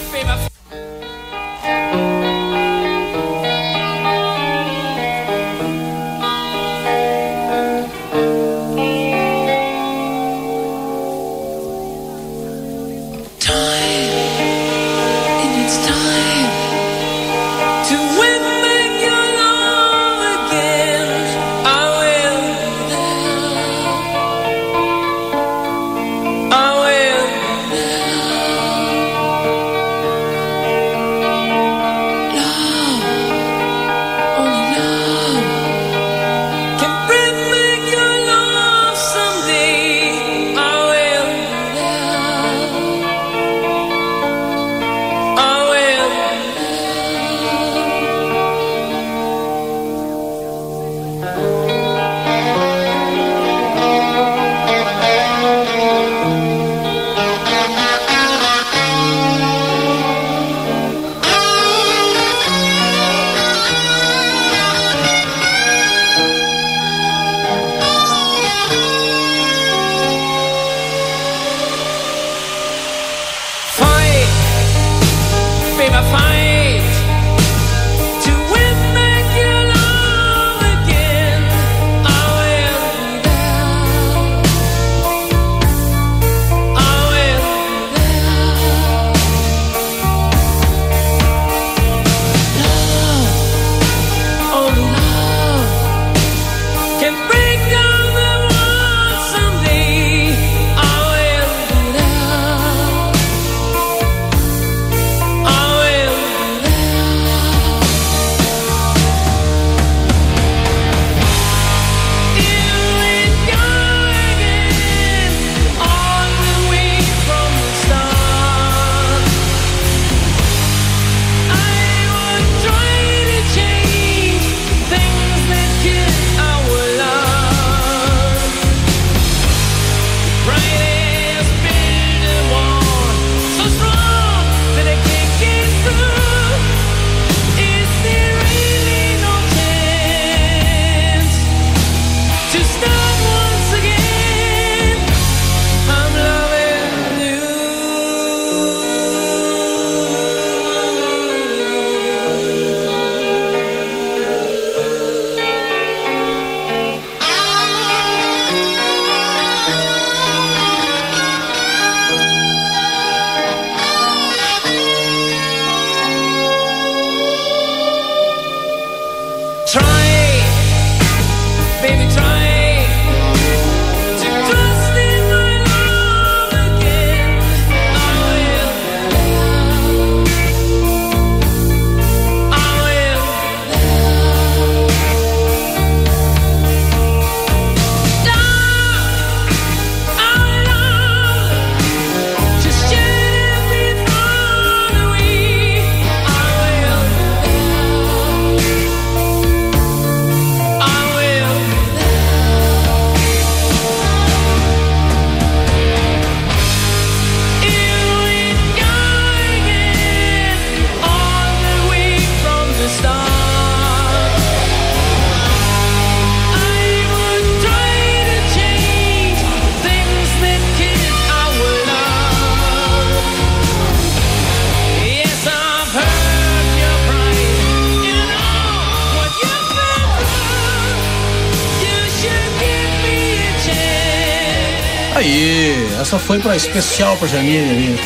Foi 236.37 236.41
pra 236.41 236.57
especial 236.57 237.17
pra 237.17 237.29
Janine 237.29 237.71
ali. 237.71 238.01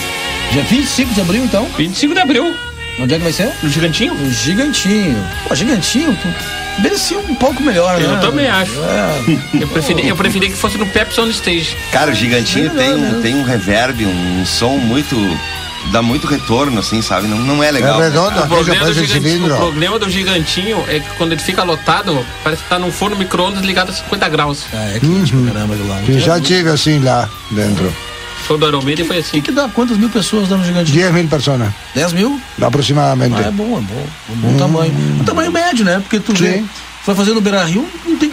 Dia 0.53 0.63
25 0.65 1.15
de 1.15 1.21
abril, 1.21 1.45
então. 1.45 1.67
25 1.77 2.15
de 2.15 2.21
abril, 2.21 2.55
Onde 2.99 3.15
é 3.15 3.19
que 3.19 3.23
vai 3.25 3.33
ser? 3.33 3.53
no 3.63 3.69
Gigantinho. 3.69 4.13
O 4.15 4.31
Gigantinho. 4.31 5.17
Pô, 5.49 5.55
Gigantinho, 5.55 6.13
pô, 6.23 6.29
merecia 6.83 7.19
um 7.19 7.35
pouco 7.35 7.63
melhor, 7.63 7.99
né? 7.99 8.05
Eu 8.15 8.21
também 8.21 8.47
acho. 8.49 8.73
É. 8.81 9.39
Eu 9.63 9.69
preferi, 9.69 10.09
eu 10.09 10.17
preferi 10.17 10.49
que 10.51 10.57
fosse 10.57 10.77
no 10.77 10.87
Pepsi 10.87 11.21
on 11.21 11.29
Stage. 11.31 11.77
Cara, 11.93 12.11
o 12.11 12.15
Gigantinho 12.15 12.67
É 12.67 12.71
tem, 12.71 12.91
melhor, 12.95 12.99
um, 12.99 13.13
né? 13.17 13.21
tem 13.23 13.35
um 13.37 13.43
reverb, 13.45 14.05
um 14.07 14.45
som 14.45 14.77
muito. 14.77 15.17
dá 15.93 16.03
muito 16.03 16.27
retorno, 16.27 16.79
assim, 16.81 17.01
sabe? 17.01 17.27
Não, 17.27 17.39
não 17.39 17.63
é 17.65 17.71
legal. 17.71 17.99
Es 18.01 18.09
redondo, 18.13 18.41
O 18.41 18.47
problema, 18.49 18.85
do 18.87 18.93
gigantinho, 18.93 19.47
o 19.55 19.57
problema 19.57 19.99
do 19.99 20.11
gigantinho 20.11 20.85
é 20.89 21.01
que 21.01 21.09
quando 21.17 21.33
ele 21.33 21.41
fica 21.41 21.63
lotado, 21.63 22.27
parece 22.45 22.63
que 22.65 22.69
tá 22.69 22.79
num 22.79 22.93
forno 22.93 23.17
micro-ondas 23.17 23.65
ligado 23.65 23.91
a 23.91 23.93
50 23.95 24.29
graus. 24.29 24.67
Ah, 24.75 24.91
é 24.97 25.01
quente 25.01 25.33
pra 25.33 25.53
caramba 25.53 25.75
lá. 25.89 26.01
Sí, 26.05 26.19
ya 26.19 26.37
llega 26.37 26.73
así 26.75 26.99
lá 26.99 27.29
dentro. 27.53 27.91
Show 28.51 28.59
do 28.59 28.65
Aeromídia 28.65 29.05
foi 29.05 29.19
O 29.19 29.21
assim. 29.21 29.31
que, 29.31 29.43
que 29.43 29.53
dá? 29.53 29.69
Quantas 29.69 29.97
mil 29.97 30.11
pessoas 30.11 30.49
dá 30.49 30.57
no 30.57 30.65
Gigantinho? 30.65 30.99
10 30.99 31.13
mil 31.15 31.29
personas 31.29 31.73
10 31.95 32.13
mil? 32.15 32.41
aproximadamente. 32.61 33.37
Ah, 33.37 33.47
é 33.47 33.51
bom, 33.53 33.79
é 33.79 33.81
bom. 33.81 34.07
Um 34.29 34.35
bom 34.35 34.57
tamanho. 34.57 34.93
Um 35.21 35.25
tamanho 35.25 35.53
médio, 35.53 35.85
né? 35.85 36.01
Porque 36.01 36.19
tu 36.19 36.33
vê, 36.35 36.55
Sim. 36.55 36.63
tu 36.65 37.07
vai 37.07 37.15
fazer 37.15 37.33
no 37.33 37.41
Beira 37.41 37.63
Rio, 37.65 37.87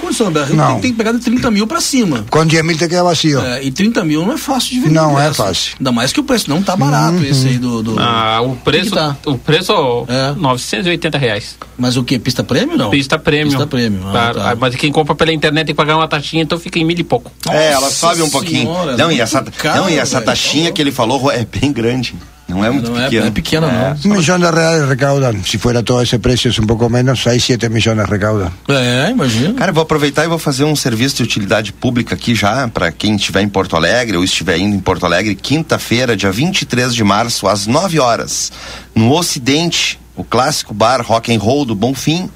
condição. 0.07 0.31
Beira 0.31 0.47
Rio 0.47 0.55
Não. 0.57 0.71
tem, 0.73 0.81
tem 0.81 0.91
que 0.91 0.97
pegar 0.97 1.11
de 1.11 1.19
30 1.19 1.51
mil 1.51 1.67
pra 1.67 1.79
cima. 1.81 2.25
Con 2.29 2.45
10 2.45 2.63
mil 2.63 2.77
te 2.77 2.87
queda 2.87 3.03
vacío. 3.03 3.39
É, 3.41 3.63
e 3.63 3.71
30 3.71 4.03
mil 4.03 4.25
não 4.25 4.33
é 4.33 4.37
fácil 4.37 4.73
de 4.75 4.79
vender. 4.81 4.93
Não 4.95 5.19
é 5.19 5.33
fácil. 5.33 5.75
Ainda 5.79 5.91
mais 5.91 6.11
que 6.11 6.19
o 6.19 6.23
preço 6.23 6.49
não 6.49 6.61
tá 6.61 6.75
barato 6.75 7.23
esse 7.23 7.47
aí 7.47 7.57
do. 7.57 7.83
do- 7.83 7.99
Ah, 7.99 8.41
o 8.41 8.55
preço, 8.55 8.89
que 8.91 8.95
tá? 8.95 9.15
o 9.25 9.37
preço 9.37 10.05
É. 10.07 10.33
980 10.35 11.17
reais. 11.17 11.55
Mas 11.77 11.95
o 11.97 12.03
que? 12.03 12.17
Pista 12.19 12.43
prêmio 12.43 12.77
não? 12.77 12.89
Pista 12.89 13.17
prêmio. 13.19 13.49
Pista 13.49 13.67
prêmio. 13.67 14.01
Ah, 14.07 14.11
Claro, 14.11 14.39
tá. 14.39 14.55
Mas 14.59 14.75
quem 14.75 14.91
compra 14.91 15.13
pela 15.15 15.31
internet 15.31 15.67
tem 15.67 15.73
que 15.75 15.77
pagar 15.77 15.95
uma 15.97 16.07
taxinha, 16.07 16.43
então 16.43 16.57
fica 16.59 16.79
em 16.79 16.85
mil 16.85 16.97
e 16.97 17.03
pouco. 17.03 17.31
É, 17.49 17.71
ela 17.71 17.81
Nossa 17.81 17.95
sobe 17.95 18.21
um 18.21 18.29
pouquinho. 18.29 18.61
senhora, 18.67 18.97
não, 18.97 19.05
e 19.05 19.15
muito 19.15 19.21
essa, 19.21 19.43
caro, 19.43 19.81
não, 19.81 19.89
e 19.89 19.97
essa 19.97 20.15
velho. 20.15 20.25
taxinha 20.25 20.71
que 20.71 20.81
ele 20.81 20.91
falou 20.91 21.31
é 21.31 21.45
bem 21.45 21.71
grande. 21.71 22.15
Não 22.47 22.63
é 22.63 22.71
muito 22.71 22.89
Não 22.91 22.97
é, 22.99 23.03
pequena. 23.03 23.21
não 23.21 23.27
é 23.27 23.31
pequena, 23.31 23.97
Un 24.05 24.09
millón 24.11 24.39
de 24.39 24.49
reales 24.51 24.87
recaudan. 24.87 25.43
Si 25.43 25.57
fuera 25.57 25.83
todo 25.83 26.01
ese 26.01 26.17
precio, 26.17 26.49
es 26.49 26.57
un 26.59 26.65
poco 26.65 26.89
menos, 26.89 27.21
6, 27.21 27.43
7 27.43 27.69
millones 27.69 28.07
recaudan. 28.07 28.51
não. 28.67 28.75
É, 28.77 29.11
imagina. 29.11 29.53
Cara, 29.53 29.71
eu 29.71 29.73
vou 29.73 29.83
aproveitar 29.83 30.23
e 30.23 30.27
vou 30.29 30.39
fazer 30.39 30.63
um 30.63 30.75
serviço 30.75 31.17
de 31.17 31.23
utilidade 31.23 31.73
pública 31.73 32.15
aqui 32.15 32.33
já, 32.33 32.67
para 32.69 32.89
quem 32.91 33.15
estiver 33.17 33.41
em 33.41 33.49
Porto 33.49 33.75
Alegre 33.75 34.15
ou 34.15 34.23
estiver 34.23 34.57
indo 34.57 34.75
em 34.75 34.79
Porto 34.79 35.05
Alegre, 35.05 35.35
quinta-feira, 35.35 36.15
dia 36.15 36.31
23 36.31 36.95
de 36.95 37.03
março, 37.03 37.47
às 37.47 37.67
9 37.67 37.99
horas, 37.99 38.51
no 38.95 39.11
Ocidente, 39.11 39.99
o 40.15 40.23
clássico 40.23 40.73
bar 40.73 41.01
Rock 41.05 41.35
and 41.35 41.39
Roll 41.39 41.65
do 41.65 41.75
Bonfim, 41.75 42.29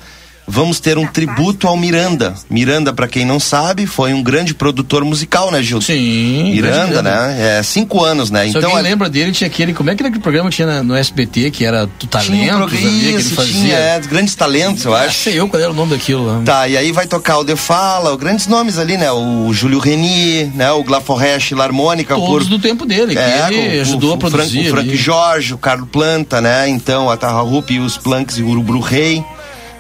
vamos 0.48 0.80
ter 0.80 0.98
um 0.98 1.06
tributo 1.08 1.68
ao 1.68 1.78
Miranda. 1.78 2.34
Miranda, 2.50 2.92
para 2.94 3.08
quem 3.08 3.26
não 3.26 3.40
sabe, 3.40 3.86
foi 3.86 4.14
um 4.14 4.22
grande 4.22 4.54
produtor 4.54 5.04
musical, 5.06 5.52
né, 5.52 5.62
Gil? 5.64 5.82
Sim. 5.82 6.52
Miranda, 6.52 7.02
né? 7.02 7.58
É 7.60 7.64
cinco 7.64 8.04
anos, 8.04 8.30
né? 8.30 8.44
Se 8.44 8.50
então 8.50 8.62
alguém 8.64 8.78
ali- 8.80 8.90
lembra 8.90 9.10
dele, 9.10 9.32
tinha 9.32 9.48
aquele. 9.48 9.74
Como 9.74 9.90
é 9.90 9.96
que 9.96 10.02
era 10.02 10.10
aquele 10.10 10.22
programa 10.22 10.50
que 10.50 10.56
tinha 10.58 10.84
no 10.84 10.96
SBT, 10.96 11.52
que 11.52 11.64
era 11.66 11.86
do 11.86 11.92
tinha 12.08 12.08
um 12.08 12.10
talento, 12.10 12.58
programa, 12.58 12.70
que 12.70 13.06
ele 13.08 13.18
isso, 13.18 13.36
fazia? 13.36 13.54
tinha, 13.54 13.76
é, 13.78 14.00
grandes 14.02 14.36
talentos, 14.36 14.84
eu 14.86 14.94
Ah, 14.96 15.02
acho. 15.04 15.20
sei 15.24 15.40
eu 15.40 15.48
qual 15.48 15.62
era 15.62 15.72
o 15.72 15.76
nome 15.76 15.92
daquilo 15.92 16.26
lá. 16.26 16.42
Tá, 16.44 16.68
e 16.68 16.76
aí 16.78 16.92
vai 16.92 17.08
tocar 17.08 17.38
o 17.38 17.44
De 17.44 17.56
Fala, 17.56 18.16
grandes 18.18 18.48
nomes 18.48 18.78
ali, 18.78 18.98
né? 18.98 19.12
O 19.12 19.52
Júlio 19.54 19.80
Reni, 19.80 20.46
né? 20.56 20.72
O 20.72 20.84
Glaforresh, 20.84 21.54
Harmônica, 21.54 22.16
Todos 22.16 22.48
do 22.48 22.60
tempo 22.60 22.86
dele, 22.86 23.16
que 23.16 23.22
ele 23.54 23.76
com 23.76 23.82
ajudou 23.82 24.12
o, 24.12 24.14
a 24.16 24.18
produzir. 24.18 24.60
O 24.68 24.72
Frank, 24.72 24.88
o 24.88 24.92
Frank. 24.92 24.98
Jorge, 24.98 25.54
o 25.54 25.58
Carlo 25.58 25.86
Planta, 25.86 26.42
né? 26.42 26.68
Então, 26.68 27.10
a 27.10 27.16
Tarra 27.18 27.42
Rupi, 27.42 27.80
os 27.80 27.98
Planks 27.98 28.38
e 28.38 28.42
o 28.44 28.48
Urubru 28.50 28.80
Rei. 28.80 29.24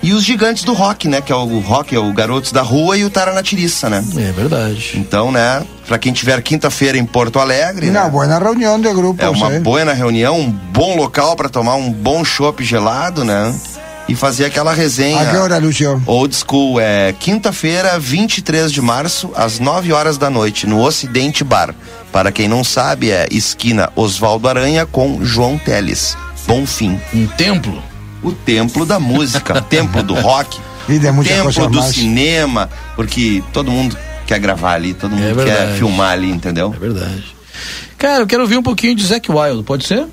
E 0.04 0.14
os 0.14 0.24
gigantes 0.24 0.64
do 0.64 0.74
rock, 0.74 1.08
né? 1.08 1.22
Que 1.22 1.32
é 1.32 1.36
o 1.36 1.60
rock, 1.60 1.96
é 1.96 2.00
o 2.00 2.12
Garotos 2.12 2.52
da 2.52 2.64
Rua 2.64 2.98
e 2.98 3.06
o 3.06 3.10
Taranatiriça, 3.10 3.88
né? 3.88 4.04
É 4.18 4.32
verdade. 4.32 4.94
Então, 4.96 5.32
né? 5.32 5.64
Pra 5.88 6.00
quem 6.00 6.12
tiver 6.12 6.42
quinta-feira 6.42 6.98
em 6.98 7.06
Porto 7.06 7.38
Alegre, 7.38 7.90
Una 7.90 8.06
né? 8.06 8.10
buena 8.10 8.40
reunión 8.40 8.82
de 8.82 8.92
grupos. 8.94 9.24
É 9.24 9.30
uma 9.30 9.54
¿eh? 9.54 9.60
boa 9.60 9.94
reunião, 9.94 10.40
um 10.40 10.50
bom 10.50 10.96
local 10.96 11.36
pra 11.36 11.50
tomar 11.50 11.76
um 11.76 11.92
bom 11.92 12.26
chopp 12.26 12.64
gelado, 12.64 13.24
né? 13.24 13.54
E 14.08 14.16
fazer 14.16 14.46
aquela 14.46 14.74
resenha. 14.74 15.22
¿A 15.22 15.32
qué 15.32 15.38
hora, 15.38 15.58
Lucio? 15.60 16.02
Old 16.08 16.36
School 16.36 16.80
é 16.80 17.14
quinta-feira, 17.14 18.00
23 18.00 18.72
de 18.72 18.82
março, 18.82 19.32
às 19.36 19.60
9 19.60 19.94
horas 19.94 20.18
da 20.18 20.30
noite, 20.30 20.66
no 20.66 20.82
Ocidente 20.82 21.44
Bar. 21.44 21.76
Para 22.12 22.32
quem 22.32 22.48
não 22.48 22.64
sabe, 22.64 23.12
é 23.12 23.28
esquina 23.30 23.90
Oswaldo 23.96 24.50
Aranha 24.50 24.86
com 24.86 25.24
João 25.24 25.58
Teles. 25.58 26.18
Bom 26.48 26.66
fim. 26.66 27.00
Um 27.14 27.28
templo. 27.28 27.91
O 28.24 28.32
templo 28.32 28.86
da 28.86 29.00
música, 29.00 29.58
o 29.58 29.62
templo 29.62 30.04
do 30.04 30.14
rock, 30.14 30.60
de 30.88 31.12
muchas 31.12 31.36
templo 31.56 31.68
do 31.70 31.80
más. 31.80 31.94
cinema, 31.96 32.70
porque 32.96 33.44
todo 33.52 33.72
mundo 33.72 33.98
quer 34.28 34.40
gravar 34.40 34.74
ali, 34.74 34.94
todo 34.94 35.12
mundo 35.12 35.36
quer 35.44 35.46
verdade. 35.56 35.78
filmar 35.78 36.12
ali, 36.12 36.30
entendeu? 36.30 36.74
É 36.76 36.80
verdade. 36.80 37.24
Cara, 37.98 38.24
eu 38.24 38.28
quero 38.28 38.44
ouvir 38.44 38.58
um 38.58 38.64
pouquinho 38.64 38.96
de 38.96 39.06
Zac 39.06 39.32
Wild, 39.32 39.64
pode 39.64 39.86
ser? 39.86 40.06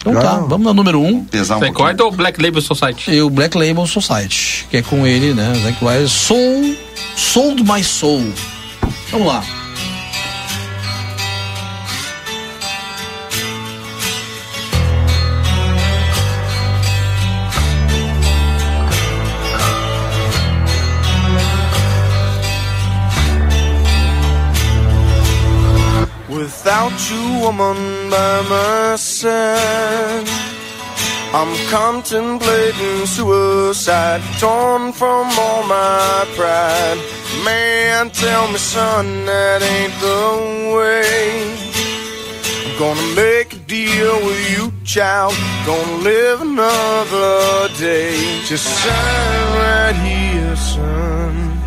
Então 0.00 0.14
tá, 0.14 0.20
Claro. 0.20 0.46
vamos 0.46 0.66
na 0.66 0.72
número 0.74 1.00
um. 1.00 1.24
Pesar 1.24 1.56
um 1.56 1.72
corta 1.72 2.04
ou 2.04 2.12
Black 2.12 2.40
Label 2.40 2.62
Society? 2.62 3.10
E 3.10 3.20
o 3.20 3.28
Black 3.28 3.56
Label 3.58 3.86
Society, 3.86 4.64
que 4.70 4.76
é 4.76 4.82
com 4.82 5.06
ele, 5.06 5.34
né? 5.34 5.52
Zac 5.62 5.84
Wild, 5.84 6.08
Soul, 6.08 6.76
Sold 7.16 7.62
My 7.64 7.82
Soul. 7.82 8.32
Vamos 9.10 9.26
lá. 9.26 9.42
Without 26.48 26.96
you, 27.10 27.40
woman, 27.44 28.08
by 28.08 28.40
my 28.48 28.96
side, 28.96 30.26
I'm 31.34 31.52
contemplating 31.68 33.04
suicide, 33.04 34.22
torn 34.40 34.92
from 34.94 35.26
all 35.38 35.62
my 35.64 36.26
pride. 36.36 36.98
Man, 37.44 38.08
tell 38.08 38.48
me, 38.50 38.56
son, 38.56 39.26
that 39.26 39.60
ain't 39.60 39.92
the 40.00 40.74
way. 40.74 41.52
I'm 42.64 42.78
gonna 42.78 43.14
make 43.14 43.52
a 43.52 43.58
deal 43.58 44.16
with 44.24 44.40
you, 44.50 44.72
child. 44.84 45.34
Gonna 45.66 45.96
live 45.96 46.40
another 46.40 47.68
day. 47.76 48.40
Just 48.46 48.64
sign 48.64 49.58
right 49.60 49.96
here, 49.96 50.56
son. 50.56 51.57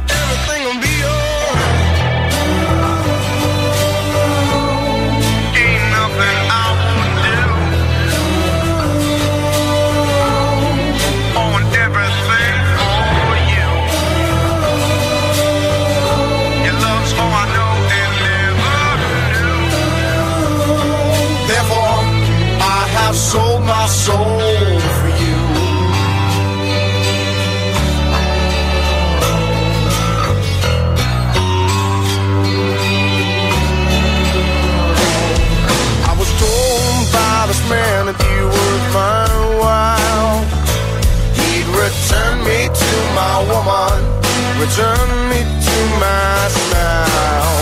Return 44.72 45.30
me 45.30 45.40
to 45.68 45.78
my 46.00 46.48
smile. 46.48 47.56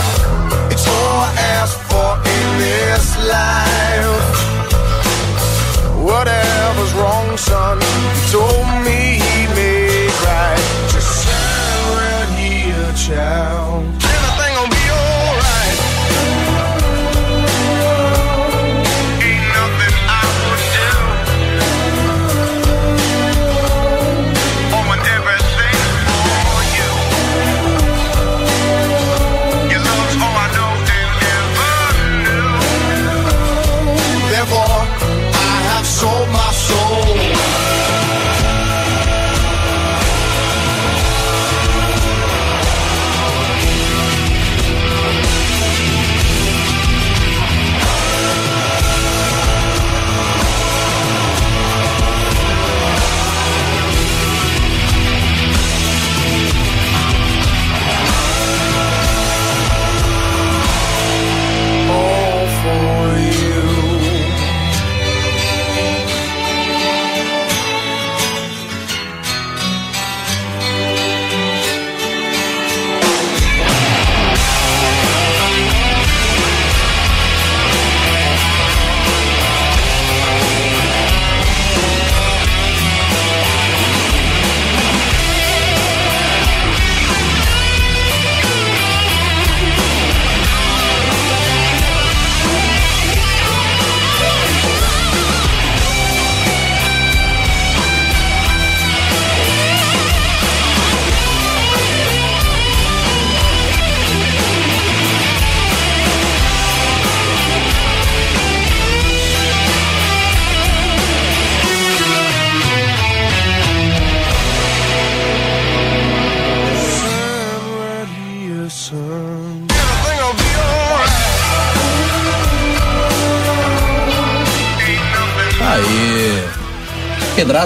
It's 0.70 0.86
all 0.86 1.18
I 1.26 1.32
ask 1.58 1.76
for 1.90 2.12
in 2.36 2.46
this 2.62 3.06
life. 3.34 4.38
Whatever's 6.08 6.92
wrong, 6.94 7.36
son, 7.36 7.80
he 7.80 8.30
told 8.30 8.66
me 8.74 8.79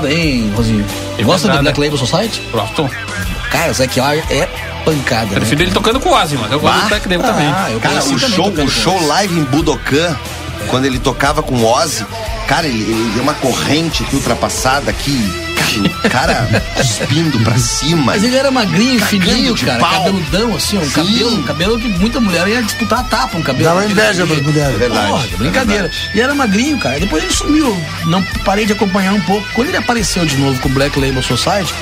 Pedrada, 0.04 0.12
hein, 0.12 0.52
Rosinho? 0.54 0.84
Que 1.16 1.24
Gosta 1.24 1.48
do 1.48 1.58
Black 1.58 1.80
Label 1.80 1.98
Society? 1.98 2.42
Gosto. 2.52 2.90
Cara, 3.50 3.70
o 3.70 3.74
Zac 3.74 4.00
Wire 4.00 4.24
é 4.30 4.48
pancada, 4.84 5.26
né? 5.26 5.36
Prefiro 5.36 5.62
ele 5.62 5.70
tocando 5.70 6.00
com 6.00 6.10
o 6.10 6.12
Ozzy, 6.12 6.36
mas 6.36 6.52
eu 6.52 6.60
gosto 6.60 6.82
do 6.82 6.88
Black 6.88 7.08
Label 7.08 7.26
também. 7.26 7.46
Ah, 7.46 7.70
eu 7.70 7.80
Cara, 7.80 8.00
o 8.00 8.04
também 8.04 8.18
show, 8.18 8.48
o 8.48 8.68
show 8.68 9.06
live 9.06 9.38
em 9.38 9.44
Budokan, 9.44 10.16
quando 10.68 10.84
ele 10.84 10.98
tocava 10.98 11.42
com 11.42 11.54
o 11.54 11.64
Ozzy, 11.64 12.04
cara, 12.46 12.66
ele, 12.66 12.82
ele 12.82 13.10
deu 13.14 13.22
uma 13.22 13.34
corrente 13.34 14.02
aqui 14.02 14.16
ultrapassada 14.16 14.90
aqui, 14.90 15.32
cara, 16.08 16.44
o 16.44 16.50
cara 16.50 16.60
cuspindo 16.76 17.40
pra 17.40 17.58
cima. 17.58 18.02
Mas 18.06 18.22
ele 18.22 18.36
era 18.36 18.50
magrinho, 18.50 19.00
fininho, 19.04 19.54
de 19.54 19.64
cara, 19.64 19.78
pau. 19.78 20.04
cabeludão, 20.04 20.54
assim, 20.56 20.78
um 20.78 20.84
Sim. 20.84 20.90
cabelo, 20.90 21.34
um 21.34 21.42
cabelo 21.42 21.78
que 21.78 21.88
muita 21.88 22.20
mulher 22.20 22.48
ia 22.48 22.62
disputar 22.62 23.00
a 23.00 23.04
tapa, 23.04 23.36
um 23.36 23.42
cabelo. 23.42 23.64
Dava 23.64 23.86
inveja 23.86 24.26
pras 24.26 24.42
mulheres. 24.42 24.74
É 24.74 24.78
verdade. 24.78 25.08
Porra, 25.08 25.26
brincadeira. 25.38 25.88
Verdade. 25.88 26.10
e 26.14 26.20
era 26.20 26.34
magrinho, 26.34 26.78
cara. 26.78 27.00
Depois 27.00 27.22
ele 27.22 27.32
sumiu. 27.32 27.84
Não 28.06 28.22
parei 28.44 28.66
de 28.66 28.72
acompanhar 28.72 29.14
um 29.14 29.20
pouco. 29.22 29.46
Quando 29.54 29.68
ele 29.68 29.76
apareceu 29.76 30.24
de 30.24 30.36
novo 30.36 30.58
com 30.60 30.68
o 30.68 30.72
Black 30.72 30.98
Label 30.98 31.22
Society, 31.22 31.74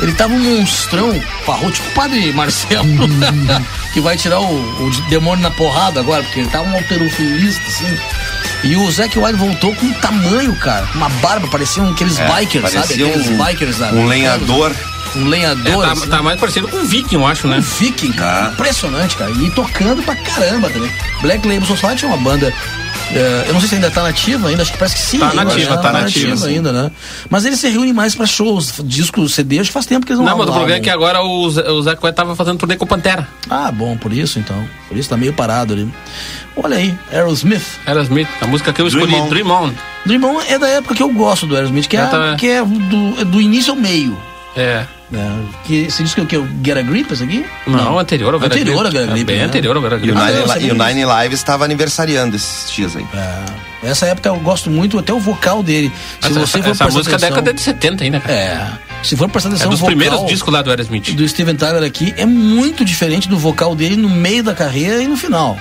ele 0.00 0.12
tava 0.14 0.32
um 0.32 0.38
monstrão, 0.38 1.12
parrou, 1.44 1.70
tipo 1.70 1.88
o 1.88 1.92
padre 1.92 2.32
Marcelo, 2.32 2.88
que 3.92 4.00
vai 4.00 4.16
tirar 4.16 4.40
o, 4.40 4.86
o 4.86 4.90
demônio 5.08 5.42
na 5.42 5.50
porrada 5.50 6.00
agora, 6.00 6.22
porque 6.22 6.40
ele 6.40 6.48
tá 6.48 6.62
um 6.62 6.74
alterofilista, 6.74 7.62
assim. 7.68 7.98
E 8.62 8.76
o 8.76 8.90
Zac 8.90 9.18
Wilde 9.18 9.38
voltou 9.38 9.74
com 9.74 9.86
um 9.86 9.92
tamanho, 9.94 10.54
cara. 10.56 10.86
Uma 10.94 11.08
barba, 11.08 11.48
parecia 11.48 11.82
um, 11.82 11.90
aqueles 11.92 12.18
É, 12.18 12.26
bikers, 12.28 12.70
sabe? 12.72 12.92
Aqueles 12.94 13.28
um- 13.28 13.36
bikers 13.44 13.78
lá. 13.78 13.90
um 13.92 14.06
lenhador. 14.06 14.72
Um 15.16 15.24
lenhador. 15.24 15.82
É, 15.82 15.86
tá, 15.86 15.92
assim. 15.92 16.08
tá 16.08 16.22
mais 16.22 16.38
parecido 16.38 16.68
com 16.68 16.76
um 16.76 16.84
viking, 16.84 17.16
eu 17.16 17.26
acho, 17.26 17.46
Um 17.46 17.50
né? 17.50 17.60
viking, 17.78 18.12
cara. 18.12 18.48
Ah. 18.48 18.52
Impressionante, 18.52 19.16
cara. 19.16 19.30
E 19.32 19.50
tocando 19.50 20.02
pra 20.02 20.14
caramba 20.14 20.68
também. 20.70 20.90
Black 21.22 21.46
Label 21.48 21.66
Society 21.66 22.04
é 22.04 22.08
uma 22.08 22.16
banda. 22.18 22.52
eh, 23.12 23.44
eu 23.48 23.52
não 23.54 23.58
sei 23.58 23.70
se 23.70 23.74
ainda 23.74 23.90
tá 23.90 24.04
nativa 24.04 24.46
ainda, 24.48 24.62
acho 24.62 24.70
que 24.70 24.78
parece 24.78 24.94
que 24.94 25.02
sim. 25.02 25.18
Tá 25.18 25.32
nativa, 25.34 25.74
né? 25.76 25.82
tá 25.82 25.92
nativa, 25.92 26.36
sim. 26.36 26.48
ainda, 26.56 26.70
né? 26.72 26.90
Mas 27.28 27.44
eles 27.44 27.58
se 27.58 27.68
reúnem 27.68 27.92
mais 27.92 28.14
pra 28.14 28.24
shows, 28.24 28.74
discos, 28.84 29.34
CD, 29.34 29.58
acho 29.58 29.70
que 29.70 29.74
faz 29.74 29.84
tempo 29.84 30.06
que 30.06 30.12
eles 30.12 30.20
não 30.20 30.26
Não, 30.30 30.38
mas 30.38 30.48
o 30.48 30.52
problema 30.52 30.76
é 30.76 30.80
que 30.80 30.90
agora 30.90 31.20
o, 31.20 31.46
o 31.46 31.82
Zac 31.82 31.98
White 32.04 32.14
tava 32.14 32.36
fazendo 32.36 32.58
turnê 32.58 32.76
com 32.76 32.84
o 32.84 32.88
Pantera. 32.88 33.26
Ah, 33.48 33.72
bom, 33.72 33.96
por 33.96 34.12
isso 34.12 34.38
então. 34.38 34.64
Por 34.86 34.96
isso 34.96 35.08
tá 35.08 35.16
meio 35.16 35.32
parado 35.32 35.72
ali. 35.72 35.88
Olha 36.56 36.76
aí, 36.76 36.94
Aerosmith. 37.12 37.62
Aerosmith, 37.86 38.28
a 38.40 38.46
música 38.46 38.72
que 38.72 38.82
eu 38.82 38.86
escolhi, 38.86 39.06
Dream 39.06 39.22
On. 39.24 39.28
Dream 39.28 39.50
On. 39.50 39.72
Dream 40.06 40.24
On 40.24 40.40
é 40.48 40.58
da 40.58 40.68
época 40.68 40.94
que 40.94 41.02
eu 41.02 41.08
gosto 41.10 41.46
do 41.46 41.54
Aerosmith, 41.56 41.86
que 41.88 41.96
é, 41.96 42.06
também. 42.06 42.36
que 42.36 42.48
é 42.48 42.62
do, 42.64 43.20
é 43.20 43.24
do 43.24 43.40
início 43.40 43.72
ao 43.72 43.78
meio. 43.78 44.18
É. 44.56 44.84
Né? 45.10 45.42
Que, 45.64 45.90
você 45.90 46.02
disse 46.02 46.14
que 46.14 46.20
é 46.20 46.24
o 46.24 46.26
que? 46.26 46.36
O 46.36 46.48
Get 46.64 46.76
a 46.76 46.82
Grip, 46.82 47.12
esse 47.12 47.24
aqui? 47.24 47.44
Não, 47.66 47.98
anterior 47.98 48.32
ao 48.34 48.38
Vera 48.40 48.52
Anterior 48.54 48.76
ao 48.86 48.90
Grip. 48.92 48.92
Vera 48.98 49.06
Grip, 49.12 49.20
É 49.20 49.24
bem 49.24 49.38
né? 49.38 49.44
anterior 49.44 49.76
ao 49.76 49.82
Vera 49.82 49.94
E 49.96 49.98
o 49.98 50.00
Grip. 50.02 50.18
Ah, 50.18 50.26
Nine, 50.26 50.40
Li- 50.42 50.48
sabia 50.48 50.68
e 50.68 50.70
o. 50.70 50.74
Nine 50.74 51.04
Lives 51.22 51.38
estava 51.40 51.64
aniversariando 51.64 52.36
esses 52.36 52.70
dias 52.70 52.96
aí. 52.96 53.06
É. 53.14 53.88
Essa 53.88 54.06
época 54.06 54.28
eu 54.28 54.36
gosto 54.36 54.70
muito, 54.70 54.98
até 54.98 55.12
o 55.12 55.18
vocal 55.18 55.62
dele. 55.62 55.90
Se 56.20 56.28
Essa, 56.28 56.34
você 56.34 56.40
essa, 56.40 56.50
for 56.50 56.58
essa 56.58 56.84
prestar 56.84 56.84
música 56.92 57.12
é 57.12 57.16
atenção, 57.16 57.28
década 57.30 57.54
de 57.54 57.60
70 57.60 58.04
ainda, 58.04 58.20
cara. 58.20 58.34
É. 58.34 58.68
Se 59.02 59.16
for 59.16 59.28
prestar 59.28 59.48
É 59.48 59.52
atenção, 59.52 59.70
dos 59.70 59.80
o 59.80 59.84
vocal 59.84 59.96
primeiros 59.96 60.26
discos 60.28 60.52
lá 60.52 60.62
do 60.62 60.70
Aerosmith. 60.70 61.12
do 61.14 61.26
Steven 61.28 61.54
Tyler 61.56 61.82
aqui 61.82 62.12
é 62.16 62.26
muito 62.26 62.84
diferente 62.84 63.28
do 63.28 63.38
vocal 63.38 63.74
dele 63.74 63.96
no 63.96 64.08
meio 64.10 64.42
da 64.44 64.54
carreira 64.54 65.02
e 65.02 65.06
no 65.08 65.16
final. 65.16 65.56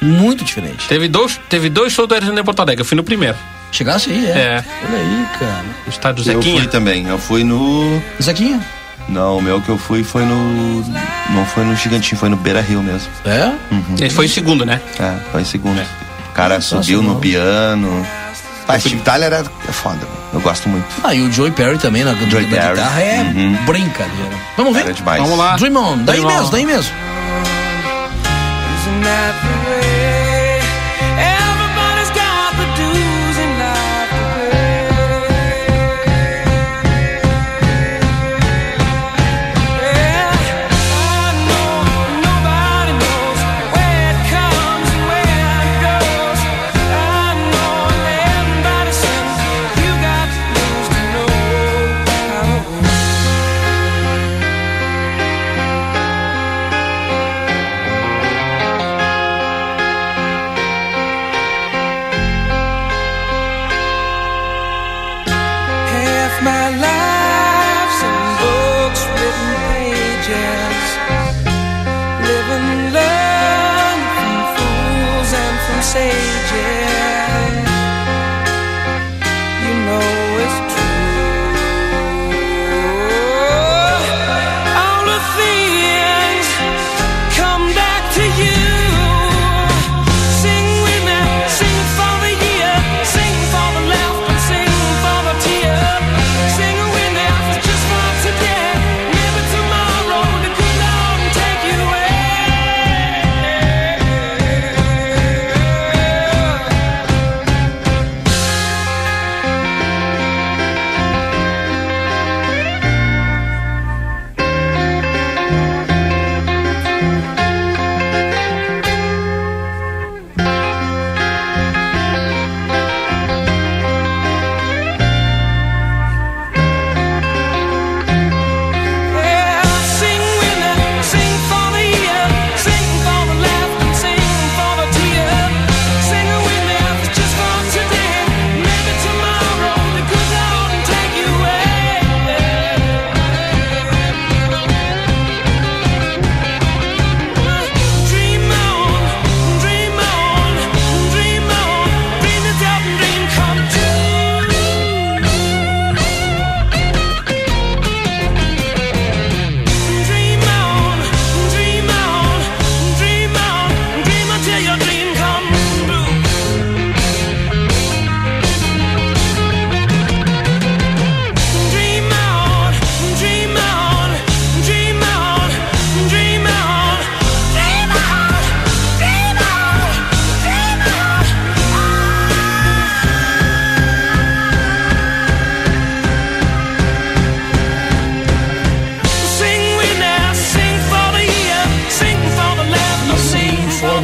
Muito 0.00 0.44
diferente. 0.44 0.88
Teve 0.88 1.08
dois, 1.08 1.38
teve 1.48 1.68
dois 1.68 1.92
shows 1.92 2.08
do 2.08 2.14
Aerosmith 2.14 2.38
em 2.40 2.44
Porto 2.44 2.60
Alegre. 2.60 2.80
Eu 2.80 2.84
fui 2.86 2.96
no 2.96 3.04
primeiro, 3.04 3.36
Chegasse 3.72 4.10
aí, 4.10 4.26
é. 4.26 4.30
É. 4.30 4.64
Olha 4.88 4.98
aí, 4.98 5.26
cara. 5.38 5.64
no 5.86 5.90
estádio 5.90 6.20
Eu 6.22 6.24
Zequinha. 6.40 6.60
fui 6.62 6.66
também. 6.68 7.06
Eu 7.06 7.18
fui 7.18 7.44
no. 7.44 8.02
Zequinha? 8.20 8.60
Não, 9.08 9.38
o 9.38 9.42
meu 9.42 9.60
que 9.60 9.68
eu 9.68 9.78
fui 9.78 10.02
foi 10.02 10.24
no. 10.24 10.82
Não 11.30 11.44
foi 11.46 11.64
no 11.64 11.74
Gigantinho, 11.76 12.18
foi 12.18 12.28
no 12.28 12.36
Beira 12.36 12.60
Rio 12.60 12.82
mesmo. 12.82 13.08
É? 13.24 13.52
Ele 13.98 14.10
foi 14.10 14.24
em 14.24 14.28
segundo, 14.28 14.64
né? 14.66 14.80
É, 14.98 15.14
foi 15.30 15.42
em 15.42 15.44
segundo. 15.44 15.78
É. 15.80 15.86
O 16.30 16.32
cara 16.32 16.60
subiu 16.60 16.82
Sensacional. 16.84 17.14
no 17.14 17.20
piano. 17.20 18.06
Ah, 18.68 18.78
Steve 18.78 19.00
Tyler 19.02 19.32
é, 19.32 19.40
é 19.68 19.72
foda, 19.72 19.98
eu 20.32 20.40
gosto 20.40 20.68
muito. 20.68 20.86
Ah, 21.02 21.12
e 21.12 21.20
o 21.22 21.32
Joey 21.32 21.50
Perry 21.50 21.76
também 21.76 22.04
na, 22.04 22.14
Joey 22.14 22.44
na 22.46 22.50
Perry. 22.56 22.74
guitarra 22.76 23.00
é 23.02 23.20
Uhum. 23.22 23.56
brincadeira. 23.66 24.30
Vamos 24.56 24.72
ver? 24.74 24.80
Era 24.84 24.92
demais. 24.92 25.22
Vamos 25.22 25.36
lá. 25.38 25.56
Dream 25.56 25.76
On, 25.76 25.98
daí 26.04 26.20
Dream 26.20 26.24
On. 26.24 26.36
mesmo, 26.38 26.50
daí 26.52 26.66
mesmo. 26.66 26.92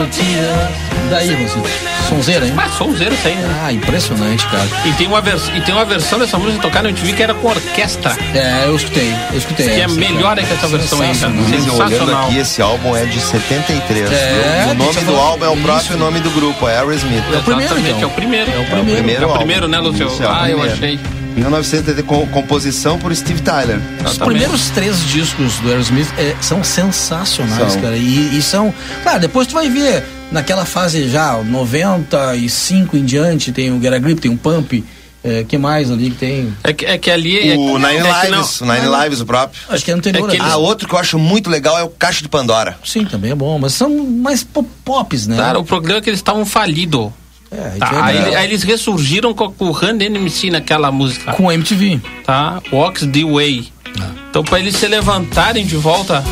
Tears. 0.07 0.87
Daí, 1.11 1.35
você. 1.37 1.61
Sonzeira, 2.09 2.47
hein? 2.47 2.53
Ah, 2.57 2.69
sonzeiro 2.69 3.15
isso 3.15 3.27
aí, 3.29 3.35
né? 3.35 3.63
Ah, 3.65 3.73
impressionante, 3.73 4.47
cara. 4.47 4.67
E 4.85 4.93
tem, 4.93 5.07
uma 5.07 5.21
vers... 5.21 5.49
e 5.55 5.61
tem 5.61 5.75
uma 5.75 5.85
versão 5.85 6.19
dessa 6.19 6.37
música 6.39 6.61
tocada 6.63 6.85
no 6.85 6.89
MTV 6.91 7.13
que 7.13 7.23
era 7.23 7.35
com 7.35 7.49
orquestra. 7.49 8.17
É, 8.35 8.65
eu 8.67 8.77
escutei, 8.77 9.15
eu 9.33 9.39
escutei. 9.39 9.67
Que 9.67 9.73
é 9.73 9.81
essa, 9.81 9.95
melhor 9.95 10.37
cara. 10.37 10.43
que 10.47 10.53
essa 10.53 10.69
versão 10.69 11.01
aí, 11.01 11.17
cara. 11.17 11.33
Mas 11.33 11.69
olhando 11.69 12.13
aqui, 12.13 12.39
esse 12.39 12.61
álbum 12.63 12.97
é 12.97 13.05
de 13.05 13.21
73. 13.21 14.11
É, 14.11 14.69
o 14.71 14.75
nome 14.75 14.93
você 14.93 15.01
do 15.01 15.17
álbum 15.17 15.45
é 15.45 15.49
o 15.49 15.55
isso. 15.55 15.63
próprio 15.63 15.97
nome 15.97 16.21
do 16.21 16.31
grupo, 16.31 16.69
é 16.69 16.79
Aerosmith. 16.79 17.23
É 17.33 17.39
o 17.39 17.43
primeiro, 17.43 17.73
Exatamente, 17.75 17.97
então. 17.97 18.03
é 18.03 18.07
o 18.07 18.11
primeiro. 18.15 18.51
É 18.51 18.55
o 18.55 18.59
É 18.59 18.63
o 18.63 18.67
primeiro. 18.67 19.23
É 19.23 19.27
o 19.27 19.29
álbum. 19.29 19.39
primeiro, 19.39 19.69
né, 19.69 19.79
Lúcio? 19.79 20.07
Isso, 20.07 20.23
é 20.23 20.27
Ah, 20.29 20.49
eu 20.51 20.63
achei. 20.63 20.99
1970, 21.37 22.03
com 22.03 22.27
composição 22.29 22.99
por 22.99 23.15
Steve 23.15 23.41
Tyler. 23.43 23.77
Os 23.77 23.83
Exatamente. 24.13 24.19
primeiros 24.25 24.71
três 24.71 25.05
discos 25.07 25.57
do 25.61 25.69
Aerosmith 25.69 26.09
é, 26.19 26.35
são 26.41 26.65
sensacionais, 26.65 27.73
São. 27.75 27.83
cara. 27.83 27.97
E, 27.97 28.39
e 28.39 28.43
são. 28.43 28.73
Claro, 29.03 29.21
depois 29.21 29.47
tu 29.47 29.55
vai 29.55 29.69
ver 29.69 30.03
naquela 30.33 30.65
fase 30.65 31.09
já, 31.09 31.37
95 31.43 32.97
em 32.97 33.05
diante, 33.05 33.53
tem 33.53 33.71
o 33.71 33.81
Get 33.81 33.93
a 33.93 33.99
Grip, 33.99 34.21
tem 34.21 34.31
o 34.31 34.37
Pump. 34.37 34.85
É, 35.25 35.43
que 35.43 35.59
mais 35.59 35.91
ali 35.91 36.11
que 36.11 36.17
tem? 36.19 36.55
É 36.63 36.73
que, 36.73 36.87
é 36.87 36.97
que 36.99 37.11
ali. 37.11 37.37
é, 37.37 37.55
O 37.57 37.67
que- 37.67 37.73
Nine 37.85 37.97
é 37.97 38.01
não- 38.31 38.39
Lives, 38.39 38.61
o 38.61 38.65
Nine 38.65 38.87
Lives, 39.03 39.21
o 39.21 39.27
próprio. 39.27 39.61
Acho 39.69 39.85
que 39.85 39.91
é 39.91 39.95
anterior. 39.95 40.29
É 40.29 40.37
que 40.37 40.41
ali. 40.41 40.51
Ah, 40.53 40.57
outro 40.57 40.87
que 40.87 40.95
eu 40.95 40.99
acho 41.01 41.19
muito 41.19 41.51
legal 41.51 41.77
é 41.77 41.83
o 41.83 41.89
Caixa 41.89 42.23
de 42.23 42.29
Pandora. 42.29 42.79
Sim, 42.85 43.05
também 43.05 43.33
é 43.33 43.35
bom, 43.35 43.59
mas 43.59 43.73
são 43.73 43.91
mais 44.07 44.45
pop- 44.45 44.69
pops, 44.85 45.27
né? 45.27 45.37
Cara, 45.37 45.59
o 45.59 45.65
problema 45.65 45.99
é 45.99 46.01
que 46.01 46.09
eles 46.09 46.21
estavam 46.21 46.47
falidos. 46.47 47.11
É, 47.51 47.79
Tá, 47.79 48.05
aí, 48.05 48.35
aí 48.35 48.45
eles 48.47 48.63
ressurgiram 48.63 49.33
com, 49.35 49.51
com 49.53 49.67
o 49.67 49.71
Run 49.73 49.97
DMC 49.97 50.51
naquela 50.51 50.91
música. 50.91 51.33
com 51.33 51.51
MTV. 51.51 52.01
Tá? 52.25 52.61
Walks 52.73 53.07
the 53.07 53.25
Way. 53.25 53.69
Ah. 54.01 54.11
Então, 54.31 54.43
pra 54.45 54.59
eles 54.59 54.77
se 54.77 54.87
levantarem 54.87 55.65
de 55.65 55.77
volta, 55.77 56.23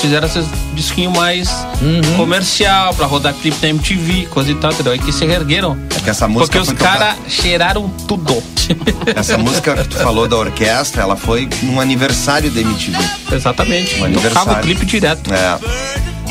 fizeram 0.00 0.26
esse 0.26 0.42
disquinho 0.74 1.10
mais 1.12 1.48
Uhum. 1.80 2.16
comercial, 2.16 2.92
pra 2.94 3.06
rodar 3.06 3.32
clipe 3.34 3.56
da 3.58 3.68
MTV, 3.68 4.26
coisa 4.30 4.50
e 4.50 4.54
tal, 4.56 4.72
entendeu? 4.72 4.92
Aí 4.92 4.98
que 4.98 5.12
se 5.12 5.24
reergueram. 5.24 5.78
É 5.96 6.00
que 6.00 6.10
essa 6.10 6.26
música 6.26 6.58
Porque 6.58 6.72
os 6.72 6.78
caras 6.78 7.16
cheiraram 7.28 7.88
tudo. 8.08 8.42
Essa 9.14 9.36
música 9.36 9.74
que 9.76 9.88
tu 9.88 9.96
falou 9.98 10.26
da 10.26 10.36
orquestra, 10.36 11.02
ela 11.02 11.16
foi 11.16 11.46
num 11.62 11.78
aniversário 11.78 12.50
da 12.50 12.60
MTV. 12.62 12.96
Exatamente. 13.30 13.94
Um 13.96 13.98
Tocava 13.98 14.02
o 14.02 14.06
aniversário. 14.06 14.62
clipe 14.62 14.86
direto. 14.86 15.30
É. 15.34 15.58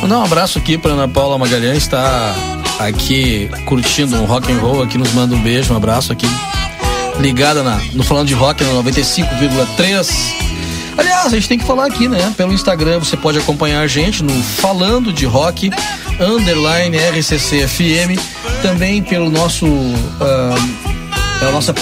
Mandar 0.04 0.20
um 0.20 0.24
abraço 0.26 0.58
aqui 0.58 0.78
pra 0.78 0.92
Ana 0.92 1.08
Paula 1.08 1.38
Magalhães, 1.38 1.78
está 1.78 2.36
aqui 2.78 3.50
curtindo 3.66 4.18
um 4.18 4.26
rock 4.26 4.52
and 4.52 4.58
roll, 4.58 4.84
aqui 4.84 4.98
nos 4.98 5.14
manda 5.14 5.34
um 5.34 5.42
beijo, 5.42 5.74
um 5.74 5.78
abraço 5.78 6.12
aqui. 6.12 6.28
Ligada 7.22 7.64
na, 7.64 7.80
no 7.94 8.04
Falando 8.04 8.28
de 8.28 8.34
Rock 8.34 8.66
no 8.66 8.84
95,3. 8.84 10.10
Aliás, 10.98 11.28
a 11.28 11.30
gente 11.30 11.48
tem 11.48 11.58
que 11.58 11.64
falar 11.64 11.86
aqui, 11.86 12.10
né? 12.10 12.34
Pelo 12.36 12.52
Instagram 12.52 13.00
você 13.00 13.16
pode 13.16 13.38
acompanhar 13.38 13.80
a 13.80 13.88
gente 13.88 14.22
no 14.22 14.34
Falando 14.44 15.14
de 15.14 15.26
Rock, 15.26 15.72
underline 16.20 16.98
RCC 16.98 17.66
também 18.62 19.02
pelo 19.02 19.30
nosso. 19.30 19.66
ah, 20.20 21.40
pela 21.40 21.52
nossa. 21.54 21.74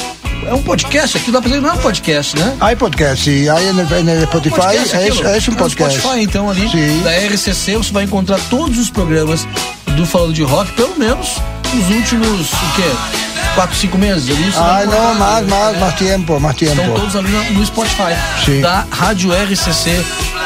É 0.48 0.54
um 0.54 0.62
podcast 0.64 1.18
aqui, 1.18 1.32
dá 1.32 1.40
pra 1.40 1.50
dizer, 1.50 1.62
não 1.62 1.70
é 1.70 1.74
um 1.74 1.78
podcast, 1.78 2.36
né? 2.38 2.58
Hay 2.60 2.76
podcast, 2.76 3.24
sí, 3.24 3.48
hay 3.48 3.68
en 3.68 3.80
el, 3.80 3.92
en 3.94 4.10
el 4.10 4.24
Spotify, 4.24 4.56
Podcast, 4.56 4.96
aquilo. 4.96 5.30
es 5.30 5.48
un 5.48 5.54
No 5.54 5.60
podcast. 5.60 6.00
Spotify, 6.00 6.24
então, 6.24 6.50
ali, 6.50 6.68
Sim. 6.70 7.02
da 7.04 7.12
RCC, 7.12 7.78
você 7.78 7.92
vai 7.94 8.04
encontrar 8.06 8.40
todos 8.50 8.78
os 8.78 8.90
programas 8.90 9.48
do 9.96 10.06
Falando 10.06 10.34
de 10.34 10.44
Rock, 10.44 10.72
pelo 10.74 10.98
menos 10.98 11.38
nos 11.74 11.90
últimos, 11.90 12.52
o 12.52 12.76
quê? 12.76 12.92
Quatro, 13.56 13.76
cinco 13.76 13.98
meses 13.98 14.26
você 14.30 14.52
vai 14.60 14.82
Ay, 14.82 14.86
no, 14.88 14.94
encontrar 14.94 15.16
más, 15.16 15.38
ali. 15.38 15.48
más, 15.50 15.78
más 15.78 15.96
tiempo, 15.96 16.40
más 16.40 16.62
Estão 16.62 16.94
todos 16.96 17.16
ali 17.16 17.30
no, 17.30 17.52
no 17.52 17.64
Spotify, 17.66 18.16
Sim. 18.46 18.62
da 18.62 18.86
Rádio 18.92 19.32
RCC 19.34 19.90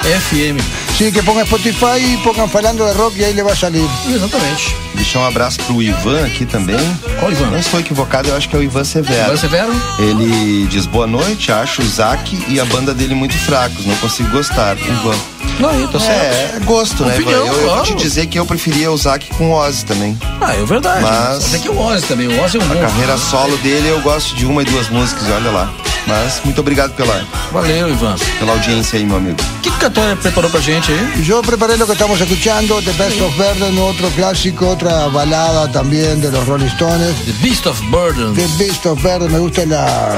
FM. 0.03 0.84
Sí, 0.97 1.11
que 1.11 1.21
pongan 1.23 1.45
Spotify 1.45 1.97
y 1.99 2.17
pongan 2.23 2.49
falando 2.49 2.85
de 2.85 2.93
rock 2.93 3.17
y 3.17 3.23
ahí 3.25 3.33
le 3.33 3.43
va 3.43 3.51
a 3.51 3.55
salir. 3.55 3.85
Exatamente. 4.07 4.73
Deixar 4.93 5.19
um 5.19 5.25
abraço 5.25 5.59
pro 5.63 5.81
Ivan 5.81 6.25
aqui 6.25 6.45
também. 6.45 6.77
Qual 7.19 7.29
Ivan? 7.31 7.47
Não 7.47 7.59
estou 7.59 7.81
equivocado, 7.81 8.29
eu 8.29 8.35
acho 8.37 8.47
que 8.47 8.55
é 8.55 8.59
o 8.59 8.63
Ivan 8.63 8.85
Severo. 8.85 9.21
Agora 9.23 9.37
Severo? 9.37 9.73
Ele 9.99 10.65
diz 10.67 10.85
boa 10.85 11.05
noite, 11.05 11.51
acho 11.51 11.81
o 11.81 11.85
Zac 11.85 12.37
e 12.47 12.61
a 12.61 12.65
banda 12.65 12.93
dele 12.93 13.13
muito 13.13 13.35
fracos, 13.37 13.85
não 13.85 13.95
consigo 13.97 14.29
gostar. 14.29 14.77
Ivan. 14.77 15.15
Não, 15.59 15.69
aí, 15.69 15.85
tá 15.91 15.99
certo. 15.99 16.21
É, 16.21 16.53
é 16.55 16.59
gosto, 16.63 17.03
né, 17.03 17.17
Ivan? 17.19 17.29
Eu, 17.31 17.45
eu 17.47 17.53
vou 17.53 17.63
claro. 17.71 17.83
te 17.83 17.95
dizer 17.95 18.27
que 18.27 18.39
eu 18.39 18.45
preferia 18.45 18.89
o 18.89 18.97
Zac 18.97 19.27
com 19.35 19.49
o 19.49 19.53
Ozzy 19.53 19.83
também. 19.83 20.17
Ah, 20.39 20.53
é 20.55 20.63
verdade. 20.63 21.01
Mas- 21.01 21.43
Mas 21.43 21.53
é 21.55 21.59
que 21.59 21.67
o 21.69 21.77
Ozzy 21.77 22.05
também, 22.07 22.27
o 22.27 22.41
Ozzy 22.41 22.55
é 22.57 22.59
um 22.61 22.63
A 22.63 22.67
monstro. 22.67 22.87
carreira 22.87 23.17
solo 23.17 23.57
dele 23.57 23.89
eu 23.89 23.99
gosto 23.99 24.33
de 24.33 24.45
uma 24.45 24.61
e 24.61 24.65
duas 24.65 24.87
músicas, 24.89 25.23
olha 25.29 25.51
lá. 25.51 25.73
Mas 26.07 26.41
muito 26.43 26.61
obrigado 26.61 26.93
pela, 26.95 27.25
Valeu, 27.51 27.89
Ivan. 27.89 28.15
pela 28.39 28.53
audiência 28.53 28.99
aí, 28.99 29.05
meu 29.05 29.17
amigo. 29.17 29.37
O 29.57 29.61
que, 29.61 29.71
que 29.71 29.85
a 29.85 30.15
preparou 30.15 30.49
pra 30.51 30.59
gente 30.59 30.91
aí? 30.91 31.23
Yo 31.23 31.41
preparé 31.41 31.75
lo 31.77 31.85
que 31.85 31.93
estamos 31.93 32.19
escuchando, 32.21 32.81
The 32.81 32.91
Best 32.93 33.21
of 33.21 33.35
Burden, 33.37 33.77
otro 33.79 34.09
clásico, 34.11 34.67
otra 34.67 35.07
balada 35.07 35.67
también 35.71 36.21
de 36.21 36.29
los 36.31 36.45
Rolling 36.45 36.67
Stones. 36.67 37.15
The 37.25 37.33
Beast 37.41 37.65
of 37.65 37.81
Burden. 37.89 38.33
The 38.35 38.47
Beast 38.63 38.85
of 38.85 39.01
Burden, 39.01 39.31
me 39.31 39.39
gusta 39.39 39.65
la 39.65 40.13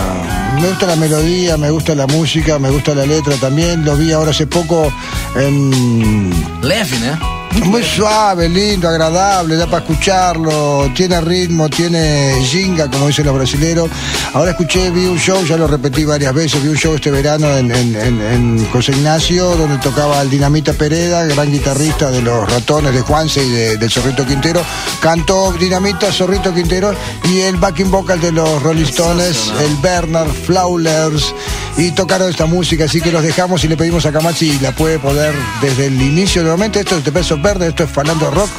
me 0.62 0.70
gusta 0.70 0.88
la 0.88 0.96
melodía, 0.96 1.56
me 1.58 1.70
gusta 1.70 1.96
la 1.96 2.08
música, 2.08 2.60
me 2.60 2.70
gusta 2.70 2.94
la 2.94 3.06
letra 3.06 3.36
también. 3.36 3.86
Lo 3.86 3.96
vi 3.96 4.12
ahora 4.12 4.32
hace 4.32 4.48
poco 4.48 4.92
en 5.36 6.30
Leve, 6.62 7.00
né? 7.00 7.37
muy 7.66 7.84
suave, 7.84 8.50
lindo, 8.50 8.88
agradable, 8.88 9.56
da 9.56 9.66
para 9.66 9.84
escucharlo, 9.84 10.90
tiene 10.94 11.20
ritmo, 11.22 11.70
tiene 11.70 12.40
ginga, 12.44 12.90
como 12.90 13.08
dicen 13.08 13.26
los 13.26 13.36
brasileros. 13.36 13.90
Ahora 14.34 14.52
escuché, 14.52 14.90
vi 14.92 15.06
un 15.06 15.18
show, 15.18 15.44
ya 15.46 15.58
lo 15.58 15.68
repetí 15.68 16.06
varias 16.06 16.34
veces, 16.34 16.62
vi 16.62 16.70
un 16.70 16.76
show 16.76 16.94
este 16.96 17.12
verano 17.12 17.56
en, 17.58 17.72
en, 17.72 18.68
José 18.72 18.92
Ignacio, 18.92 19.56
donde 19.56 19.78
tocaba 19.78 20.22
el 20.22 20.30
Dinamita 20.30 20.74
Pereda, 20.74 21.26
gran 21.26 21.52
guitarrista 21.52 22.12
de 22.12 22.22
los 22.22 22.50
ratones 22.52 22.94
de 22.94 23.02
Juanse 23.02 23.44
y 23.44 23.50
de, 23.50 23.78
del 23.78 23.90
Zorrito 23.90 24.26
Quintero. 24.26 24.62
Cantó 25.02 25.52
Dinamita, 25.54 26.12
Zorrito 26.12 26.54
Quintero 26.54 26.94
y 27.26 27.40
el 27.40 27.58
backing 27.58 27.92
vocal 27.92 28.20
de 28.20 28.32
los 28.32 28.62
Rolling 28.62 28.86
Stones, 28.86 29.52
el 29.62 29.76
Bernard 29.78 30.30
Flowers, 30.30 31.34
y 31.78 31.92
tocaron 31.92 32.30
esta 32.30 32.46
música, 32.46 32.86
así 32.86 33.00
que 33.02 33.12
los 33.12 33.22
dejamos 33.24 33.64
y 33.64 33.68
le 33.68 33.78
pedimos 33.78 34.06
a 34.06 34.12
Camachi 34.12 34.52
si 34.52 34.60
la 34.60 34.72
puede 34.72 34.98
poder 35.00 35.34
desde 35.62 35.86
el 35.88 36.02
inicio 36.02 36.42
nuevamente. 36.42 36.80
Esto 36.80 36.98
es 36.98 37.04
The 37.04 37.12
Pesos 37.12 37.42
Verdes, 37.42 37.70
esto 37.70 37.84
es 37.84 37.90
Falando 37.90 38.32
Rock, 38.32 38.50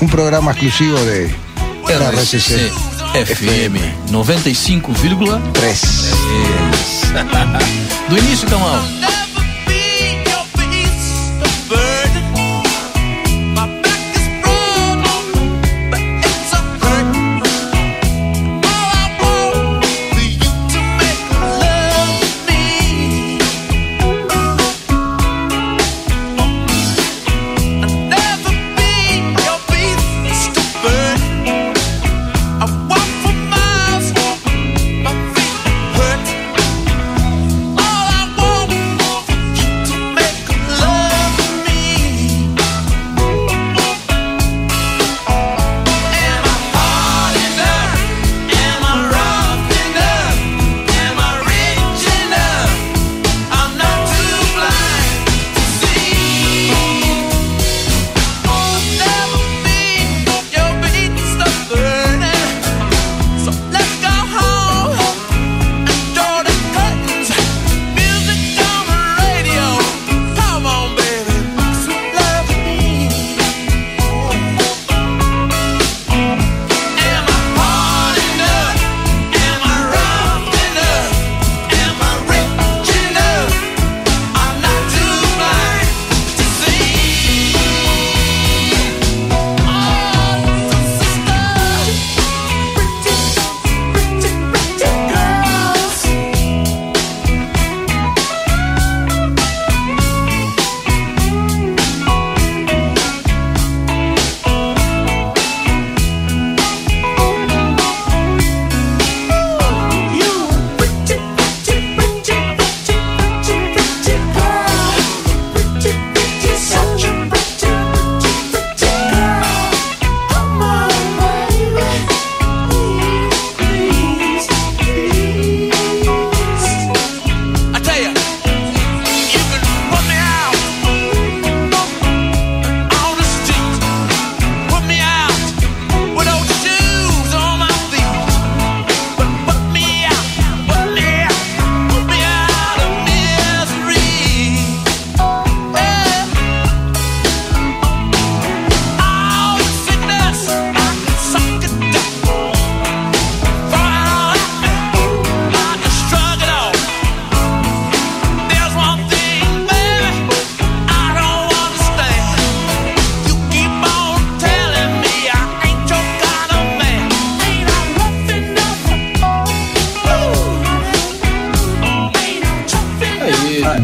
un 0.00 0.08
programa 0.08 0.52
exclusivo 0.52 0.98
de 1.00 1.34
RCC 1.88 2.72
FM 3.14 3.80
95,3. 4.10 5.52
3. 5.52 5.82
Do 8.08 8.16
início. 8.16 9.19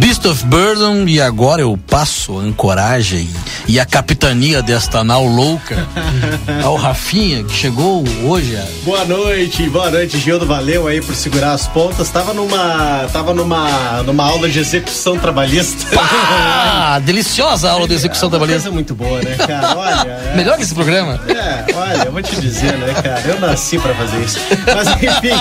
Of 0.06 0.44
Burden 0.46 1.04
e 1.08 1.20
agora 1.20 1.62
eu 1.62 1.76
passo 1.90 2.38
a 2.38 2.42
ancoragem 2.42 3.28
e 3.66 3.80
a 3.80 3.84
capitania 3.84 4.62
desta 4.62 5.02
nau 5.02 5.26
louca 5.26 5.84
ao 6.62 6.76
Rafinha, 6.76 7.42
que 7.42 7.52
chegou 7.52 8.04
hoje. 8.24 8.54
a- 8.56 8.64
Boa 8.84 9.04
noite, 9.04 9.68
boa 9.68 9.90
noite, 9.90 10.16
Gildo. 10.20 10.46
Valeu 10.46 10.86
aí 10.86 11.00
por 11.00 11.12
segurar 11.16 11.52
as 11.54 11.66
pontas. 11.66 12.08
Tava 12.08 12.32
numa, 12.32 13.08
tava 13.12 13.34
numa, 13.34 14.00
numa 14.04 14.22
aula 14.24 14.48
de 14.48 14.60
execução 14.60 15.18
trabalhista. 15.18 15.84
Ah, 15.98 17.00
deliciosa 17.04 17.68
aula 17.68 17.88
de 17.88 17.94
execução 17.94 18.28
Uma 18.28 18.38
trabalhista. 18.38 18.62
coisa 18.62 18.74
muito 18.74 18.94
boa, 18.94 19.20
né, 19.20 19.34
cara? 19.44 19.74
Olha. 19.76 20.08
é- 20.08 20.36
Melhor 20.36 20.56
que 20.56 20.62
esse 20.62 20.74
programa. 20.74 21.20
É, 21.28 21.74
olha, 21.74 22.04
eu 22.04 22.12
vou 22.12 22.22
te 22.22 22.36
dizer, 22.40 22.78
né, 22.78 22.94
cara? 22.94 23.22
Eu 23.26 23.40
nasci 23.40 23.76
pra 23.76 23.92
fazer 23.96 24.22
isso. 24.22 24.38
Mas 24.72 24.88
enfim, 25.02 25.36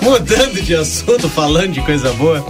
mudando 0.00 0.62
de 0.62 0.76
assunto, 0.76 1.28
falando 1.28 1.72
de 1.72 1.80
coisa 1.80 2.12
boa. 2.12 2.46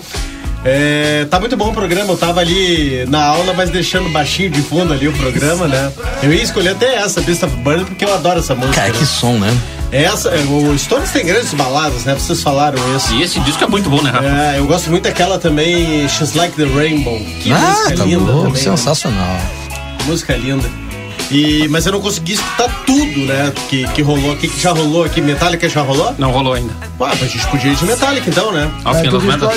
É, 0.65 1.27
tá 1.28 1.39
muito 1.39 1.57
bom 1.57 1.70
o 1.70 1.74
programa. 1.74 2.12
Eu 2.12 2.16
tava 2.16 2.41
ali 2.41 3.05
na 3.07 3.23
aula, 3.23 3.53
mas 3.53 3.70
deixando 3.70 4.09
baixinho 4.09 4.51
de 4.51 4.62
fundo 4.62 4.93
ali 4.93 5.07
o 5.07 5.12
programa, 5.12 5.69
né? 5.69 5.93
Eu 6.23 6.32
ia 6.32 6.43
escolher 6.43 6.70
até 6.70 6.97
essa, 6.97 7.20
Beast 7.20 7.43
of 7.43 7.55
Burden, 7.57 7.85
porque 7.85 8.05
eu 8.05 8.15
adoro 8.15 8.39
essa 8.39 8.55
música. 8.55 8.77
Cara, 8.77 8.93
né? 8.93 8.99
que 8.99 9.07
som, 9.07 9.39
né? 9.39 9.55
Essa, 9.93 10.31
é, 10.31 10.41
o 10.41 10.77
Stones 10.77 11.11
tem 11.12 11.24
grandes 11.24 11.53
baladas, 11.55 12.05
né? 12.05 12.15
Vocês 12.15 12.43
falaram 12.43 12.78
isso. 12.97 13.15
E 13.15 13.23
esse 13.23 13.39
disco 13.41 13.62
é 13.62 13.66
muito 13.66 13.89
bom, 13.89 14.03
né, 14.03 14.11
Rafa? 14.11 14.27
É, 14.27 14.59
eu 14.59 14.66
gosto 14.66 14.91
muito 14.91 15.05
daquela 15.05 15.39
também, 15.39 16.09
She's 16.09 16.35
Like 16.35 16.57
the 16.57 16.65
Rainbow. 16.65 17.20
Que 17.41 17.53
ah, 17.53 17.59
música 17.59 17.97
tá 17.97 18.05
linda 18.05 18.19
louco, 18.19 18.39
também. 18.39 18.53
né? 18.53 18.59
sensacional. 18.59 19.41
Música 20.07 20.35
linda. 20.36 20.84
E, 21.31 21.67
mas 21.69 21.87
eu 21.87 21.93
não 21.93 22.01
consegui 22.01 22.35
escutar 22.35 22.69
tudo, 22.87 23.21
né? 23.27 23.53
Que, 23.69 23.87
que 23.89 24.03
rolou 24.03 24.33
aqui, 24.33 24.47
que 24.49 24.61
já 24.61 24.71
rolou 24.73 25.05
aqui. 25.05 25.21
Metallica 25.21 25.69
já 25.69 25.81
rolou? 25.83 26.15
Não 26.19 26.31
rolou 26.31 26.53
ainda. 26.55 26.73
Ué, 27.01 27.09
mas 27.11 27.23
a 27.23 27.27
gente 27.27 27.47
podia 27.49 27.73
ir 27.73 27.77
de 27.77 27.85
Metallica 27.85 28.29
então, 28.31 28.53
né? 28.53 28.71
Ao 28.85 28.95
É, 28.95 29.01
fim 29.03 29.11
das 29.11 29.23
metas. 29.23 29.51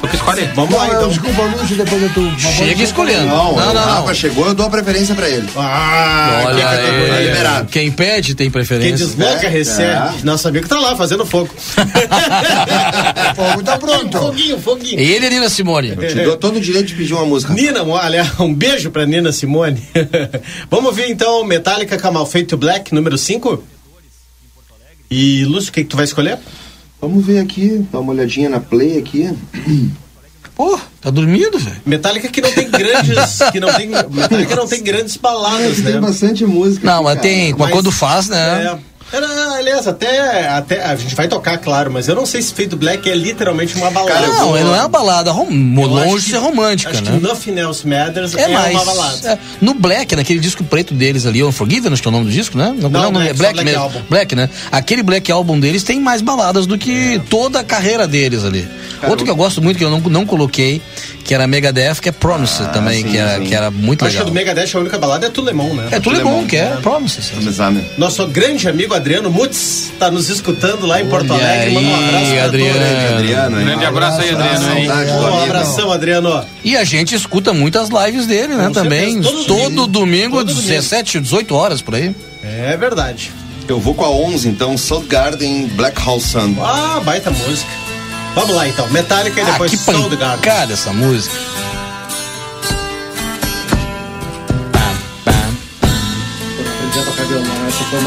Tu 0.00 0.08
que 0.08 0.16
escolhe. 0.16 0.42
Vamos 0.54 0.70
Não, 0.70 0.78
lá 0.78 0.86
eu 0.88 0.94
então. 0.96 1.08
desculpa, 1.08 1.42
Lúcio, 1.42 1.76
depois 1.76 2.02
de 2.02 2.08
tu. 2.10 2.32
Chega 2.40 2.82
escolhendo. 2.82 3.26
Não, 3.26 3.56
não, 3.56 3.70
o 3.70 3.74
não. 3.74 3.82
Rafa 3.84 4.14
chegou, 4.14 4.46
eu 4.46 4.54
dou 4.54 4.66
a 4.66 4.70
preferência 4.70 5.14
pra 5.14 5.28
ele. 5.28 5.48
Ah, 5.56 6.42
Olha 6.46 6.56
que 6.56 6.62
categoria. 6.62 7.14
aí, 7.14 7.26
liberado. 7.28 7.68
quem 7.68 7.90
pede 7.92 8.34
tem 8.34 8.46
Quem 8.46 8.50
preferência. 8.52 9.06
desloca, 9.06 9.46
É, 9.46 9.48
recebe. 9.48 9.90
é. 9.90 10.12
Nosso 10.24 10.48
amigo 10.48 10.66
tá 10.68 10.78
lá 10.78 10.96
fazendo 10.96 11.24
fogo. 11.24 11.50
Fogo 13.36 13.62
tá 13.62 13.78
pronto. 13.78 14.18
foguinho, 14.18 14.58
foguinho. 14.60 15.00
Ele 15.00 15.26
e 15.26 15.30
Nina 15.30 15.48
Simone. 15.48 15.90
Eu 15.96 16.08
te 16.08 16.14
dou 16.22 16.36
todo 16.36 16.56
o 16.56 16.60
direito 16.60 16.86
de 16.88 16.94
pedir 16.94 17.14
uma 17.14 17.24
música. 17.24 17.52
Nina, 17.52 17.82
olha, 17.84 18.30
um 18.40 18.52
beijo 18.52 18.90
pra 18.90 19.06
Nina 19.06 19.32
Simone. 19.32 19.82
Vamos 20.70 20.86
ouvir 20.86 21.11
então 21.12 21.44
Metallica 21.44 21.96
Camal 21.96 22.26
Fade 22.26 22.46
to 22.46 22.56
Black, 22.56 22.94
número 22.94 23.16
5. 23.16 23.62
E 25.10 25.44
Lúcio, 25.44 25.70
o 25.70 25.72
que, 25.72 25.82
que 25.84 25.90
tu 25.90 25.96
vai 25.96 26.04
escolher? 26.04 26.38
Vamos 27.00 27.24
ver 27.24 27.38
aqui, 27.40 27.84
dar 27.92 28.00
uma 28.00 28.12
olhadinha 28.12 28.48
na 28.48 28.60
play 28.60 28.98
aqui. 28.98 29.30
Pô, 30.54 30.78
tá 31.00 31.10
dormindo, 31.10 31.58
velho? 31.58 31.76
Metallica 31.86 32.28
que 32.28 32.40
não 32.40 32.52
tem 32.52 32.70
grandes. 32.70 33.38
que 33.50 33.58
não 33.58 33.72
tem, 33.74 33.88
Metallica 33.88 34.54
não 34.54 34.66
tem 34.66 34.82
grandes 34.82 35.16
baladas, 35.16 35.78
né? 35.80 35.92
Tem 35.92 36.00
bastante 36.00 36.44
música. 36.44 36.86
Não, 36.86 36.94
aqui, 36.96 37.04
mas 37.04 37.14
cara. 37.14 37.28
tem, 37.28 37.54
Mas- 37.54 37.70
quando 37.70 37.90
faz, 37.90 38.28
né? 38.28 38.64
É. 38.66 38.78
Era, 39.12 39.26
aliás, 39.56 39.86
até, 39.86 40.48
até. 40.48 40.82
A 40.82 40.96
gente 40.96 41.14
vai 41.14 41.28
tocar, 41.28 41.58
claro, 41.58 41.90
mas 41.92 42.08
eu 42.08 42.14
não 42.14 42.24
sei 42.24 42.40
se 42.40 42.54
Fade 42.54 42.74
Black 42.76 43.08
é 43.10 43.14
literalmente 43.14 43.74
uma 43.76 43.90
balada. 43.90 44.12
Cara, 44.14 44.26
Não, 44.28 44.46
vou- 44.48 44.56
ele 44.56 44.64
não 44.64 44.74
é 44.74 44.78
uma 44.80 44.88
balada 44.88 45.30
rom... 45.30 45.48
Acho 45.48 45.86
longe 45.88 46.24
de 46.24 46.30
ser 46.30 46.38
romântica, 46.38 46.90
acho 46.90 47.02
né? 47.04 47.12
que 47.18 47.22
Nothing 47.22 47.58
Else 47.58 47.86
Matters 47.86 48.34
é, 48.34 48.42
É 48.42 48.48
mais. 48.48 48.74
uma 48.74 48.84
balada. 48.84 49.28
é, 49.32 49.38
no 49.60 49.74
Black, 49.74 50.16
naquele 50.16 50.40
disco 50.40 50.64
preto 50.64 50.94
deles 50.94 51.26
ali, 51.26 51.42
Unforgiven, 51.44 51.92
acho 51.92 52.00
que 52.00 52.08
é 52.08 52.10
o 52.10 52.12
nome 52.12 52.24
do 52.26 52.30
disco, 52.32 52.56
né? 52.56 52.74
Não, 52.78 52.88
Não, 52.88 53.02
não, 53.02 53.12
Black, 53.12 53.28
é 53.30 53.32
Black, 53.34 53.52
Black 53.54 53.64
mesmo. 53.64 53.82
Album. 53.82 54.02
Black, 54.08 54.34
né? 54.34 54.48
Aquele 54.70 55.02
Black 55.02 55.30
Album 55.30 55.60
deles 55.60 55.82
tem 55.82 56.00
mais 56.00 56.22
baladas 56.22 56.66
do 56.66 56.78
que 56.78 57.20
toda 57.28 57.60
a 57.60 57.64
carreira 57.64 58.06
deles 58.08 58.44
ali. 58.44 58.66
Outro 59.08 59.24
que 59.24 59.30
eu 59.30 59.36
gosto 59.36 59.60
muito, 59.60 59.76
que 59.76 59.84
eu 59.84 59.90
não, 59.90 60.00
não 60.00 60.24
coloquei, 60.24 60.80
que 61.24 61.34
era 61.34 61.46
Megadeth, 61.46 61.96
que 62.00 62.08
é 62.08 62.12
Promises 62.12 62.66
também, 62.72 63.02
sim, 63.02 63.10
que, 63.10 63.16
era, 63.16 63.38
sim. 63.38 63.44
que 63.44 63.54
era 63.54 63.70
muito 63.70 64.04
Acho 64.04 64.10
que 64.10 64.16
legal. 64.18 64.26
a 64.26 64.30
do 64.30 64.34
Megadeth 64.34 64.76
a 64.76 64.80
única 64.80 64.98
balada 64.98 65.26
é 65.26 65.30
Tulemon, 65.30 65.74
né? 65.74 65.88
É 65.90 66.00
tudo 66.00 66.16
Tulemon, 66.18 66.46
que 66.46 66.56
é 66.56 66.76
Promises. 66.82 67.28
Vamos 67.30 67.46
exame. 67.46 67.84
Nosso 67.96 68.26
grande 68.26 68.68
amigo 68.68 68.94
Adriano 68.94 69.30
Mutz 69.30 69.92
tá 69.98 70.10
nos 70.10 70.28
escutando 70.28 70.86
lá 70.86 71.00
em 71.00 71.06
Porto 71.08 71.32
Olha 71.32 71.44
Alegre. 71.44 71.74
Manda 71.74 71.88
um 71.88 71.94
abraço 71.94 72.44
Adriano. 72.44 72.78
todos. 72.78 73.12
Adriano, 73.18 73.60
hein? 73.60 73.66
Grande 73.66 73.84
abraço 73.84 74.20
aí, 74.20 74.30
Adriano. 74.30 74.78
hein? 74.78 74.86
Do 74.86 75.22
Um 75.26 75.42
abração, 75.44 75.92
Adriano. 75.92 76.44
E 76.64 76.76
a 76.76 76.84
gente 76.84 77.14
escuta 77.14 77.52
muitas 77.52 77.88
lives 77.88 78.26
dele, 78.26 78.54
né? 78.54 78.66
Com 78.66 78.72
também. 78.72 79.12
certeza, 79.22 79.30
todo 79.30 79.44
todo 79.46 79.86
domingo. 79.86 80.36
Todo 80.38 80.48
domingo. 80.48 80.68
17, 80.68 81.20
18 81.20 81.54
horas 81.54 81.80
por 81.82 81.94
aí. 81.94 82.14
É 82.42 82.76
verdade. 82.76 83.30
Eu 83.68 83.78
vou 83.78 83.94
com 83.94 84.04
a 84.04 84.10
11, 84.10 84.48
então, 84.48 84.76
Soundgarden, 84.76 85.68
Black 85.76 85.96
Hole 86.06 86.20
Sun. 86.20 86.56
Ah, 86.60 87.00
baita 87.04 87.30
música. 87.30 87.70
Vamos 88.34 88.54
lá 88.54 88.66
então. 88.68 88.88
Metallica 88.88 89.40
e 89.40 89.42
Ah, 89.42 89.50
depois 89.52 89.70
que 89.70 89.76
Soundgarden. 89.76 90.38
pancada 90.38 90.72
essa 90.72 90.92
música. 90.92 91.36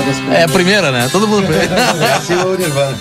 Das 0.05 0.39
É 0.39 0.43
a 0.43 0.47
primeira, 0.47 0.91
né? 0.91 1.09
Todo 1.11 1.27
mundo. 1.27 1.47
Esse 2.19 2.33
é 2.33 2.43
o 2.43 2.55
Nirvana. 2.55 2.97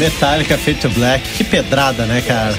Metallica 0.00 0.56
Fade 0.56 0.78
to 0.80 0.88
Black. 0.88 1.22
Que 1.36 1.44
pedrada, 1.44 2.06
né, 2.06 2.22
cara? 2.26 2.54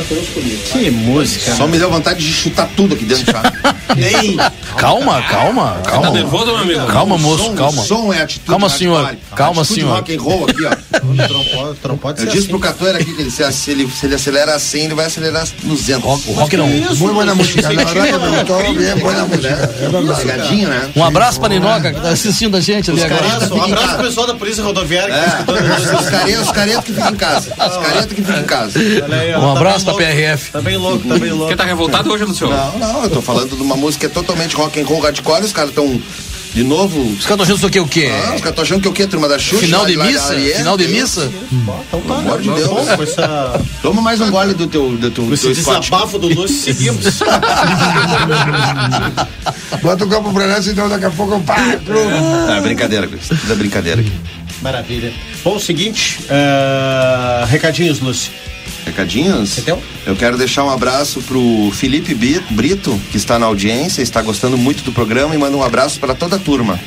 Que 0.72 0.92
música. 0.92 1.56
Só 1.56 1.66
né? 1.66 1.72
me 1.72 1.80
deu 1.80 1.90
vontade 1.90 2.20
de 2.24 2.32
chutar 2.32 2.70
tudo 2.78 2.94
aqui 2.94 3.04
dentro? 3.04 3.34
Ei, 3.98 4.38
Calma, 4.78 5.22
calma, 5.24 5.82
Tá 5.84 5.92
calma. 5.92 6.12
nervoso, 6.12 6.46
meu 6.46 6.58
amigo? 6.58 6.86
Calma, 6.88 7.18
moço, 7.18 7.52
calma. 7.54 7.82
O 7.82 7.86
som 7.86 8.14
é 8.14 8.22
atitude 8.22 8.48
Calma, 8.48 8.70
senhor. 8.70 9.16
Calma, 9.36 9.66
senhor. 9.66 9.96
rock 9.96 10.16
and 10.16 10.22
roll 10.22 10.46
aqui, 10.48 10.66
ó. 10.66 10.72
não 11.04 11.44
pode, 11.46 11.80
não 11.88 11.98
pode 11.98 12.20
Eu 12.20 12.26
ser 12.26 12.32
disse 12.32 12.38
assim. 12.44 12.48
pro 12.50 12.60
Catoeira 12.60 13.00
aqui 13.00 13.14
que 13.14 13.22
ele, 13.22 13.32
se, 13.32 13.52
se 13.52 13.72
ele, 13.72 13.90
se 13.90 14.06
ele 14.06 14.16
acelera 14.16 14.56
assim, 14.56 14.86
ele 14.86 14.94
vai 14.96 15.06
acelerar 15.06 15.48
nos 15.64 15.80
200. 15.82 16.04
Rock, 16.04 16.34
rock 16.34 16.58
não. 16.58 16.68
Muy 16.68 17.14
buena 17.14 17.34
música, 17.36 17.62
la 17.62 17.70
verdad 17.84 17.94
que 18.06 18.20
me 18.20 18.38
gustó, 18.38 18.74
bien 18.74 19.00
buena 19.00 19.26
música. 19.26 19.68
Pegadinho, 20.22 20.70
né? 20.70 20.90
Um 20.96 21.04
abraço 21.04 21.40
pra 21.40 21.50
Ninoca 21.50 21.92
que 21.94 22.00
tá 22.00 22.10
assistindo 22.10 22.56
a 22.58 22.62
gente 22.62 22.92
ali 22.92 23.04
agora. 23.04 23.24
Um 23.54 23.62
abraço 23.64 23.96
pro 23.96 24.04
pessoal 24.04 24.28
da 24.28 24.34
Polícia 24.36 24.64
Rodoviária 24.64 25.14
que 25.14 25.46
tá. 25.46 26.30
É, 26.30 26.40
os 26.40 26.52
caretas, 26.52 26.84
que 26.84 26.94
ficam 26.94 27.10
em 27.12 27.16
casa. 27.16 27.52
Os 27.52 27.78
caretas 27.78 28.06
que 28.14 28.16
ficam 28.22 28.40
em 28.40 28.44
casa. 28.44 28.80
Ó, 28.80 29.40
Um 29.40 29.54
tá 29.54 29.60
abraço 29.60 29.86
pra. 29.86 29.94
PRF. 29.96 30.52
Tá 30.52 30.62
bem 30.62 30.78
louco, 30.78 31.08
tá 31.08 31.18
bem 31.18 31.32
louco. 31.32 31.48
Quem 31.48 31.58
tá 31.58 31.64
revoltado 31.66 32.12
hoje, 32.12 32.24
Luciano? 32.24 32.54
Não, 32.56 32.80
não, 32.80 33.04
eu 33.04 33.10
tô 33.10 33.22
falando 33.22 33.56
de 33.56 33.62
uma 33.62 33.76
música 33.76 34.08
que 34.08 34.12
é 34.12 34.14
totalmente 34.14 34.56
rock 34.56 34.80
and 34.80 34.86
roll 34.86 35.00
hardcore, 35.02 35.44
os 35.44 35.52
caras 35.52 35.70
estão 35.70 36.02
de 36.54 36.64
novo. 36.64 37.00
Os 37.02 37.26
caras 37.26 37.28
estão 37.30 37.42
achando 37.44 37.58
isso 37.58 37.68
aqui 37.68 37.80
o 37.80 37.88
quê? 37.88 38.10
Ah, 38.12 38.36
os 38.36 38.42
caras 38.42 38.50
estão 38.50 38.64
achando 38.64 38.82
que 38.82 38.88
é 38.88 38.92
o 38.92 38.94
quê? 38.94 39.08
Turma 39.08 39.28
da 39.28 39.40
Xuxa? 39.40 39.66
Final 39.66 39.86
de 39.86 39.98
missa? 39.98 40.36
Final 40.36 40.78
de 40.78 40.88
missa? 40.88 41.32
Então 41.52 41.84
tá, 41.90 42.00
Pelo 42.00 42.14
amor 42.14 42.42
de? 42.42 42.50
Deus. 42.50 42.88
Essa, 42.88 43.62
Toma 43.82 44.02
mais 44.02 44.20
um 44.22 44.30
gole 44.30 44.54
do 44.54 44.68
teu, 44.68 44.90
do 44.92 45.12
teu, 45.12 45.34
esse 45.34 45.54
desabafo 45.54 46.20
do 46.20 46.28
Lúcio, 46.28 46.74
seguimos. 46.74 47.20
Bota 49.82 50.06
o 50.06 50.08
copo 50.08 50.34
pra 50.34 50.46
lá, 50.46 50.62
senão 50.62 50.88
daqui 50.90 51.06
a 51.06 51.12
pouco 51.12 51.40
pá, 51.42 51.56
clube. 51.86 52.12
Ah, 52.50 52.60
brincadeira, 52.62 53.08
Cris. 53.08 53.30
Da 53.48 53.56
brincadeira 53.56 54.02
aqui. 54.02 54.12
Maravilha. 54.62 55.12
Bom, 55.44 55.56
o 55.56 55.60
seguinte, 55.60 56.20
eh, 56.30 57.46
recadinhos, 57.48 58.00
Lúcio. 58.00 58.32
Recadinhos? 58.86 59.58
Entendeu? 59.58 59.82
Eu 60.06 60.16
quero 60.16 60.38
deixar 60.38 60.64
um 60.64 60.70
abraço 60.70 61.22
pro 61.22 61.72
Felipe 61.74 62.14
Brito, 62.50 63.00
que 63.12 63.18
está 63.18 63.38
na 63.38 63.46
audiência, 63.46 64.02
está 64.02 64.22
gostando 64.22 64.58
muito 64.58 64.84
do 64.84 64.92
programa 64.92 65.36
e 65.36 65.38
manda 65.38 65.56
um 65.56 65.64
abraço 65.64 66.00
para 66.00 66.14
toda 66.14 66.36
a 66.36 66.40
turma. 66.40 66.80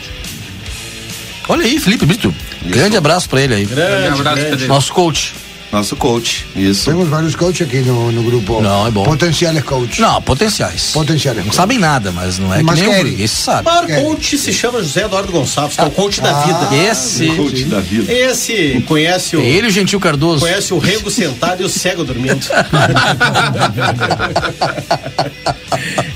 Olha 1.48 1.64
aí, 1.64 1.78
Felipe 1.78 2.06
Brito. 2.06 2.34
Grande 2.62 2.96
abraço 2.96 3.28
pra 3.28 3.40
ele 3.42 3.54
aí. 3.54 3.64
Grande, 3.66 4.20
abraço, 4.20 4.42
grande. 4.42 4.66
Nosso 4.66 4.92
coach. 4.92 5.34
Nosso 5.74 5.96
coach. 5.96 6.46
Isso. 6.55 6.84
Temos 6.88 7.09
vários 7.09 7.34
coaches 7.34 7.66
aqui 7.66 7.78
no, 7.78 8.12
no 8.12 8.22
grupo. 8.22 8.60
Não, 8.60 8.86
é 8.86 8.92
bom. 8.92 9.02
Potenciales 9.02 9.64
coaches. 9.64 9.98
Não, 9.98 10.22
potenciais. 10.22 10.92
Potenciales 10.92 11.38
Não 11.38 11.46
coaches. 11.46 11.56
sabem 11.56 11.80
nada, 11.80 12.12
mas 12.12 12.38
não 12.38 12.55
é 12.55 12.62
Mas 12.62 12.78
que 12.78 12.86
nem 12.86 12.94
querem. 12.94 13.20
Esse 13.20 13.34
sabe. 13.34 13.68
O 13.68 13.72
maior 13.72 13.88
coach 14.05 14.38
se 14.38 14.52
chama 14.52 14.80
José 14.80 15.02
Eduardo 15.05 15.32
Gonçalves, 15.32 15.74
que 15.76 15.82
é 15.82 15.86
o 15.86 15.90
coach 15.90 16.20
da 16.20 16.32
vida. 16.44 16.76
Esse. 16.76 17.26
Coach 17.26 17.64
da 17.64 17.80
vida. 17.80 18.12
Esse 18.12 18.84
conhece 18.86 19.36
o, 19.36 19.40
É 19.40 19.46
ele 19.46 19.66
e 19.66 19.70
o 19.70 19.72
Gentil 19.72 19.98
Cardoso. 19.98 20.42
conhece 20.42 20.72
o 20.72 20.78
rego 20.78 21.10
sentado 21.10 21.60
e 21.60 21.64
o 21.64 21.68
cego 21.68 22.05
dormindo. 22.05 22.46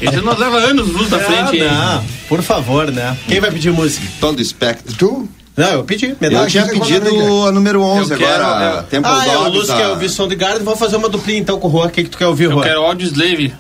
Ele 0.01 0.21
nos 0.21 0.39
leva 0.39 0.57
anos 0.59 0.87
luz 0.89 1.11
da 1.11 1.19
frente, 1.19 1.57
hein? 1.57 1.67
Ah, 1.69 1.97
não, 1.97 2.05
por 2.29 2.43
favor, 2.43 2.93
né? 2.93 3.17
Quem 3.27 3.41
vai 3.41 3.51
pedir 3.51 3.73
música? 3.73 4.07
Todo 4.21 4.41
espectro. 4.41 4.95
¿Tú? 4.97 5.29
Não, 5.59 5.73
eu 5.73 5.85
pedi. 5.85 6.07
Eu 6.11 6.17
Medalha. 6.21 6.47
tinha 6.47 6.63
dizer 6.65 6.77
qual 6.79 6.89
pedido 6.89 7.45
é 7.45 7.49
a 7.49 7.53
número 7.53 7.83
11 7.83 8.13
Eu 8.13 8.19
quero, 8.19 8.45
agora. 8.45 8.87
eu- 8.91 9.01
Ah, 9.05 9.27
é, 9.27 9.37
o 9.37 9.49
Lúcio 9.49 9.75
a- 9.75 9.77
quer 9.77 9.89
ouvir 9.89 10.09
som 10.09 10.29
de 10.29 10.37
Garden. 10.37 10.63
Vamos 10.65 10.79
fazer 10.79 10.97
uma 10.97 11.09
duplinha 11.09 11.41
então 11.41 11.59
com 11.59 11.69
o 11.69 11.71
Juan. 11.71 11.87
O 11.87 11.91
que, 11.91 12.05
que 12.05 12.11
tu 12.11 12.17
quer 12.19 12.27
ouvir, 12.29 12.45
Eu 12.45 12.53
Juan? 12.53 12.63
quero 12.63 12.83
Audio 12.83 13.07
Slave. 13.09 13.55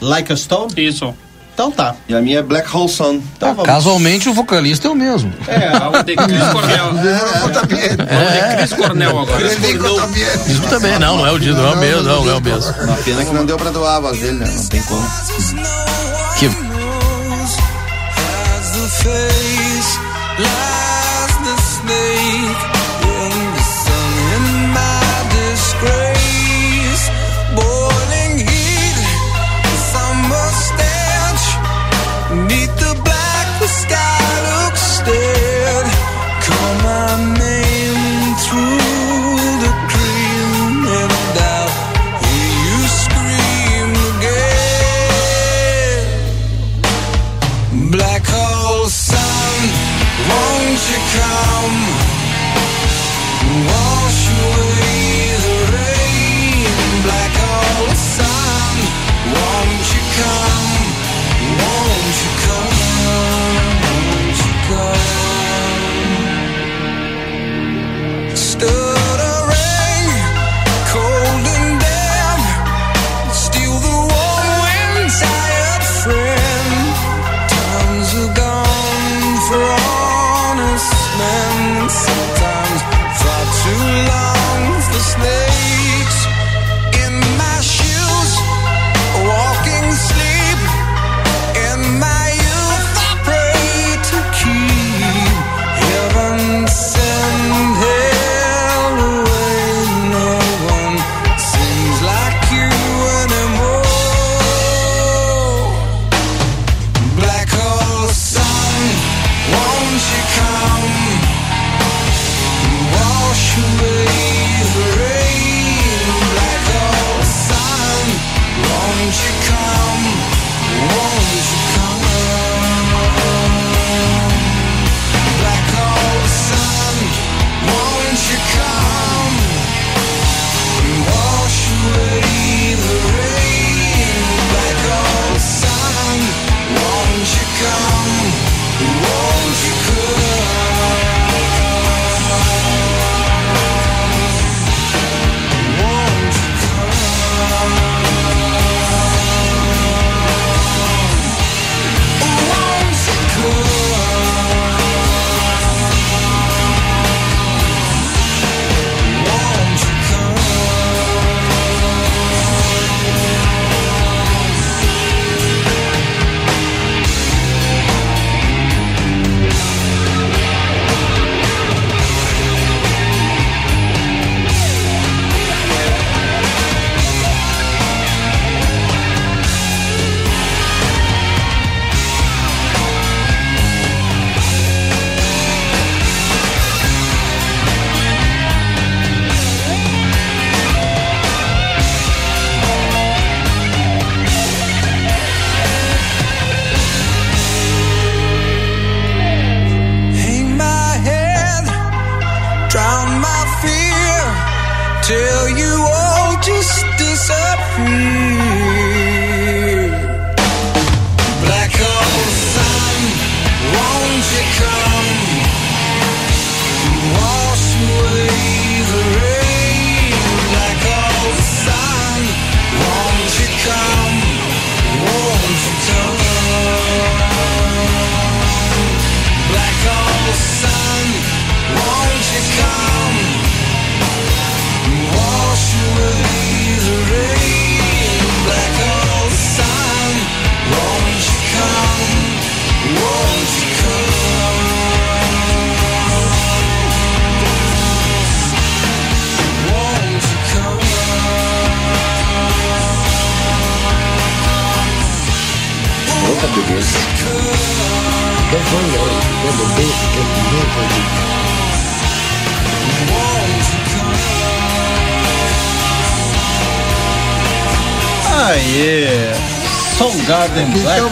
Like 0.00 0.32
a 0.32 0.36
Stone? 0.36 0.72
Isso. 0.76 1.14
Então 1.54 1.70
tá. 1.70 1.94
E 2.08 2.14
a 2.14 2.20
minha 2.20 2.38
é 2.38 2.42
Black 2.42 2.74
Hole 2.74 2.88
Sun. 2.88 3.20
Então 3.36 3.50
vamos. 3.54 3.64
Casualmente 3.64 4.26
o 4.28 4.32
vocalista 4.32 4.88
é 4.88 4.90
o 4.90 4.94
mesmo. 4.94 5.32
É, 5.46 5.70
Vamos 5.78 6.02
de 6.06 6.16
Chris 6.16 6.48
Cornell. 6.50 6.84
Vamos 6.92 7.00
de 7.02 8.56
Chris 8.56 8.72
Cornell 8.72 9.18
agora. 9.20 9.46
Isso 9.46 10.62
também, 10.70 10.98
não, 10.98 11.18
não 11.18 11.26
é 11.26 11.30
o 11.30 11.38
Dido, 11.38 11.56
não 11.60 11.68
é 11.68 11.74
o 11.74 11.78
mesmo, 11.78 12.02
não, 12.02 12.24
não 12.24 12.32
é 12.32 12.36
o 12.36 12.40
mesmo. 12.40 12.72
Uma 12.84 12.96
pena 12.96 13.24
que 13.24 13.34
não 13.34 13.44
deu 13.44 13.56
pra 13.58 13.70
doar 13.70 13.96
a 13.96 14.00
voz 14.00 14.18
dele, 14.18 14.38
né? 14.38 14.50
Não 14.54 14.66
tem 14.66 14.82
como. 14.82 15.06
Que 16.38 16.48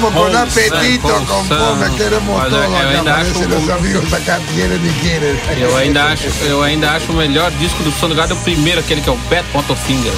Estamos 0.00 0.14
con 0.14 0.34
apetito, 0.34 1.08
con 1.26 1.44
fome, 1.44 1.96
queremos 1.98 2.42
Olha, 2.42 2.48
todo 2.48 2.64
eu 2.64 2.88
ainda 2.88 3.16
acho 3.16 3.72
amigos 3.74 4.04
quieren 4.54 4.80
y 4.82 4.90
quieren. 5.02 5.38
Eu 5.60 5.76
ainda 5.76 6.06
acho, 6.06 6.26
eu 6.46 6.62
ainda 6.62 6.92
acho 6.92 7.12
o 7.12 7.16
melhor 7.16 7.50
disco 7.58 7.82
do 7.82 7.92
Soundgarden 7.92 8.34
o 8.34 8.40
primeiro, 8.40 8.80
aquele 8.80 9.02
que 9.02 9.10
é 9.10 9.12
o 9.12 9.16
Bad 9.28 9.46
Bottofinger. 9.52 10.12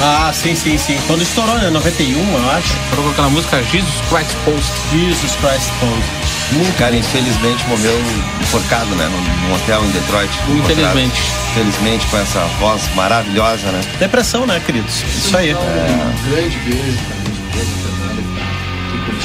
Ah, 0.00 0.32
sim, 0.32 0.54
sim, 0.54 0.78
sim. 0.78 0.98
Quando 1.06 1.20
estourou, 1.20 1.58
né? 1.58 1.68
91, 1.68 2.38
eu 2.38 2.50
acho. 2.52 2.74
Com 2.94 3.10
aquela 3.10 3.28
música 3.28 3.62
Jesus 3.64 4.00
Christ 4.08 4.34
Post. 4.46 4.72
Jesus 4.90 5.32
Christ 5.42 5.70
Pose. 5.78 6.58
Um 6.58 6.72
cara, 6.78 6.96
infelizmente, 6.96 7.66
morreu 7.68 7.98
enforcado, 8.40 8.94
né? 8.94 9.06
Num, 9.08 9.54
hotel 9.54 9.84
em 9.84 9.90
Detroit. 9.90 10.30
Infelizmente. 10.48 11.22
Infelizmente, 11.50 12.06
com 12.06 12.16
essa 12.16 12.40
voz 12.60 12.82
maravilhosa, 12.94 13.70
né? 13.72 13.80
Depressão, 13.98 14.46
né, 14.46 14.58
queridos? 14.64 15.02
Isso 15.02 15.36
aí. 15.36 15.54
Um 15.54 16.30
grande 16.30 16.56
beijo 16.60 17.15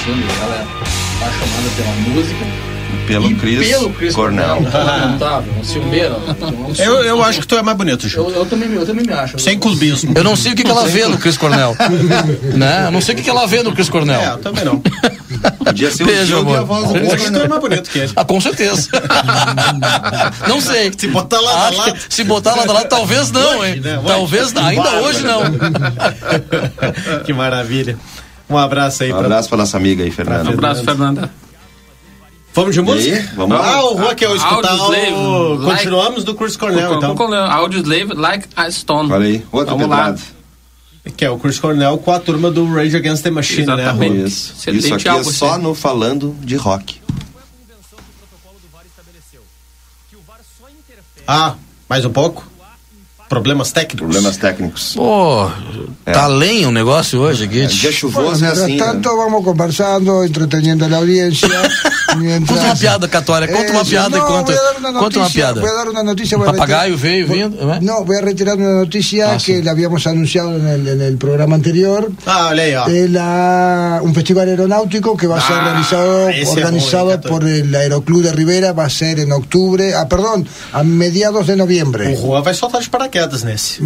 Ela 0.07 0.55
é 0.55 0.61
apaixonada 1.23 1.69
pela 1.75 1.91
música. 2.15 2.45
Pelo 3.07 3.29
e 3.31 3.35
Chris, 3.35 3.67
pelo 3.67 3.89
Chris 3.93 4.15
Cornell. 4.15 4.55
Cornell. 4.55 4.71
Lamentável, 4.85 5.53
um 5.59 5.63
ciumeiro. 5.63 6.15
Um 6.17 6.73
Eu, 6.81 7.03
eu 7.03 7.23
acho 7.23 7.41
que 7.41 7.47
tu 7.47 7.55
é 7.55 7.61
mais 7.61 7.77
bonito, 7.77 8.07
Ju. 8.07 8.19
Eu, 8.19 8.29
eu 8.31 8.45
também, 8.45 8.71
eu 8.73 8.85
também 8.85 9.05
me 9.05 9.13
acho. 9.13 9.37
Sem 9.39 9.59
clubismo. 9.59 10.13
Eu 10.15 10.23
não 10.23 10.35
sei 10.35 10.53
o 10.53 10.55
que, 10.55 10.63
que 10.63 10.71
ela 10.71 10.87
vê 10.87 11.05
no 11.07 11.17
Chris 11.17 11.37
Cornell. 11.37 11.75
né? 12.55 12.85
Eu 12.87 12.91
não 12.91 13.01
sei 13.01 13.13
o 13.13 13.17
que, 13.17 13.23
que 13.23 13.29
ela 13.29 13.45
vê 13.45 13.61
no 13.63 13.73
Chris 13.73 13.87
É, 13.87 13.91
Cornell. 13.91 14.21
eu 14.21 14.37
também 14.39 14.65
não. 14.65 14.81
Podia 15.63 15.91
ser 15.91 16.03
o 16.03 16.05
Beijo, 16.07 16.25
Gil 16.25 16.37
a 16.37 16.41
amor. 16.41 16.65
voz 16.65 16.89
Hoje 16.91 17.31
tu 17.31 17.37
é 17.39 17.47
mais 17.47 17.61
bonito 17.61 17.89
que 17.89 17.99
ele. 17.99 18.11
Ah, 18.15 18.25
com 18.25 18.41
certeza. 18.41 18.89
não 20.47 20.61
sei. 20.61 20.91
Se 20.97 21.07
botar 21.07 21.39
lado 21.39 21.57
a 21.57 21.67
Acho 21.69 21.77
lado. 21.77 21.93
que 21.93 22.13
se 22.13 22.23
botar 22.23 22.55
lado 22.55 22.69
a 22.69 22.73
lado, 22.73 22.89
talvez 22.89 23.31
não, 23.31 23.59
Hoje, 23.59 23.71
hein? 23.73 23.81
né? 23.81 24.01
Talvez 24.05 24.53
não. 24.53 24.65
Ainda 24.65 24.89
hoje 25.01 25.23
não. 25.23 25.41
que 27.23 27.33
maravilha. 27.33 27.97
Um 28.51 28.57
abraço 28.57 29.03
aí 29.03 29.11
Um 29.11 29.15
pra 29.17 29.25
abraço 29.25 29.47
pra 29.49 29.57
nossa 29.57 29.77
amiga 29.77 30.03
aí, 30.03 30.09
Um 30.09 30.13
Fernanda. 30.13 30.49
abraço, 30.49 30.83
Fernanda. 30.83 31.31
Vamos 32.53 32.73
de 32.75 32.81
música? 32.81 33.15
aí, 33.15 33.21
vamos 33.35 33.57
lá. 33.57 33.65
Ah, 33.75 33.83
o 33.85 33.95
Rock, 33.95 34.21
eu 34.23 34.35
escutar 34.35 34.71
Audioslave, 34.71 35.13
o... 35.13 35.53
like- 35.55 35.77
Continuamos 35.77 36.23
do 36.25 36.35
Chris 36.35 36.57
Cornell, 36.57 36.95
então. 36.95 37.15
Com 37.15 37.33
Audioslave 37.33 38.13
Like 38.13 38.47
a 38.57 38.69
Stone. 38.69 39.11
Olha 39.11 39.25
aí, 39.25 39.45
outra 39.51 39.73
Vamos 39.73 39.89
lá. 39.89 39.97
pedrada. 39.97 40.21
Que 41.15 41.25
é 41.25 41.29
o 41.31 41.39
Chris 41.39 41.57
Cornell 41.59 41.97
com 41.97 42.11
a 42.11 42.19
turma 42.19 42.51
do 42.51 42.65
Rage 42.73 42.95
Against 42.97 43.23
the 43.23 43.31
Machine, 43.31 43.61
Exatamente. 43.63 44.13
né, 44.13 44.19
Rô? 44.21 44.27
Isso. 44.27 44.53
Excelente 44.57 44.83
Isso 44.85 44.93
aqui 44.93 45.07
é 45.07 45.23
só 45.23 45.57
no 45.57 45.73
falando 45.73 46.35
de 46.41 46.55
rock. 46.57 46.99
Ah, 51.27 51.55
mais 51.87 52.03
um 52.05 52.11
pouco? 52.11 52.45
Problemas 53.31 53.71
técnicos? 53.71 54.01
Problemas 54.09 54.35
técnicos. 54.37 54.93
Pô, 54.93 55.49
tá 56.03 56.27
lenho 56.27 56.67
o 56.67 56.71
negócio 56.71 57.17
hoje 57.21 57.45
aqui. 57.45 57.61
É, 57.61 57.65
dia 57.67 57.89
chuvoso 57.89 58.43
é 58.43 58.47
mientras 58.47 58.59
assim. 58.63 58.75
tanto 58.77 59.07
né? 59.09 59.15
vamos 59.15 59.45
conversando, 59.45 60.25
entreteniendo 60.25 60.83
a 60.83 60.89
la 60.89 60.97
audiencia. 60.97 61.47
mientras- 62.17 62.49
Conta 62.59 62.65
uma 62.67 62.75
piada, 62.75 63.07
Catória. 63.07 63.47
Conta 63.47 63.71
uma 63.71 63.81
Eso, 63.83 63.89
piada 63.89 64.17
e 64.17 64.19
no, 64.19 64.25
conta, 64.25 65.19
uma 65.19 65.29
piada. 65.29 65.61
Voy 65.61 65.69
a 65.69 65.73
dar 65.73 65.87
una 65.87 66.03
noticia. 66.03 66.37
Un 66.37 66.43
voy 66.43 66.49
a 66.49 66.57
papagayo 66.57 66.97
retirar- 66.97 67.27
veio 67.27 67.27
vindo, 67.49 67.73
¿eh? 67.73 67.79
No, 67.81 68.03
voy 68.03 68.17
a 68.17 68.21
retirar 68.21 68.57
una 68.57 68.73
noticia 68.73 69.35
Ah, 69.35 69.37
que 69.37 69.63
habíamos 69.69 70.05
anunciado 70.07 70.53
el 70.57 71.17
programa 71.17 71.55
anterior. 71.55 72.11
Ah, 72.25 72.49
olha 72.51 72.63
aí, 72.63 72.75
ó. 72.75 72.85
de 72.85 73.07
la- 73.07 74.01
un 74.03 74.13
festival 74.13 74.49
aeronáutico 74.49 75.15
que 75.15 75.27
va 75.27 75.37
a 75.37 75.41
ser 75.41 75.55
Ah, 75.55 76.51
organizado 76.51 77.05
bonito. 77.11 77.29
por 77.29 77.47
el 77.47 77.73
Aeroclub 77.73 78.23
de 78.23 78.33
Rivera, 78.33 78.73
va 78.73 78.83
a 78.85 78.89
ser 78.89 79.21
en 79.21 79.31
octubre, 79.31 79.95
ah, 79.95 80.09
perdón, 80.09 80.45
a 80.73 80.83
mediados 80.83 81.47
de 81.47 81.53
O 81.53 81.55
noviembre. 81.55 82.13
Juan 82.17 82.43
vai 82.43 82.53
soltar 82.53 82.81
de 82.81 82.89
paraquedas 82.89 83.20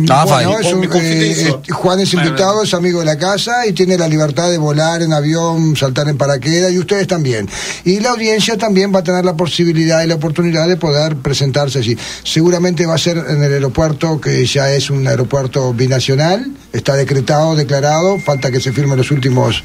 Ah, 0.09 0.25
vai. 0.25 0.45
es 0.61 0.73
un- 0.73 0.79
Me 0.81 0.87
confidenciou. 0.89 1.61
eh, 1.67 1.71
Juan 1.71 1.99
es 1.99 2.13
invitado, 2.13 2.63
es 2.63 2.73
amigo 2.73 2.99
de 2.99 3.05
la 3.05 3.17
casa 3.17 3.65
y 3.67 3.73
tiene 3.73 3.97
la 3.97 4.07
libertad 4.07 4.49
de 4.49 4.57
volar 4.57 5.01
en 5.01 5.13
avión, 5.13 5.75
saltar 5.75 6.07
en 6.09 6.17
paraquedas 6.17 6.71
y 6.71 6.79
ustedes 6.79 7.07
también. 7.07 7.47
Y 7.83 7.99
la 7.99 8.11
audiencia 8.11 8.57
también 8.57 8.93
va 8.93 8.99
a 8.99 9.03
tener 9.03 9.25
la 9.25 9.35
posibilidad 9.35 10.03
y 10.03 10.07
la 10.07 10.15
oportunidad 10.15 10.67
de 10.67 10.77
poder 10.77 11.15
presentarse 11.17 11.79
allí. 11.79 11.97
Seguramente 12.23 12.85
va 12.85 12.95
a 12.95 12.97
ser 12.97 13.17
en 13.17 13.43
el 13.43 13.53
aeropuerto 13.53 14.19
que 14.21 14.45
ya 14.45 14.71
es 14.71 14.89
un 14.89 15.07
aeropuerto 15.07 15.73
binacional, 15.73 16.51
está 16.73 16.95
decretado, 16.95 17.55
declarado, 17.55 18.19
falta 18.19 18.51
que 18.51 18.59
se 18.61 18.71
firmen 18.71 18.97
los 18.97 19.11
últimos 19.11 19.63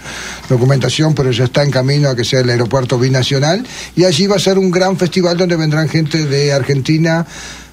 documentación, 0.48 1.14
pero 1.14 1.30
ya 1.30 1.44
está 1.44 1.62
en 1.62 1.70
camino 1.70 2.08
a 2.08 2.16
que 2.16 2.24
sea 2.24 2.40
el 2.40 2.50
aeropuerto 2.50 2.98
binacional 2.98 3.66
y 3.96 4.04
allí 4.04 4.26
va 4.26 4.36
a 4.36 4.40
ser 4.40 4.58
un 4.58 4.70
gran 4.70 4.96
festival 4.96 5.36
donde 5.36 5.56
vendrán 5.56 5.88
gente 5.88 6.24
de 6.26 6.52
Argentina, 6.52 7.26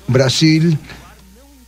Brasil, 0.07 0.78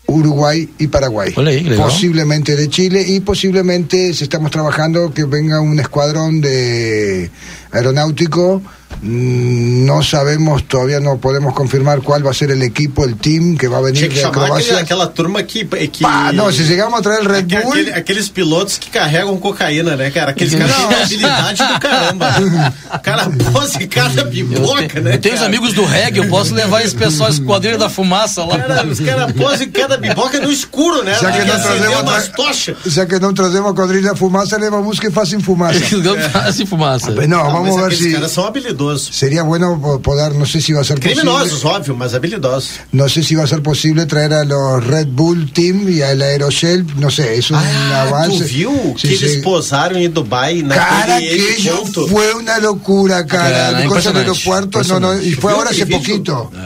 Uruguay 0.10 0.70
y 0.78 0.88
Paraguay. 0.88 1.34
Posiblemente 1.78 2.56
de 2.56 2.70
Chile 2.70 3.04
y 3.08 3.20
posiblemente 3.20 4.14
se 4.14 4.26
estamos 4.26 4.52
trabajando 4.52 5.14
que 5.14 5.24
venga 5.24 5.62
un 5.62 5.80
escuadrón 5.80 6.42
de 6.42 7.30
aeronáutico. 7.72 8.62
No 9.02 10.04
sabemos, 10.04 10.64
todavía 10.68 11.00
no 11.00 11.18
podemos 11.20 11.54
confirmar 11.54 12.02
cuál 12.02 12.26
va 12.26 12.32
a 12.32 12.34
ser 12.34 12.52
el 12.52 12.62
equipo, 12.64 13.06
el 13.06 13.16
team 13.16 13.56
que 13.58 13.68
va 13.70 13.78
a 13.78 13.82
venir 13.82 13.98
Tinha 14.00 14.10
que 14.10 14.16
de 14.16 14.22
chamar 14.22 14.36
aquele, 14.46 14.50
Croacia. 14.66 14.80
aquela 14.80 15.08
turma 15.08 15.42
que. 15.44 15.64
que 15.66 16.04
Pá, 16.04 16.34
não, 16.34 16.52
se 16.52 16.66
chegamos 16.66 17.00
a 17.00 17.02
trazer 17.02 17.26
Red 17.28 17.44
Bull. 17.44 17.72
aquele- 17.72 17.94
aqueles 17.94 18.28
pilotos 18.30 18.78
que 18.78 18.90
carregam 18.90 19.38
cocaína, 19.38 19.96
né, 19.96 20.10
cara? 20.12 20.32
Aqueles 20.32 20.54
caras 20.54 20.78
Não. 20.78 20.88
têm 20.90 21.02
habilidade 21.04 21.64
do 21.66 21.80
caramba. 21.80 22.36
O 22.94 23.00
cara 23.00 23.30
pose 23.54 23.88
cada 23.88 24.22
Eu, 24.22 24.28
pipoca, 24.28 24.88
te- 24.88 25.00
né? 25.00 25.14
eu 25.16 25.20
tenho 25.22 25.36
os 25.36 25.40
cara? 25.42 25.50
amigos 25.50 25.74
do 25.74 25.86
reggae, 25.86 26.20
eu 26.20 26.28
posso 26.28 26.54
levar 26.54 26.84
esse 26.84 26.96
pessoal, 26.96 27.30
esse 27.30 27.42
quadrilha 27.42 27.78
da 27.78 27.90
fumaça 27.90 28.44
lá. 28.44 28.60
Cara, 28.60 28.86
os 28.88 29.00
caras 29.00 29.32
posam 29.32 29.68
cada 29.72 29.98
pipoca 29.98 30.40
no 30.42 30.52
escuro, 30.52 31.04
né? 31.04 31.18
Já 31.22 31.32
que 31.32 31.38
Tem 31.38 31.48
não 31.48 31.56
acender 31.56 31.78
trazemos 31.80 32.02
umas 32.02 32.28
tra- 32.28 32.36
tochas. 32.36 32.96
Ya 32.96 33.06
que 33.06 33.20
no 33.20 33.34
trazemos 33.34 33.74
quadrilha 33.74 34.14
fumaça, 34.16 34.58
leva 34.58 34.82
música 34.82 35.08
e 35.08 35.12
fazem 35.12 35.40
fumaça. 35.40 35.80
Assim, 36.46 36.66
fumaça. 36.66 37.12
Não, 37.28 37.40
Ah, 37.40 37.50
vamos 37.50 37.70
mas 37.70 37.76
ver 37.78 37.84
aqueles 37.86 38.00
si 38.04 38.12
caras 38.14 38.32
são 38.32 38.46
habilidosos. 38.80 39.16
sería 39.16 39.44
bueno 39.44 39.80
po- 39.82 40.02
poder, 40.02 40.34
no 40.36 40.46
sé 40.46 40.62
si 40.62 40.74
va 40.74 40.82
a 40.82 40.84
ser 40.84 41.00
Criminosos, 41.00 41.50
posible. 41.62 41.76
óbvio, 41.76 41.96
mas 41.96 42.14
habilidosos. 42.14 42.72
No 42.92 43.10
sé 43.10 43.24
si 43.24 43.36
va 43.36 43.44
a 43.44 43.48
ser 43.48 43.62
posible 43.62 44.06
traer 44.06 44.34
a 44.34 44.44
los 44.46 44.86
Red 44.86 45.08
Bull 45.08 45.52
Team 45.52 45.90
y 45.90 46.02
al 46.02 46.22
Aeroshell, 46.22 46.86
no 46.98 47.10
sé, 47.10 47.36
es 47.38 47.52
un 47.52 47.58
Ah, 47.58 48.02
avance. 48.08 48.38
tu 48.40 48.44
viu 48.46 48.96
Sí, 48.98 49.10
que 49.10 49.18
sí. 49.18 49.26
eles 49.26 49.44
posaram 49.44 49.98
em 49.98 50.10
Dubai 50.10 50.64
Cara, 50.64 51.16
aquello 51.18 51.86
fue 52.08 52.34
una 52.34 52.60
locura, 52.60 53.26
cara. 53.26 53.72
Cara, 53.74 53.86
Cosa 53.86 54.12
del 54.12 54.24
aeropuerto, 54.24 54.84
no, 54.84 55.00
no, 55.00 55.22
y 55.22 55.32
fue 55.34 55.52
ahora 55.52 55.72
hace 55.72 55.86
poquito. 55.86 56.50
Fue 56.52 56.60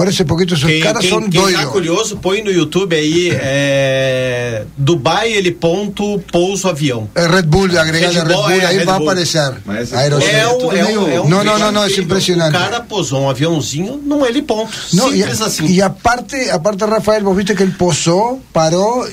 ahora 0.00 0.10
hace 0.10 0.24
poquito, 0.24 0.54
esos 0.54 0.68
Quem, 0.68 0.80
caras 0.80 1.00
quem, 1.02 1.10
son 1.10 1.22
quem 1.22 1.30
tá 1.30 1.40
doidos. 1.40 1.64
curioso, 1.66 2.16
põe 2.18 2.42
no 2.42 2.50
YouTube 2.50 2.94
aí 2.96 3.30
é, 3.32 4.64
Dubai, 4.76 5.32
ele 5.32 5.52
ponto, 5.52 6.18
pouso 6.32 6.68
avião. 6.68 7.08
El 7.14 7.28
Red 7.28 7.42
Bull, 7.42 7.78
agregar 7.78 8.10
Red 8.10 8.18
a 8.18 8.24
Red 8.24 8.34
Bull, 8.34 8.50
é, 8.50 8.64
ahí 8.66 8.78
Red 8.78 8.84
va 8.84 8.94
a 8.94 8.98
Bull. 8.98 9.08
aparecer. 9.08 9.54
Mas 9.64 9.92
Aeroshell. 9.92 10.30
É 10.30 10.46
o, 10.48 10.50
é 10.50 10.64
o, 10.66 10.76
é 10.76 10.84
um 10.84 10.86
vídeo 10.86 11.28
no, 11.28 11.44
no, 11.44 11.84
es 11.84 11.92
incrível. 11.92 12.04
impresionante. 12.04 12.56
O 12.56 12.60
cara 12.60 12.80
posou 12.80 13.20
um 13.22 13.30
aviãozinho 13.30 14.00
num 14.04 14.24
heliponto. 14.26 14.72
No, 14.92 15.08
y, 15.14 15.18
Simples 15.18 15.40
assim. 15.40 15.66
y 15.66 15.80
aparte, 15.80 16.50
aparte, 16.50 16.84
Rafael, 16.86 17.22
vos 17.22 17.36
viste 17.36 17.54
que 17.54 17.62
él 17.62 17.72
posó, 17.76 18.38
paró 18.52 19.06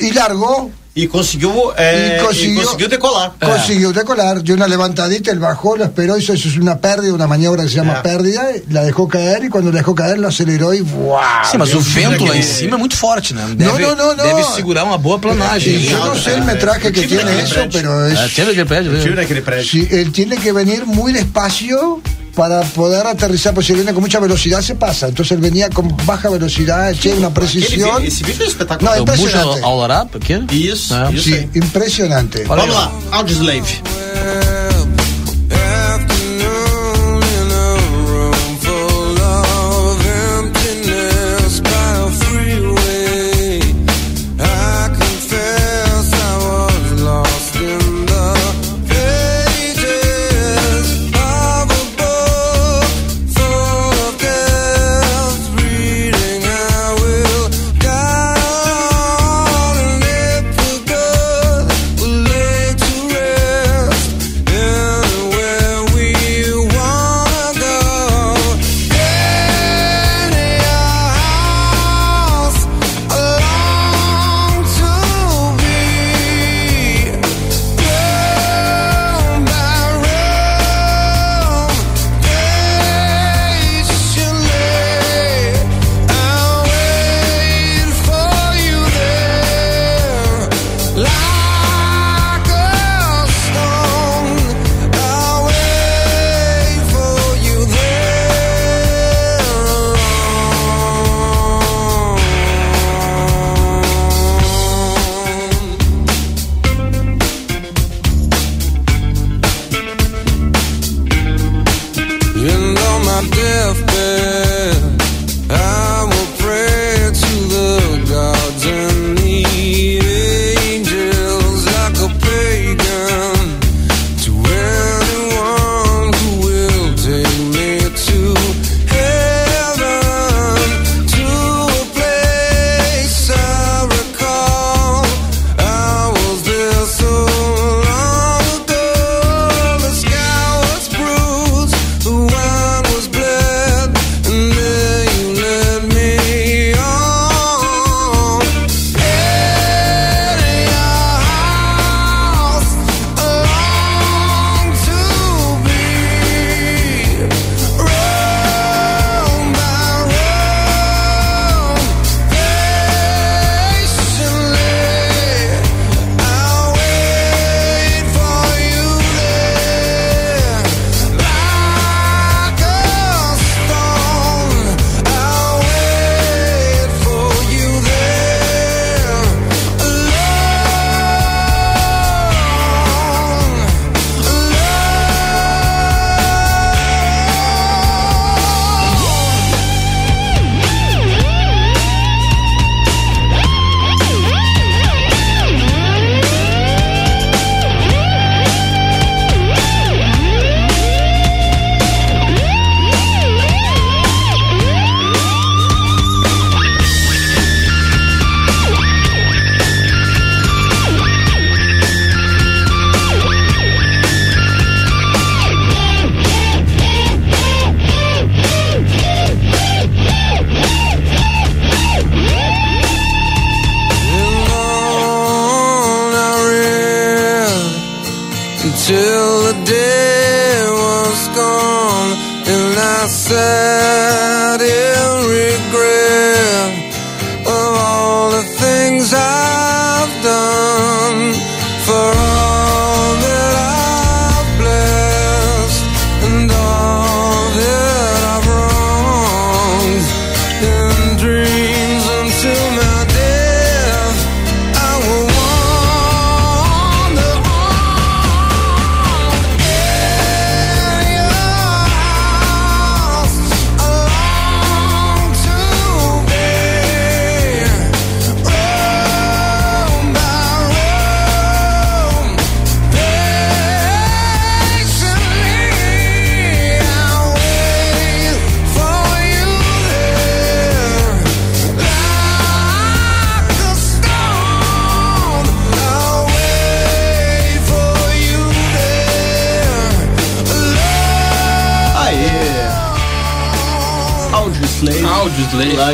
y 0.94 1.02
largó 1.04 1.06
E 1.06 1.08
conseguiu, 1.08 1.72
é, 1.78 2.18
Y 2.18 2.20
e 2.20 2.26
consiguió- 2.26 2.64
conseguiu 2.66 2.90
decolar. 2.90 3.32
Consiguió 3.40 3.94
decolar, 3.94 4.42
dio 4.44 4.56
una 4.56 4.68
levantadita, 4.68 5.32
él 5.32 5.40
bajó, 5.40 5.78
lo 5.78 5.86
esperó, 5.86 6.18
hizo 6.18 6.34
eso 6.34 6.50
es 6.50 6.58
una 6.58 6.80
pérdida, 6.80 7.14
una 7.14 7.28
maniobra 7.28 7.64
que 7.64 7.70
se 7.70 7.76
llama 7.76 7.96
Ah. 8.00 8.04
pérdida, 8.04 8.50
la 8.70 8.84
dejó 8.84 9.08
caer 9.08 9.46
y 9.46 9.50
cuando 9.50 9.72
la 9.72 9.78
dejó 9.78 9.96
caer 9.96 10.20
lo 10.20 10.28
aceleró 10.28 10.74
y 10.74 10.82
¡buah! 10.82 11.46
Sim, 11.50 11.58
mas 11.60 11.74
o 11.74 11.80
vento 11.80 12.26
lá 12.26 12.36
em 12.36 12.40
aquele- 12.40 12.44
cima 12.44 12.76
é 12.76 12.80
muito 12.80 12.96
forte, 12.98 13.34
né? 13.34 13.44
Não, 13.58 13.80
não, 13.80 13.96
não, 13.96 14.16
não. 14.16 14.24
Deve 14.26 14.44
segurar 14.56 14.84
uma 14.84 14.98
boa 14.98 15.18
planagem. 15.18 15.76
Y 15.76 15.88
yo 15.90 15.98
no 16.06 16.16
sé 16.16 16.34
el 16.34 16.44
metraje 16.44 16.92
que 16.92 17.08
tiene 17.08 17.24
prédio. 17.24 17.70
pero 17.72 18.06
É, 18.08 18.14
es... 18.26 18.34
teve 18.36 18.52
aquele 18.52 18.66
prédio, 18.66 18.92
Tive 19.00 19.16
né? 19.16 19.22
naquele 19.22 19.42
prédio. 19.42 19.66
Sí, 19.72 19.88
él 19.92 20.12
tiene 20.12 20.36
que 20.38 20.52
venir 20.52 20.86
muy 20.86 21.14
despacio 21.14 22.02
para 22.36 22.62
poder 22.62 23.06
aterrizar, 23.08 23.54
porque 23.54 23.68
si 23.68 23.74
viene 23.74 23.94
con 23.94 24.02
mucha 24.02 24.20
velocidad 24.20 24.62
se 24.62 24.76
pasa. 24.76 25.08
Entonces 25.08 25.32
él 25.34 25.40
venía 25.42 25.70
con 25.70 25.96
baja 26.06 26.30
velocidad, 26.30 26.94
tiene 26.96 27.18
una 27.20 27.28
Aquele 27.28 27.48
precisión. 27.48 27.98
vídeo- 27.98 28.08
esse 28.08 28.24
vídeo 28.24 28.46
é 28.46 28.48
espetacular. 28.48 28.96
Não, 28.96 29.04
O 29.04 29.06
Buja 29.06 29.18
impressionante. 29.24 29.64
ao 29.64 29.80
Lará, 29.80 30.06
pequeno? 30.06 30.48
Isso, 30.52 30.94
É. 30.96 31.14
isso 31.14 31.24
Sí, 31.24 31.34
aí. 31.34 31.50
impresionante. 31.56 32.40
Olha 32.48 32.62
Vamos 32.64 32.76
aí, 32.76 32.82
ó. 32.82 33.10
lá, 33.10 33.18
Audioslave. 33.18 33.60
Afternoon 33.60 34.51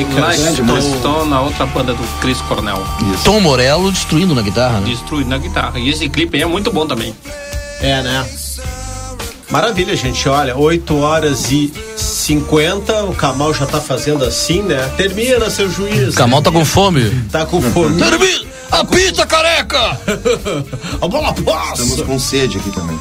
Música. 0.06 0.98
Stone, 1.00 1.34
a 1.34 1.42
outra 1.42 1.66
banda 1.66 1.94
do 1.94 2.20
Chris 2.20 2.40
Cornell. 2.42 2.84
Tom 3.24 3.40
Morello 3.40 3.92
destruindo 3.92 4.36
na 4.36 4.42
guitarra, 4.42 4.80
né? 4.80 4.88
Destruindo 4.88 5.30
na 5.30 5.38
guitarra. 5.38 5.80
E 5.80 5.90
esse 5.90 6.08
clipe 6.10 6.38
aí 6.38 6.44
é 6.44 6.46
muito 6.46 6.72
bom 6.72 6.86
também. 6.86 7.16
É, 7.82 8.02
né? 8.02 8.26
Maravilha, 9.50 9.96
gente. 9.96 10.28
Olha, 10.28 10.58
8 10.58 10.98
horas 10.98 11.52
e 11.52 11.72
50. 11.96 13.06
O 13.06 13.16
Kamal 13.16 13.54
já 13.54 13.66
tá 13.66 13.80
fazendo 13.80 14.26
assim, 14.26 14.62
né? 14.62 14.92
Termina, 14.98 15.50
seu 15.50 15.70
juiz. 15.70 16.14
O 16.14 16.18
Kamal 16.18 16.42
tá 16.42 16.52
com 16.52 16.66
fome. 16.66 17.10
Tá 17.32 17.46
com 17.46 17.62
fome. 17.62 17.98
Termina! 18.02 18.48
A 18.70 18.84
pizza, 18.84 19.26
careca! 19.26 19.98
A 21.02 21.08
bola 21.08 21.34
passa! 21.34 21.84
Estamos 21.84 22.02
com 22.02 22.20
sede 22.20 22.58
aqui 22.58 22.70
também. 22.72 23.00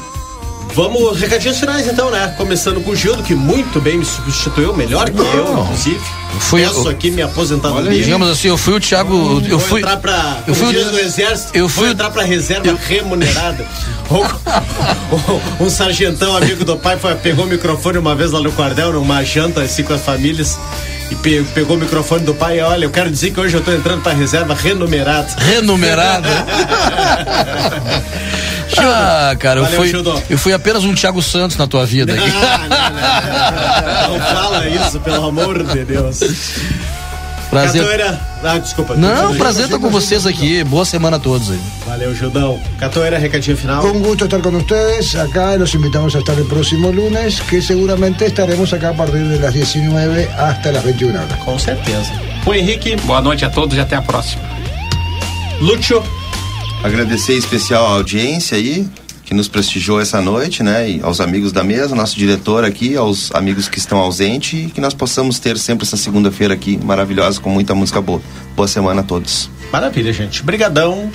Vamos, 0.77 1.19
recadinhos 1.19 1.59
finais 1.59 1.87
então, 1.87 2.11
né? 2.11 2.35
Começando 2.37 2.79
com 2.83 2.91
o 2.91 2.95
Gildo, 2.95 3.23
que 3.23 3.33
muito 3.33 3.81
bem 3.81 3.97
me 3.97 4.05
substituiu, 4.05 4.75
melhor 4.77 5.09
que 5.09 5.17
eu, 5.19 5.61
inclusive. 5.63 5.99
Fui 6.39 6.61
Peço 6.61 6.81
eu- 6.83 6.89
aqui 6.89 7.09
minha 7.09 7.25
aposentadoria. 7.25 8.03
Digamos 8.03 8.29
assim, 8.29 8.49
eu 8.49 8.57
fui 8.59 8.75
o 8.75 8.79
Thiago. 8.79 9.41
Eu 9.43 9.57
vou 9.57 9.59
fui. 9.59 9.81
entrar 9.81 9.97
pra. 9.97 10.37
eu 10.45 10.53
fui 10.53 10.71
do 10.71 10.99
exército. 10.99 11.57
eu 11.57 11.67
fui- 11.67 11.89
entrar 11.89 12.11
pra 12.11 12.21
reserva 12.21 12.77
remunerada. 12.87 13.65
um, 15.59 15.65
um 15.65 15.69
sargentão 15.71 16.37
amigo 16.37 16.63
do 16.63 16.77
pai 16.77 16.95
foi, 16.99 17.15
pegou 17.15 17.45
o 17.45 17.47
microfone 17.47 17.97
uma 17.97 18.13
vez 18.13 18.31
lá 18.31 18.39
no 18.39 18.51
quartel, 18.51 18.93
numa 18.93 19.23
janta 19.23 19.63
assim 19.63 19.81
com 19.81 19.95
as 19.95 20.01
famílias. 20.01 20.59
E 21.09 21.15
pe- 21.15 21.43
pegou 21.55 21.75
o 21.75 21.79
microfone 21.79 22.23
do 22.23 22.35
pai 22.35 22.59
e 22.59 22.61
olha, 22.61 22.85
eu 22.85 22.91
quero 22.91 23.09
dizer 23.09 23.31
que 23.31 23.39
hoje 23.39 23.55
eu 23.55 23.61
tô 23.61 23.71
entrando 23.71 24.03
pra 24.03 24.13
reserva 24.13 24.53
renumerada. 24.53 25.27
Renumerada. 25.39 26.29
ah, 28.77 29.35
cara, 29.39 29.59
eu 29.59 29.63
Valeu, 29.63 29.79
fui, 29.79 29.89
Xildó. 29.89 30.21
eu 30.29 30.37
fui 30.37 30.53
apenas 30.53 30.83
um 30.83 30.93
Thiago 30.93 31.21
Santos 31.21 31.57
na 31.57 31.67
tua 31.67 31.85
vida. 31.85 32.15
Ah, 32.17 32.67
não, 32.69 34.09
não, 34.09 34.17
não. 34.17 34.19
Não 34.19 34.25
fala 34.35 34.67
isso, 34.67 34.99
pelo 34.99 35.25
amor 35.27 35.63
de 35.63 35.85
Deus. 35.85 36.19
Prazer. 37.49 37.81
Catoeira. 37.81 38.19
Ah, 38.43 38.57
desculpa. 38.57 38.95
Não, 38.95 39.35
prazer 39.35 39.65
estar 39.65 39.79
com 39.79 39.89
vocês 39.89 40.25
aqui. 40.25 40.63
Boa 40.63 40.83
semana 40.85 41.15
a 41.17 41.19
todos 41.19 41.49
aí. 41.49 41.59
Valeu, 41.85 42.13
Gildão. 42.13 42.59
Catoeira, 42.77 43.17
recadinho 43.17 43.55
final. 43.57 43.81
Con 43.81 44.01
gusto 44.01 44.25
estar 44.25 44.41
con 44.41 44.55
ustedes 44.55 45.15
acá 45.15 45.55
y 45.55 45.57
los 45.59 45.73
invitamos 45.73 46.13
a 46.15 46.19
estar 46.19 46.37
el 46.37 46.45
próximo 46.45 46.91
lunes, 46.91 47.39
que 47.41 47.61
seguramente 47.61 48.25
estaremos 48.25 48.73
acá 48.73 48.89
a 48.89 48.93
partir 48.93 49.27
de 49.27 49.39
las 49.39 49.53
19 49.53 50.29
hasta 50.37 50.71
las 50.71 50.83
21 50.83 51.19
horas. 51.19 51.39
Com 51.39 51.57
certeza. 51.57 52.11
O 52.45 52.53
Henrique, 52.53 52.95
Boa 53.05 53.21
noite 53.21 53.45
a 53.45 53.49
todos 53.49 53.75
e 53.77 53.79
até 53.79 53.95
a 53.95 54.01
próxima. 54.01 54.43
Lúcio, 55.61 56.03
Agradecer 56.83 57.33
em 57.33 57.37
especial 57.37 57.85
a 57.85 57.89
audiência 57.91 58.57
aí, 58.57 58.87
que 59.25 59.33
nos 59.33 59.47
prestigiou 59.47 59.99
essa 59.99 60.21
noite, 60.21 60.63
né? 60.63 60.89
E 60.89 61.01
aos 61.01 61.19
amigos 61.19 61.51
da 61.51 61.63
mesa, 61.63 61.93
nosso 61.95 62.15
diretor 62.17 62.63
aqui, 62.63 62.95
aos 62.95 63.29
amigos 63.33 63.67
que 63.67 63.77
estão 63.77 63.97
ausentes 63.97 64.67
e 64.67 64.71
que 64.71 64.79
nós 64.79 64.93
possamos 64.93 65.37
ter 65.39 65.57
sempre 65.57 65.85
essa 65.85 65.97
segunda-feira 65.97 66.53
aqui 66.53 66.77
maravilhosa 66.81 67.41
com 67.41 67.49
muita 67.49 67.75
música 67.75 67.99
boa. 67.99 68.21
Boa 68.55 68.67
semana 68.67 69.01
a 69.01 69.03
todos. 69.03 69.49
maravilha, 69.71 70.13
gente. 70.13 70.43
Brigadão. 70.43 71.11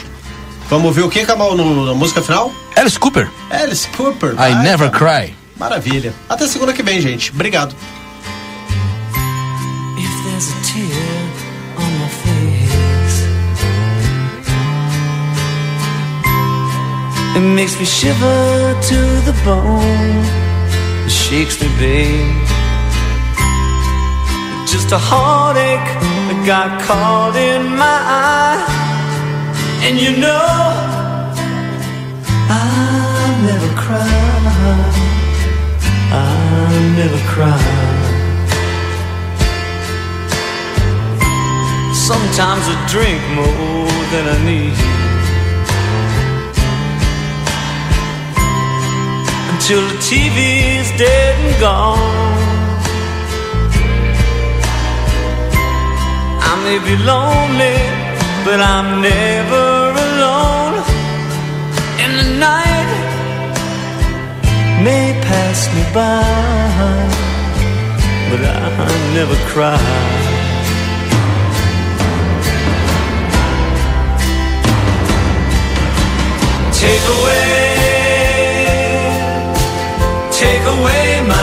Vamos 0.68 0.86
ouvir 0.86 1.02
o 1.02 1.08
que, 1.08 1.24
Kamal, 1.24 1.56
no, 1.56 1.86
na 1.86 1.94
música 1.94 2.20
final? 2.22 2.52
Alice 2.76 2.98
Cooper, 2.98 3.30
Alice 3.50 3.88
Cooper. 3.96 4.32
I 4.32 4.36
Vai, 4.36 4.62
Never 4.62 4.90
cara. 4.90 5.26
Cry. 5.26 5.34
Maravilha. 5.58 6.12
Até 6.28 6.46
segunda 6.46 6.72
que 6.72 6.82
vem, 6.82 7.00
gente. 7.00 7.30
Obrigado. 7.30 7.74
It 17.36 17.40
makes 17.40 17.78
me 17.78 17.84
shiver 17.84 18.76
to 18.90 18.98
the 19.28 19.34
bone. 19.44 20.24
It 21.06 21.10
shakes 21.10 21.60
me, 21.60 21.68
babe. 21.78 22.46
Just 24.66 24.92
a 24.92 24.98
heartache 24.98 25.90
that 26.28 26.40
got 26.46 26.80
caught 26.82 27.36
in 27.36 27.62
my 27.76 27.98
eye, 28.28 28.62
and 29.84 29.98
you 29.98 30.16
know 30.16 30.46
I 32.48 33.30
never 33.48 33.70
cry. 33.84 34.32
I 36.12 36.32
never 37.00 37.20
cry. 37.32 38.02
Sometimes 41.94 42.64
I 42.68 42.76
drink 42.94 43.20
more 43.34 43.88
than 44.12 44.24
I 44.28 44.38
need. 44.44 45.11
Until 49.64 49.86
the 49.86 49.94
TV's 50.10 50.90
dead 50.98 51.34
and 51.38 51.60
gone. 51.60 52.78
I 56.50 56.52
may 56.64 56.78
be 56.88 56.96
lonely, 57.10 57.78
but 58.44 58.58
I'm 58.58 59.00
never 59.00 59.66
alone. 60.08 60.82
And 62.02 62.12
the 62.20 62.28
night 62.42 62.90
may 64.82 65.14
pass 65.28 65.58
me 65.74 65.82
by, 65.94 66.24
but 68.30 68.40
I 68.44 68.90
never 69.14 69.36
cry. 69.52 69.78
Take 76.80 77.06
away, 77.16 77.71
take 80.42 80.66
away 80.66 81.20
my 81.28 81.41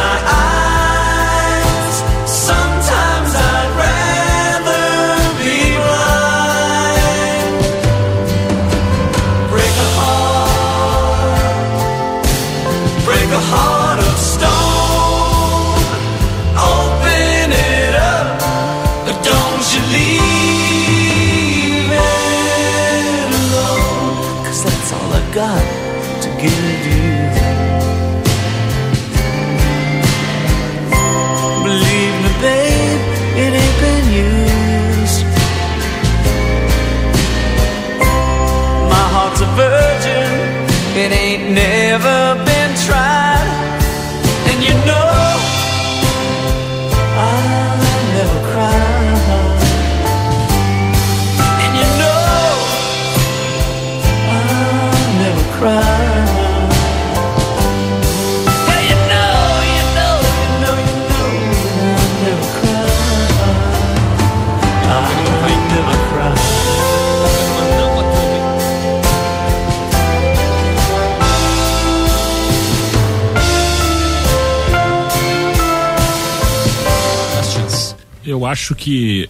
acho 78.52 78.76
que 78.76 79.30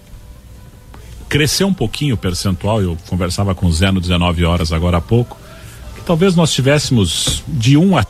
cresceu 1.28 1.68
um 1.68 1.74
pouquinho 1.74 2.16
o 2.16 2.18
percentual. 2.18 2.82
Eu 2.82 2.98
conversava 3.08 3.54
com 3.54 3.68
o 3.68 3.72
Zé 3.72 3.92
no 3.92 4.02
19 4.02 4.44
horas 4.46 4.72
agora 4.72 4.98
há 4.98 5.02
pouco. 5.02 5.38
Que 5.96 6.02
talvez 6.02 6.36
nós 6.36 6.52
tivéssemos 6.52 7.44
de 7.48 7.78
1 7.78 7.98
a 7.98 8.04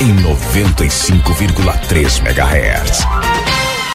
em 0.00 0.14
95,3 0.14 2.20
MHz. 2.20 3.35